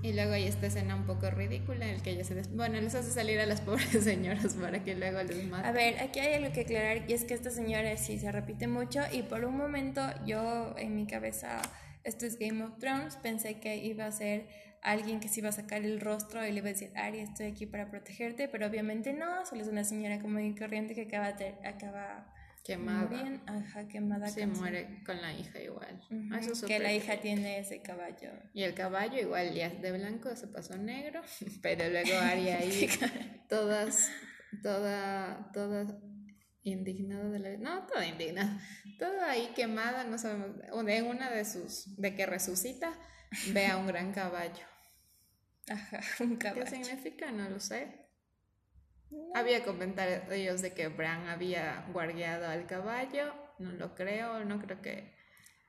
Y 0.03 0.11
luego 0.11 0.33
hay 0.33 0.43
esta 0.43 0.67
escena 0.67 0.95
un 0.95 1.05
poco 1.05 1.31
ridícula 1.31 1.85
en 1.85 1.95
el 1.95 2.01
que 2.01 2.11
ella 2.11 2.25
se... 2.25 2.35
Bueno, 2.49 2.79
les 2.81 2.93
hace 2.93 3.09
salir 3.09 3.39
a 3.39 3.45
las 3.45 3.61
pobres 3.67 4.03
señoras 4.03 4.53
para 4.55 4.83
que 4.83 4.95
luego 4.95 5.23
les 5.23 5.45
maten. 5.45 5.65
A 5.65 5.71
ver, 5.71 5.97
aquí 6.01 6.19
hay 6.19 6.33
algo 6.33 6.53
que 6.53 6.61
aclarar 6.61 7.09
y 7.09 7.13
es 7.13 7.23
que 7.23 7.33
esta 7.33 7.49
señora 7.49 7.95
sí 7.95 8.19
se 8.19 8.29
repite 8.29 8.67
mucho 8.67 8.99
y 9.13 9.23
por 9.23 9.45
un 9.45 9.55
momento 9.55 10.01
yo 10.25 10.75
en 10.77 10.93
mi 10.93 11.07
cabeza, 11.07 11.61
esto 12.03 12.25
es 12.25 12.37
Game 12.37 12.61
of 12.65 12.77
Thrones, 12.79 13.15
pensé 13.15 13.61
que 13.61 13.77
iba 13.77 14.05
a 14.05 14.11
ser 14.11 14.45
alguien 14.81 15.21
que 15.21 15.29
se 15.29 15.39
iba 15.39 15.47
a 15.47 15.53
sacar 15.53 15.85
el 15.85 16.01
rostro 16.01 16.45
y 16.45 16.51
le 16.51 16.57
iba 16.57 16.67
a 16.67 16.73
decir, 16.73 16.91
Ari, 16.95 17.19
estoy 17.19 17.45
aquí 17.45 17.65
para 17.65 17.89
protegerte, 17.89 18.49
pero 18.49 18.67
obviamente 18.67 19.13
no, 19.13 19.45
solo 19.45 19.61
es 19.61 19.69
una 19.69 19.85
señora 19.85 20.19
como 20.19 20.37
corriente 20.57 20.95
que 20.95 21.03
acaba, 21.03 21.31
de, 21.31 21.55
acaba 21.63 22.27
Quemada. 22.64 23.07
Bien, 23.07 23.41
ajá, 23.45 23.88
quemada. 23.89 24.30
Se 24.30 24.47
muere 24.47 25.03
con 25.05 25.22
la 25.22 25.34
hija 25.34 25.61
igual. 25.61 26.01
Ah, 26.32 26.39
que 26.66 26.80
la 26.80 26.93
hija 26.93 27.20
tiene 27.20 27.59
ese 27.59 27.82
caballo. 27.82 28.30
Y 28.53 28.64
el 28.64 28.74
caballo 28.74 29.20
igual 29.20 29.53
ya 29.53 29.70
de 29.70 29.91
blanco, 29.91 30.34
se 30.36 30.47
pasó 30.47 30.78
negro, 30.78 31.22
pero 31.61 31.89
luego 31.89 32.18
Aria 32.18 32.59
ahí 32.59 32.89
todas 33.49 34.09
toda, 34.61 35.51
toda 35.51 35.99
indignada 36.64 37.30
de 37.30 37.39
la 37.39 37.57
no 37.57 37.86
toda 37.88 38.05
indignada 38.05 38.61
toda 38.97 39.32
ahí 39.32 39.51
quemada 39.53 40.05
no 40.05 40.18
sabemos 40.18 40.51
en 40.72 41.05
una 41.05 41.30
de 41.30 41.43
sus 41.43 41.95
de 41.97 42.16
que 42.16 42.26
resucita 42.26 42.93
ve 43.51 43.68
a 43.68 43.78
un 43.78 43.88
gran 43.88 44.14
caballo 44.14 44.64
ajá 45.68 45.99
un 46.22 46.38
caballo 46.38 46.64
qué 46.64 46.70
significa 46.70 47.32
no 47.32 47.49
lo 47.49 47.59
sé 47.59 48.02
había 49.36 49.64
comentarios 49.64 50.61
de 50.61 50.74
que 50.74 50.88
Bran 50.88 51.28
había 51.28 51.86
guardiado 51.91 52.47
al 52.47 52.66
caballo 52.66 53.34
no 53.59 53.72
lo 53.72 53.95
creo 53.95 54.43
no 54.45 54.59
creo 54.59 54.82
que 54.82 55.14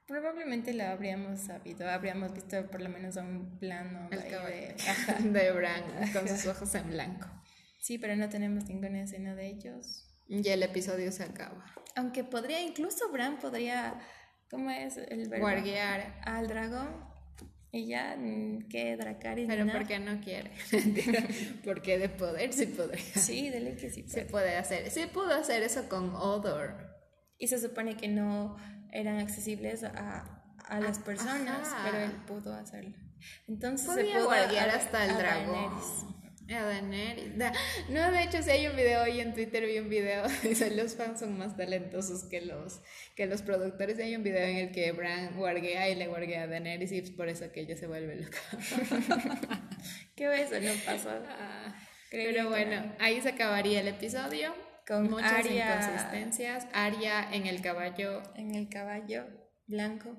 Probablemente 0.07 0.75
lo 0.75 0.85
habríamos 0.85 1.41
sabido, 1.41 1.89
habríamos 1.89 2.35
visto 2.35 2.71
por 2.71 2.83
lo 2.83 2.91
menos 2.91 3.17
un 3.17 3.59
plano 3.59 4.11
el 4.11 4.21
de, 4.21 4.75
de 5.31 5.53
Bran 5.53 5.83
con 6.13 6.29
sus 6.29 6.47
ojos 6.47 6.75
en 6.75 6.91
blanco. 6.91 7.27
Sí, 7.81 7.97
pero 7.97 8.15
no 8.15 8.29
tenemos 8.29 8.65
ninguna 8.65 9.03
escena 9.03 9.35
de 9.35 9.47
ellos. 9.47 10.07
Y 10.29 10.47
el 10.49 10.63
episodio 10.63 11.11
se 11.11 11.23
acaba. 11.23 11.65
Aunque 11.97 12.23
podría, 12.23 12.61
incluso 12.61 13.11
Bran 13.13 13.39
podría, 13.39 13.99
¿cómo 14.51 14.71
es 14.71 14.99
el 14.99 15.29
verbo? 15.29 15.47
Guardiar 15.47 16.21
al 16.25 16.49
dragón. 16.49 17.14
Y 17.75 17.87
ya, 17.87 18.14
mm, 18.16 18.68
que 18.68 18.97
Dracarys. 18.97 19.49
Pero 19.49 19.66
porque 19.66 19.99
no 19.99 20.20
quiere. 20.20 20.53
porque 21.64 21.99
de 21.99 22.09
poder 22.09 22.53
sí 22.53 22.66
podría. 22.66 23.03
Sí, 23.03 23.51
dele 23.51 23.75
que 23.75 23.91
sí 23.91 24.05
puede. 24.05 24.14
Se 24.14 24.25
puede 24.27 24.57
hacer. 24.57 24.91
Sí 24.93 25.07
pudo 25.12 25.35
hacer 25.35 25.64
eso 25.64 25.89
con 25.89 26.14
Odor. 26.14 26.77
Y 27.37 27.49
se 27.49 27.59
supone 27.59 27.97
que 27.97 28.07
no 28.07 28.57
eran 28.93 29.18
accesibles 29.18 29.83
a, 29.83 30.45
a 30.68 30.79
las 30.79 31.01
personas, 31.01 31.75
pero 31.85 31.99
él 31.99 32.12
pudo 32.29 32.55
hacerlo. 32.55 32.97
Entonces 33.49 33.89
Podía 33.89 34.05
se 34.05 34.12
pudo 34.18 34.27
guardiar 34.27 34.68
hasta 34.70 35.07
el 35.07 35.16
dragón. 35.16 35.72
A 36.51 36.63
Daenerys. 36.63 37.33
No, 37.89 38.13
de 38.13 38.23
hecho, 38.23 38.43
si 38.43 38.51
hay 38.51 38.67
un 38.67 38.77
video 38.77 39.03
hoy 39.03 39.21
en 39.21 39.33
Twitter, 39.33 39.65
vi 39.65 39.79
un 39.79 39.89
video, 39.89 40.25
dice, 40.43 40.71
los 40.75 40.95
fans 40.95 41.21
son 41.21 41.39
más 41.39 41.57
talentosos 41.57 42.25
que 42.25 42.43
los, 42.43 42.81
que 43.17 43.27
los 43.27 43.43
productores. 43.43 43.99
Hay 43.99 44.15
un 44.15 44.23
video 44.23 44.43
en 44.43 44.57
el 44.57 44.73
que 44.73 44.93
Bran 44.93 45.37
guarguea 45.37 45.89
y 45.89 45.95
le 45.95 46.07
guarguea 46.07 46.43
a 46.43 46.47
Daenerys 46.47 46.93
y 46.93 46.99
es 46.99 47.11
por 47.11 47.29
eso 47.29 47.51
que 47.51 47.61
ella 47.61 47.77
se 47.77 47.87
vuelve 47.87 48.17
loca. 48.17 48.39
¿Qué 50.17 50.43
eso 50.43 50.61
no 50.61 50.73
pasó? 50.85 51.11
Ah, 51.11 51.75
pero 52.11 52.49
bueno, 52.49 52.95
ahí 52.99 53.21
se 53.21 53.31
acabaría 53.31 53.81
el 53.81 53.89
episodio. 53.89 54.55
Con 54.87 55.11
muchas 55.11 55.33
Aria, 55.33 55.77
inconsistencias. 55.77 56.67
Aria 56.75 57.27
en 57.33 57.47
el 57.47 57.63
caballo. 57.63 58.23
En 58.37 58.55
el 58.55 58.69
caballo 58.69 59.25
blanco. 59.67 60.15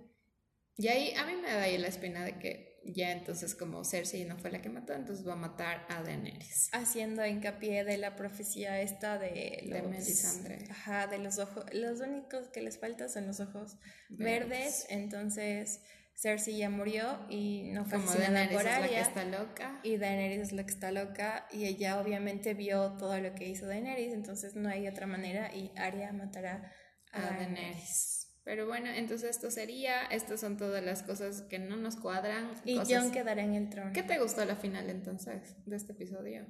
Y 0.78 0.88
ahí 0.88 1.14
a 1.16 1.26
mí 1.26 1.36
me 1.36 1.52
da 1.52 1.64
ahí 1.64 1.78
la 1.78 1.88
espina 1.88 2.26
de 2.26 2.38
que 2.40 2.75
ya 2.94 3.12
entonces 3.12 3.56
como 3.56 3.84
Cersei 3.84 4.26
no 4.26 4.38
fue 4.38 4.52
la 4.52 4.62
que 4.62 4.70
mató, 4.70 4.94
entonces 4.94 5.28
va 5.28 5.34
a 5.34 5.38
matar 5.38 5.86
a 5.90 6.04
Daenerys. 6.04 6.70
Haciendo 6.72 7.26
hincapié 7.26 7.84
de 7.84 7.98
la 7.98 8.16
profecía 8.16 8.80
esta 8.82 9.18
de 9.18 9.62
los... 9.64 9.82
De 9.82 9.88
Melisandre. 9.88 10.68
Ajá, 10.70 11.08
de 11.08 11.18
los 11.18 11.40
ojos, 11.40 11.66
los 11.74 12.00
únicos 12.00 12.50
que 12.50 12.62
les 12.62 12.80
falta 12.80 13.10
son 13.10 13.28
los 13.28 13.40
ojos 13.40 13.78
verdes, 14.10 14.86
entonces 14.90 15.82
Cersei 16.16 16.58
ya 16.58 16.70
murió 16.70 17.26
y 17.30 17.64
no 17.74 17.86
fue 17.86 18.00
como 18.00 18.14
Daenerys 18.14 18.58
por 18.58 18.66
es 18.66 18.80
la 18.80 18.88
que 18.88 19.02
está 19.02 19.26
loca. 19.26 19.80
Y 19.84 19.98
Daenerys 19.98 20.48
es 20.48 20.52
la 20.54 20.64
que 20.66 20.72
está 20.72 20.92
loca 20.92 21.48
y 21.52 21.66
ella 21.66 22.00
obviamente 22.00 22.54
vio 22.54 22.94
todo 22.94 23.20
lo 23.20 23.34
que 23.36 23.50
hizo 23.50 23.66
Daenerys, 23.68 24.14
entonces 24.14 24.56
no 24.56 24.70
hay 24.70 24.88
otra 24.88 25.08
manera 25.08 25.54
y 25.54 25.72
Arya 25.76 26.14
matará 26.14 26.72
a, 27.12 27.22
Daenerys. 27.22 28.25
Pero 28.46 28.66
bueno, 28.68 28.90
entonces 28.92 29.32
esto 29.32 29.50
sería, 29.50 30.06
estas 30.06 30.40
son 30.40 30.56
todas 30.56 30.86
las 30.86 31.02
cosas 31.02 31.42
que 31.42 31.58
no 31.58 31.78
nos 31.78 31.96
cuadran. 31.96 32.54
Y 32.64 32.80
John 32.88 33.12
quedará 33.12 33.42
en 33.42 33.56
el 33.56 33.72
trono. 33.72 33.92
¿Qué 33.92 34.04
te 34.04 34.20
gustó 34.20 34.46
la 34.46 34.56
final 34.56 34.88
entonces 34.92 35.56
de 35.66 35.76
este 35.76 35.94
episodio? 35.94 36.46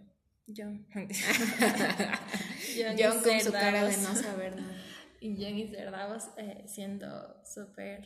John. 0.46 0.86
John, 0.94 1.08
con 3.24 3.40
su 3.40 3.54
cara 3.54 3.86
de 3.86 3.96
no 3.98 4.14
saber 4.14 4.58
nada. 4.58 4.76
Y 5.22 5.42
John 5.42 5.58
y 5.58 5.70
Cerdavos 5.70 6.26
eh, 6.38 6.66
siendo 6.68 7.42
súper... 7.46 8.06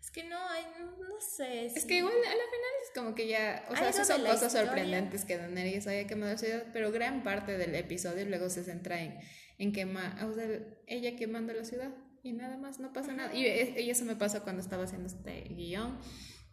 Es 0.00 0.10
que 0.10 0.24
no, 0.24 0.48
hay, 0.48 0.64
no, 0.78 1.20
sé. 1.20 1.66
Es 1.66 1.84
que 1.84 1.98
igual 1.98 2.14
a 2.14 2.18
la 2.18 2.28
final 2.28 2.72
es 2.82 2.90
como 2.94 3.14
que 3.14 3.28
ya, 3.28 3.66
o 3.68 3.76
sea, 3.76 3.92
son 3.92 4.24
cosas 4.24 4.52
sorprendentes 4.52 5.26
que 5.26 5.36
Daenerys 5.36 5.86
haya 5.86 6.06
quemado 6.06 6.32
la 6.32 6.38
ciudad, 6.38 6.64
pero 6.72 6.90
gran 6.92 7.22
parte 7.24 7.58
del 7.58 7.74
episodio 7.74 8.24
luego 8.24 8.48
se 8.48 8.64
centra 8.64 9.02
en, 9.02 9.18
en 9.58 9.72
quemar, 9.72 10.24
o 10.24 10.32
sea, 10.32 10.48
ella 10.86 11.14
quemando 11.16 11.52
la 11.52 11.64
ciudad 11.64 11.92
y 12.22 12.32
nada 12.32 12.56
más, 12.56 12.78
no 12.78 12.92
pasa 12.92 13.12
nada. 13.12 13.34
Y, 13.34 13.46
eso 13.46 14.04
me 14.04 14.16
pasó 14.16 14.42
cuando 14.42 14.62
estaba 14.62 14.84
haciendo 14.84 15.06
este 15.06 15.42
guion, 15.50 15.96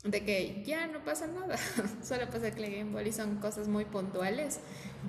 de 0.03 0.24
que 0.24 0.63
ya 0.66 0.88
no 0.88 1.03
pasa 1.03 1.28
nada, 1.28 1.57
solo 2.03 2.30
pasa 2.30 2.51
que 2.51 2.61
le 2.61 2.78
Game 2.78 3.07
y 3.07 3.11
son 3.11 3.38
cosas 3.38 3.68
muy 3.68 3.86
puntuales, 3.86 4.59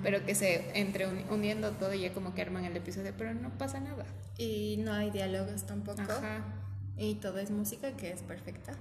pero 0.01 0.25
que 0.25 0.33
se 0.33 0.79
entre 0.79 1.07
uniendo 1.29 1.71
todo 1.71 1.93
y 1.93 2.01
ya 2.01 2.13
como 2.13 2.33
que 2.33 2.41
arman 2.41 2.65
el 2.65 2.75
episodio, 2.75 3.13
pero 3.17 3.33
no 3.33 3.55
pasa 3.57 3.79
nada. 3.79 4.05
Y 4.37 4.77
no 4.79 4.93
hay 4.93 5.11
diálogos 5.11 5.65
tampoco. 5.65 6.01
Y 6.97 7.15
todo 7.15 7.37
es 7.37 7.51
música 7.51 7.95
que 7.95 8.11
es 8.11 8.23
perfecta. 8.23 8.73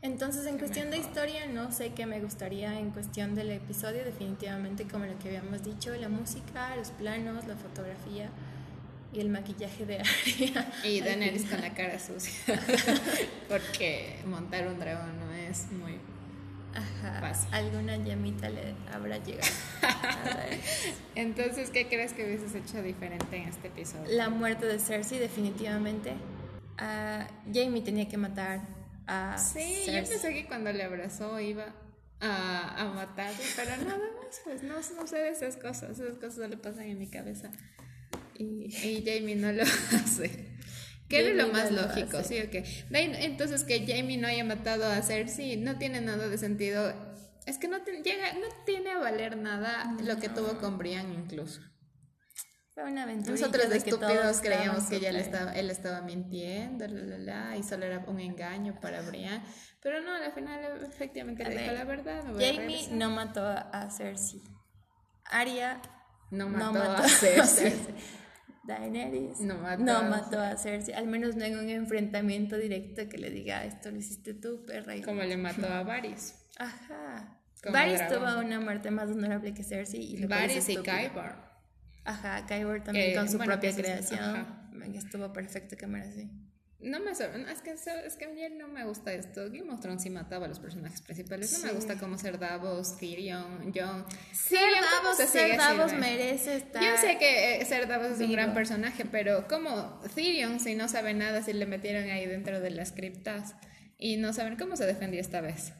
Entonces, 0.00 0.46
en 0.46 0.58
cuestión 0.58 0.90
de 0.90 0.98
historia, 0.98 1.46
no 1.46 1.72
sé 1.72 1.92
qué 1.92 2.06
me 2.06 2.20
gustaría 2.20 2.78
en 2.78 2.90
cuestión 2.92 3.34
del 3.34 3.50
episodio, 3.50 4.04
definitivamente 4.04 4.86
como 4.86 5.06
lo 5.06 5.18
que 5.18 5.28
habíamos 5.28 5.64
dicho, 5.64 5.94
la 5.96 6.08
música, 6.08 6.74
los 6.76 6.90
planos, 6.92 7.46
la 7.46 7.56
fotografía 7.56 8.30
y 9.12 9.20
el 9.20 9.28
maquillaje 9.28 9.86
de 9.86 9.98
Arya. 10.00 10.72
Y 10.84 11.00
Daenerys 11.00 11.46
con 11.46 11.60
la 11.60 11.72
cara 11.74 11.98
sucia. 11.98 12.32
Porque 13.48 14.20
montar 14.26 14.66
un 14.66 14.78
dragón 14.78 15.18
no 15.18 15.32
es 15.32 15.70
muy 15.72 15.98
Ajá, 16.74 17.20
fácil. 17.20 17.54
Alguna 17.54 17.96
llamita 17.96 18.50
le 18.50 18.74
habrá 18.92 19.18
llegado. 19.18 19.50
Entonces, 21.14 21.70
¿qué 21.70 21.88
crees 21.88 22.12
que 22.12 22.24
hubieses 22.24 22.54
hecho 22.54 22.82
diferente 22.82 23.36
en 23.36 23.48
este 23.48 23.68
episodio? 23.68 24.04
La 24.10 24.28
muerte 24.28 24.66
de 24.66 24.78
Cersei, 24.78 25.18
definitivamente. 25.18 26.14
Jamie 27.52 27.82
tenía 27.82 28.08
que 28.08 28.16
matar 28.16 28.60
a. 29.06 29.36
Sí, 29.38 29.84
yo 29.86 30.04
pensé 30.04 30.32
que 30.32 30.46
cuando 30.46 30.72
le 30.72 30.84
abrazó 30.84 31.40
iba 31.40 31.74
a, 32.20 32.82
a 32.82 32.84
matarle, 32.92 33.42
pero 33.56 33.70
nada 33.78 33.98
más, 33.98 34.40
pues 34.44 34.62
no, 34.62 34.74
no 34.74 35.06
sé 35.06 35.16
de 35.16 35.30
esas 35.30 35.56
cosas. 35.56 35.98
Esas 35.98 36.18
cosas 36.18 36.38
no 36.38 36.48
le 36.48 36.56
pasan 36.56 36.84
en 36.84 36.98
mi 36.98 37.08
cabeza. 37.08 37.50
Y, 38.38 39.02
Jamie 39.04 39.36
no 39.36 39.52
lo 39.52 39.62
hace. 39.92 40.46
¿Qué 41.08 41.30
es 41.30 41.36
lo 41.36 41.48
más 41.48 41.72
lógico? 41.72 42.22
Sí, 42.22 42.38
ok. 42.40 42.64
Entonces 42.90 43.64
que 43.64 43.86
Jamie 43.86 44.18
no 44.18 44.28
haya 44.28 44.44
matado 44.44 44.86
a 44.86 45.02
Cersei 45.02 45.56
no 45.56 45.78
tiene 45.78 46.00
nada 46.00 46.28
de 46.28 46.38
sentido. 46.38 46.94
Es 47.46 47.56
que 47.58 47.66
no, 47.66 47.78
llega, 47.84 48.34
no 48.34 48.46
tiene 48.66 48.90
a 48.90 48.98
valer 48.98 49.36
nada 49.38 49.96
lo 50.02 50.18
que 50.18 50.28
tuvo 50.28 50.58
con 50.58 50.76
Brian 50.76 51.12
incluso. 51.12 51.62
Fue 52.74 52.84
una 52.84 53.04
aventura. 53.04 53.32
Nosotros 53.32 53.70
de 53.70 53.78
estúpidos 53.78 54.40
creíamos 54.40 54.84
que 54.84 54.96
ella 54.96 55.10
estaba, 55.18 55.52
él 55.52 55.70
estaba 55.70 56.02
mintiendo, 56.02 56.84
y 56.84 57.62
solo 57.62 57.86
era 57.86 58.04
un 58.06 58.20
engaño 58.20 58.78
para 58.80 59.00
Brian. 59.00 59.42
Pero 59.82 60.00
no, 60.02 60.12
al 60.14 60.32
final 60.32 60.60
efectivamente 60.86 61.42
le 61.44 61.58
dijo 61.58 61.72
la 61.72 61.84
verdad. 61.84 62.22
Jamie 62.38 62.86
no 62.92 63.10
mató 63.10 63.44
a 63.46 63.90
Cersei. 63.90 64.42
Arya 65.24 65.80
no 66.30 66.48
mató, 66.50 66.82
a 66.82 67.08
Cersei. 67.08 67.74
Daenerys 68.68 69.40
no 69.40 69.58
mató, 69.58 70.38
a 70.38 70.56
Cersei, 70.56 70.94
al 70.94 71.06
menos 71.06 71.34
no 71.34 71.44
en 71.44 71.58
un 71.58 71.68
enfrentamiento 71.70 72.56
directo 72.58 73.08
que 73.08 73.16
le 73.16 73.30
diga, 73.30 73.64
esto 73.64 73.90
lo 73.90 73.96
hiciste 73.96 74.34
tú, 74.34 74.64
perra. 74.66 74.94
Como 75.02 75.22
le 75.22 75.36
mató 75.36 75.66
a 75.66 75.82
Varys. 75.82 76.34
Ajá. 76.58 77.40
Varys 77.72 78.06
tuvo 78.08 78.38
una 78.38 78.60
muerte 78.60 78.90
más 78.90 79.08
honorable 79.08 79.54
que 79.54 79.64
Cersei. 79.64 80.02
Y 80.02 80.26
Varys 80.26 80.68
y 80.68 80.76
Kyber. 80.76 81.34
Ajá, 82.04 82.46
Kyber 82.46 82.84
también 82.84 83.16
con 83.16 83.28
su 83.28 83.38
propia 83.38 83.74
creación. 83.74 84.46
Estuvo 84.94 85.32
perfecto 85.32 85.76
que 85.76 85.86
muera 85.86 86.06
así. 86.06 86.30
No 86.80 87.00
me 87.00 87.10
es 87.10 87.18
que 87.62 87.72
es 87.72 88.16
que 88.16 88.24
a 88.26 88.28
mí 88.28 88.40
no 88.56 88.68
me 88.68 88.84
gusta 88.84 89.12
esto. 89.12 89.50
Game 89.50 89.68
of 89.72 89.80
Thrones 89.80 90.00
sí 90.00 90.10
mataba 90.10 90.46
a 90.46 90.48
los 90.48 90.60
personajes 90.60 91.00
principales. 91.02 91.52
No 91.58 91.66
me 91.66 91.72
gusta 91.72 91.98
cómo 91.98 92.16
ser 92.18 92.38
Davos, 92.38 92.96
Tyrion, 92.98 93.72
Jon. 93.74 94.06
Ser 94.32 94.60
Davos, 94.80 95.16
ser 95.16 95.56
Davos 95.56 95.92
merece 95.94 96.56
estar. 96.56 96.80
Yo 96.80 96.96
sé 96.96 97.18
que 97.18 97.60
eh, 97.60 97.64
ser 97.64 97.88
Davos 97.88 98.12
es 98.12 98.20
un 98.20 98.30
gran 98.30 98.54
personaje, 98.54 99.04
pero 99.04 99.48
como 99.48 100.00
Tyrion 100.14 100.60
si 100.60 100.76
no 100.76 100.86
sabe 100.86 101.14
nada 101.14 101.42
si 101.42 101.52
le 101.52 101.66
metieron 101.66 102.08
ahí 102.10 102.26
dentro 102.26 102.60
de 102.60 102.70
las 102.70 102.92
criptas 102.92 103.56
y 103.98 104.16
no 104.16 104.32
saben 104.32 104.56
cómo 104.56 104.76
se 104.76 104.86
defendió 104.86 105.20
esta 105.20 105.40
vez. 105.40 105.72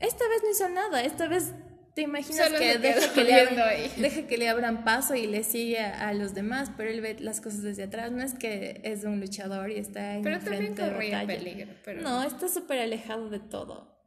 Esta 0.00 0.26
vez 0.28 0.42
no 0.42 0.50
hizo 0.50 0.68
nada, 0.68 1.02
esta 1.02 1.28
vez 1.28 1.52
te 1.94 2.02
imaginas 2.02 2.48
que 2.50 2.78
deja 2.78 3.12
que, 3.12 3.24
le 3.24 3.34
abran, 3.34 3.90
deja 3.96 4.26
que 4.26 4.38
le 4.38 4.48
abran 4.48 4.84
paso 4.84 5.14
y 5.14 5.26
le 5.26 5.42
sigue 5.42 5.80
a, 5.80 6.12
los 6.14 6.34
demás, 6.34 6.70
pero 6.76 6.90
él 6.90 7.00
ve 7.00 7.16
las 7.18 7.40
cosas 7.40 7.62
desde 7.62 7.84
atrás. 7.84 8.12
No 8.12 8.22
es 8.22 8.34
que 8.34 8.80
es 8.84 9.04
un 9.04 9.20
luchador 9.20 9.70
y 9.70 9.78
está 9.78 10.16
en 10.16 10.22
pero 10.22 10.38
también 10.38 10.74
corría 10.74 11.26
peligro. 11.26 11.72
Pero... 11.84 12.02
No, 12.02 12.22
está 12.22 12.48
súper 12.48 12.78
alejado 12.78 13.28
de 13.28 13.40
todo. 13.40 13.98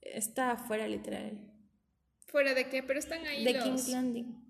Está 0.00 0.52
afuera, 0.52 0.88
literal. 0.88 1.38
¿Fuera 2.26 2.54
de 2.54 2.68
qué? 2.68 2.82
Pero 2.82 2.98
están 2.98 3.24
ahí 3.26 3.44
de 3.44 3.58
King's 3.58 3.88
Landing. 3.88 4.47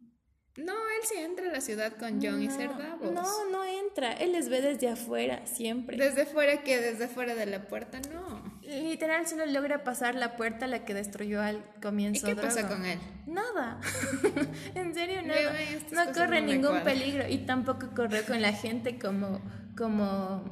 No, 0.59 0.73
él 0.73 1.07
sí 1.09 1.15
entra 1.19 1.49
a 1.49 1.53
la 1.53 1.61
ciudad 1.61 1.93
con 1.93 2.21
John 2.21 2.43
y 2.43 2.51
Ser 2.51 2.77
Davos. 2.77 3.13
No, 3.13 3.51
no 3.51 3.65
entra. 3.65 4.13
Él 4.13 4.33
les 4.33 4.49
ve 4.49 4.61
desde 4.61 4.89
afuera, 4.89 5.47
siempre. 5.47 5.97
¿Desde 5.97 6.27
fuera 6.27 6.65
qué? 6.65 6.81
¿Desde 6.81 7.07
fuera 7.07 7.37
de 7.37 7.47
la 7.47 7.69
puerta? 7.69 8.01
No. 8.13 8.43
Literal 8.63 9.29
solo 9.29 9.47
logra 9.47 9.85
pasar 9.85 10.17
la 10.17 10.37
puerta 10.37 10.67
la 10.67 10.85
que 10.85 10.95
destruyó 10.95 11.41
al 11.41 11.65
comienzo. 11.81 12.29
¿Y 12.29 12.35
qué 12.35 12.43
pasa 12.43 12.67
con 12.67 12.85
él? 12.85 12.99
Nada. 13.27 13.81
en 14.75 14.95
serio, 14.95 15.23
nada. 15.23 15.53
No 15.93 16.13
corre 16.13 16.43
ningún 16.43 16.83
peligro 16.83 17.29
y 17.29 17.39
tampoco 17.39 17.91
corrió 17.95 18.25
con 18.27 18.43
la 18.43 18.53
gente 18.53 18.99
como, 18.99 19.41
como, 19.77 20.43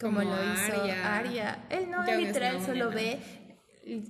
como, 0.00 0.22
lo 0.22 0.54
hizo 0.54 0.80
Arya. 1.02 1.66
Él 1.70 1.90
no, 1.90 2.04
literal 2.04 2.64
solo 2.64 2.90
ve. 2.90 3.18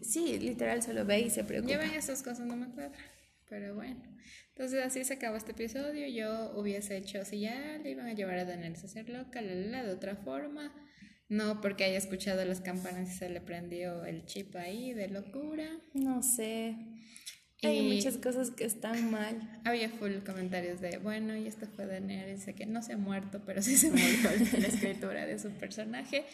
Sí, 0.03 0.39
literal 0.39 0.83
solo 0.83 1.07
ve 1.07 1.21
y 1.21 1.31
se 1.31 1.45
preocupa. 1.45 1.79
Ven 1.79 1.95
esas 1.95 2.23
cosas, 2.23 2.41
no 2.41 2.57
me 2.57 2.69
cuadra. 2.69 2.93
Pero 3.49 3.75
bueno. 3.75 4.03
Entonces 4.57 4.83
así 4.83 5.05
se 5.05 5.15
acabó 5.15 5.37
este 5.37 5.53
episodio. 5.53 6.09
Yo 6.09 6.59
hubiese 6.59 6.97
hecho, 6.97 7.23
si 7.27 7.41
ya 7.41 7.77
le 7.77 7.91
iban 7.91 8.07
a 8.07 8.15
llevar 8.15 8.39
a 8.39 8.47
Daenerys 8.47 8.85
a 8.85 8.89
ser 8.89 9.11
loca, 9.11 9.43
la, 9.43 9.55
la, 9.55 9.85
de 9.85 9.93
otra 9.93 10.17
forma 10.17 10.73
no 11.29 11.61
porque 11.61 11.85
haya 11.85 11.99
escuchado 11.99 12.43
las 12.45 12.61
campanas 12.63 13.11
y 13.11 13.19
se 13.19 13.29
le 13.29 13.41
prendió 13.43 14.05
el 14.05 14.25
chip 14.25 14.57
ahí 14.57 14.95
de 14.95 15.09
locura. 15.09 15.69
No 15.93 16.23
sé. 16.23 16.77
Hay 17.63 17.83
muchas 17.83 18.17
cosas 18.17 18.51
que 18.51 18.65
están 18.65 19.11
mal. 19.11 19.61
Había 19.65 19.91
full 19.91 20.19
comentarios 20.25 20.81
de, 20.81 20.99
bueno, 20.99 21.37
y 21.37 21.47
esto 21.47 21.67
fue 21.67 21.87
de 21.87 22.01
dice 22.27 22.55
que 22.55 22.65
no 22.65 22.83
se 22.83 22.93
ha 22.93 22.97
muerto, 22.97 23.43
pero 23.45 23.61
sí 23.61 23.77
se 23.77 23.91
murió 23.91 24.31
la 24.59 24.69
escritura 24.69 25.27
de 25.27 25.39
su 25.39 25.51
personaje. 25.51 26.25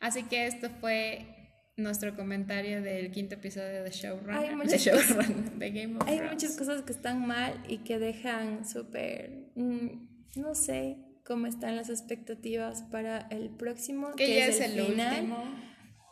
Así 0.00 0.24
que 0.24 0.46
esto 0.46 0.70
fue 0.80 1.39
nuestro 1.82 2.14
comentario 2.14 2.82
del 2.82 3.10
quinto 3.10 3.34
episodio 3.34 3.82
de 3.82 3.90
Showrunner. 3.90 4.56
Cosas, 4.60 5.58
de 5.58 5.70
Game 5.70 5.96
of 5.96 6.06
Hay 6.06 6.20
muchas 6.20 6.56
cosas 6.56 6.82
que 6.82 6.92
están 6.92 7.26
mal 7.26 7.62
y 7.68 7.78
que 7.78 7.98
dejan 7.98 8.66
súper, 8.66 9.48
mm, 9.54 9.88
no 10.36 10.54
sé, 10.54 10.96
cómo 11.24 11.46
están 11.46 11.76
las 11.76 11.90
expectativas 11.90 12.82
para 12.90 13.26
el 13.30 13.50
próximo. 13.50 14.12
Que, 14.16 14.36
ya 14.36 14.46
es, 14.46 14.60
el, 14.60 14.80
último. 14.80 15.44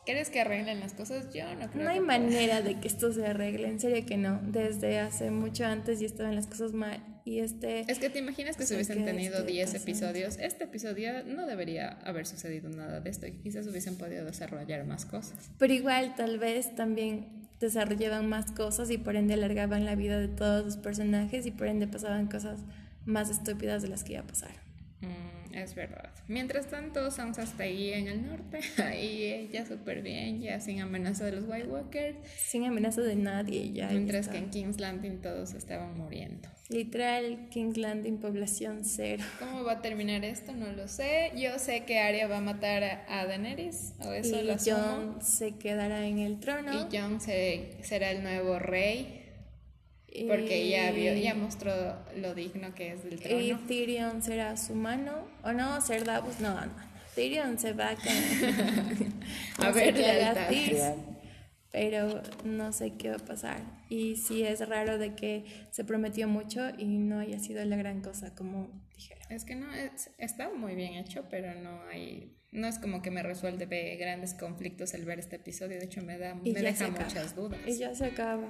¿Quieres 0.08 0.30
que 0.30 0.40
arreglen 0.40 0.80
las 0.80 0.94
cosas? 0.94 1.26
Yo 1.34 1.44
no 1.56 1.70
creo. 1.70 1.84
No 1.84 1.90
hay 1.90 2.00
manera 2.00 2.62
de 2.62 2.80
que 2.80 2.88
esto 2.88 3.12
se 3.12 3.26
arregle, 3.26 3.68
en 3.68 3.78
serio 3.78 4.06
que 4.06 4.16
no. 4.16 4.40
Desde 4.42 5.00
hace 5.00 5.30
mucho 5.30 5.66
antes 5.66 6.00
ya 6.00 6.06
estaban 6.06 6.34
las 6.34 6.46
cosas 6.46 6.72
mal. 6.72 7.04
Y 7.26 7.40
este. 7.40 7.80
Es 7.92 7.98
que 7.98 8.08
te 8.08 8.18
imaginas 8.18 8.56
que 8.56 8.64
se 8.64 8.72
hubiesen 8.72 9.04
tenido 9.04 9.42
10 9.42 9.74
episodios. 9.74 10.38
Este 10.38 10.64
episodio 10.64 11.24
no 11.24 11.46
debería 11.46 11.98
haber 12.06 12.24
sucedido 12.24 12.70
nada 12.70 13.00
de 13.00 13.10
esto 13.10 13.26
y 13.26 13.32
quizás 13.32 13.66
hubiesen 13.66 13.98
podido 13.98 14.24
desarrollar 14.24 14.86
más 14.86 15.04
cosas. 15.04 15.50
Pero 15.58 15.74
igual, 15.74 16.14
tal 16.14 16.38
vez 16.38 16.74
también 16.74 17.26
desarrollaban 17.60 18.30
más 18.30 18.50
cosas 18.52 18.90
y 18.90 18.96
por 18.96 19.14
ende 19.14 19.34
alargaban 19.34 19.84
la 19.84 19.94
vida 19.94 20.18
de 20.18 20.28
todos 20.28 20.64
los 20.64 20.78
personajes 20.78 21.44
y 21.44 21.50
por 21.50 21.66
ende 21.66 21.86
pasaban 21.86 22.28
cosas 22.28 22.60
más 23.04 23.28
estúpidas 23.28 23.82
de 23.82 23.88
las 23.88 24.04
que 24.04 24.14
iba 24.14 24.22
a 24.22 24.26
pasar. 24.26 24.52
Mm, 25.02 25.37
es 25.62 25.74
verdad. 25.74 26.10
Mientras 26.26 26.68
tanto, 26.68 27.10
Sansa 27.10 27.42
está 27.42 27.64
ahí 27.64 27.92
en 27.92 28.08
el 28.08 28.26
norte, 28.26 28.60
ahí 28.82 29.24
ella 29.24 29.66
súper 29.66 30.02
bien, 30.02 30.40
ya 30.40 30.60
sin 30.60 30.80
amenaza 30.80 31.24
de 31.24 31.32
los 31.32 31.44
White 31.46 31.68
Walkers. 31.68 32.16
Sin 32.36 32.64
amenaza 32.64 33.00
de 33.02 33.16
nadie, 33.16 33.72
ya. 33.72 33.88
Mientras 33.88 34.28
que 34.28 34.38
en 34.38 34.50
King's 34.50 34.80
Landing 34.80 35.20
todos 35.20 35.54
estaban 35.54 35.96
muriendo. 35.96 36.48
Literal, 36.68 37.48
King's 37.48 37.78
Landing, 37.78 38.18
población 38.18 38.84
cero. 38.84 39.24
¿Cómo 39.38 39.64
va 39.64 39.72
a 39.72 39.82
terminar 39.82 40.24
esto? 40.24 40.52
No 40.52 40.70
lo 40.72 40.86
sé. 40.86 41.32
Yo 41.34 41.58
sé 41.58 41.84
que 41.84 41.98
Arya 41.98 42.28
va 42.28 42.38
a 42.38 42.42
matar 42.42 43.04
a 43.08 43.26
Daenerys, 43.26 43.94
o 44.04 44.12
eso 44.12 44.40
y 44.40 44.70
Jon 44.70 45.22
se 45.22 45.56
quedará 45.56 46.06
en 46.06 46.18
el 46.18 46.40
trono. 46.40 46.72
Y 46.72 46.96
Jon 46.96 47.20
será 47.20 48.10
el 48.10 48.22
nuevo 48.22 48.58
rey. 48.58 49.17
Porque 50.26 50.68
ya 50.68 50.90
vio, 50.92 51.14
ya 51.14 51.34
mostró 51.34 51.72
lo 52.16 52.34
digno 52.34 52.74
que 52.74 52.92
es 52.92 53.04
del 53.04 53.20
trono. 53.20 53.40
Y 53.40 53.54
Tyrion 53.66 54.22
será 54.22 54.56
su 54.56 54.74
mano, 54.74 55.28
o 55.42 55.52
no, 55.52 55.80
ser 55.80 56.04
Davos, 56.04 56.40
no, 56.40 56.54
no. 56.54 56.72
Tyrion 57.14 57.58
se 57.58 57.72
va 57.72 57.90
a, 59.58 59.66
a 59.66 59.72
ver 59.72 59.94
Tyrion, 60.48 61.18
pero 61.70 62.22
no 62.44 62.72
sé 62.72 62.94
qué 62.96 63.10
va 63.10 63.16
a 63.16 63.18
pasar. 63.18 63.60
Y 63.88 64.16
sí 64.16 64.42
es 64.42 64.66
raro 64.66 64.98
de 64.98 65.14
que 65.14 65.44
se 65.70 65.84
prometió 65.84 66.26
mucho 66.28 66.70
y 66.78 66.98
no 66.98 67.20
haya 67.20 67.38
sido 67.38 67.64
la 67.64 67.76
gran 67.76 68.00
cosa 68.00 68.34
como 68.34 68.70
dijeron. 68.94 69.24
Es 69.30 69.44
que 69.44 69.54
no, 69.54 69.72
es, 69.74 70.10
está 70.18 70.50
muy 70.50 70.74
bien 70.74 70.94
hecho, 70.94 71.26
pero 71.30 71.54
no 71.54 71.82
hay, 71.90 72.34
no 72.50 72.66
es 72.66 72.78
como 72.78 73.02
que 73.02 73.10
me 73.10 73.22
resuelve 73.22 73.96
grandes 73.96 74.34
conflictos 74.34 74.94
el 74.94 75.04
ver 75.04 75.18
este 75.18 75.36
episodio, 75.36 75.78
de 75.78 75.84
hecho 75.84 76.02
me 76.02 76.18
da, 76.18 76.34
me 76.34 76.52
deja 76.52 76.88
muchas 76.90 77.34
dudas. 77.34 77.60
Y 77.66 77.76
ya 77.76 77.94
se 77.94 78.06
acaba. 78.06 78.48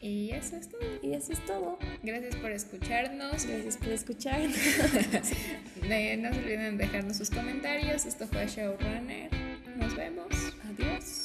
Y 0.00 0.30
eso 0.30 0.56
es 0.56 0.68
todo. 0.68 0.80
Y 1.02 1.12
eso 1.12 1.32
es 1.32 1.44
todo. 1.44 1.78
Gracias 2.02 2.34
por 2.36 2.50
escucharnos. 2.52 3.44
Gracias 3.44 3.76
por 3.76 3.88
escucharnos. 3.88 4.56
no 5.82 6.32
se 6.32 6.38
olviden 6.38 6.78
dejarnos 6.78 7.18
sus 7.18 7.28
comentarios. 7.28 8.06
Esto 8.06 8.26
fue 8.26 8.46
Showrunner. 8.46 9.30
Nos 9.76 9.94
vemos. 9.94 10.34
Adiós. 10.70 11.19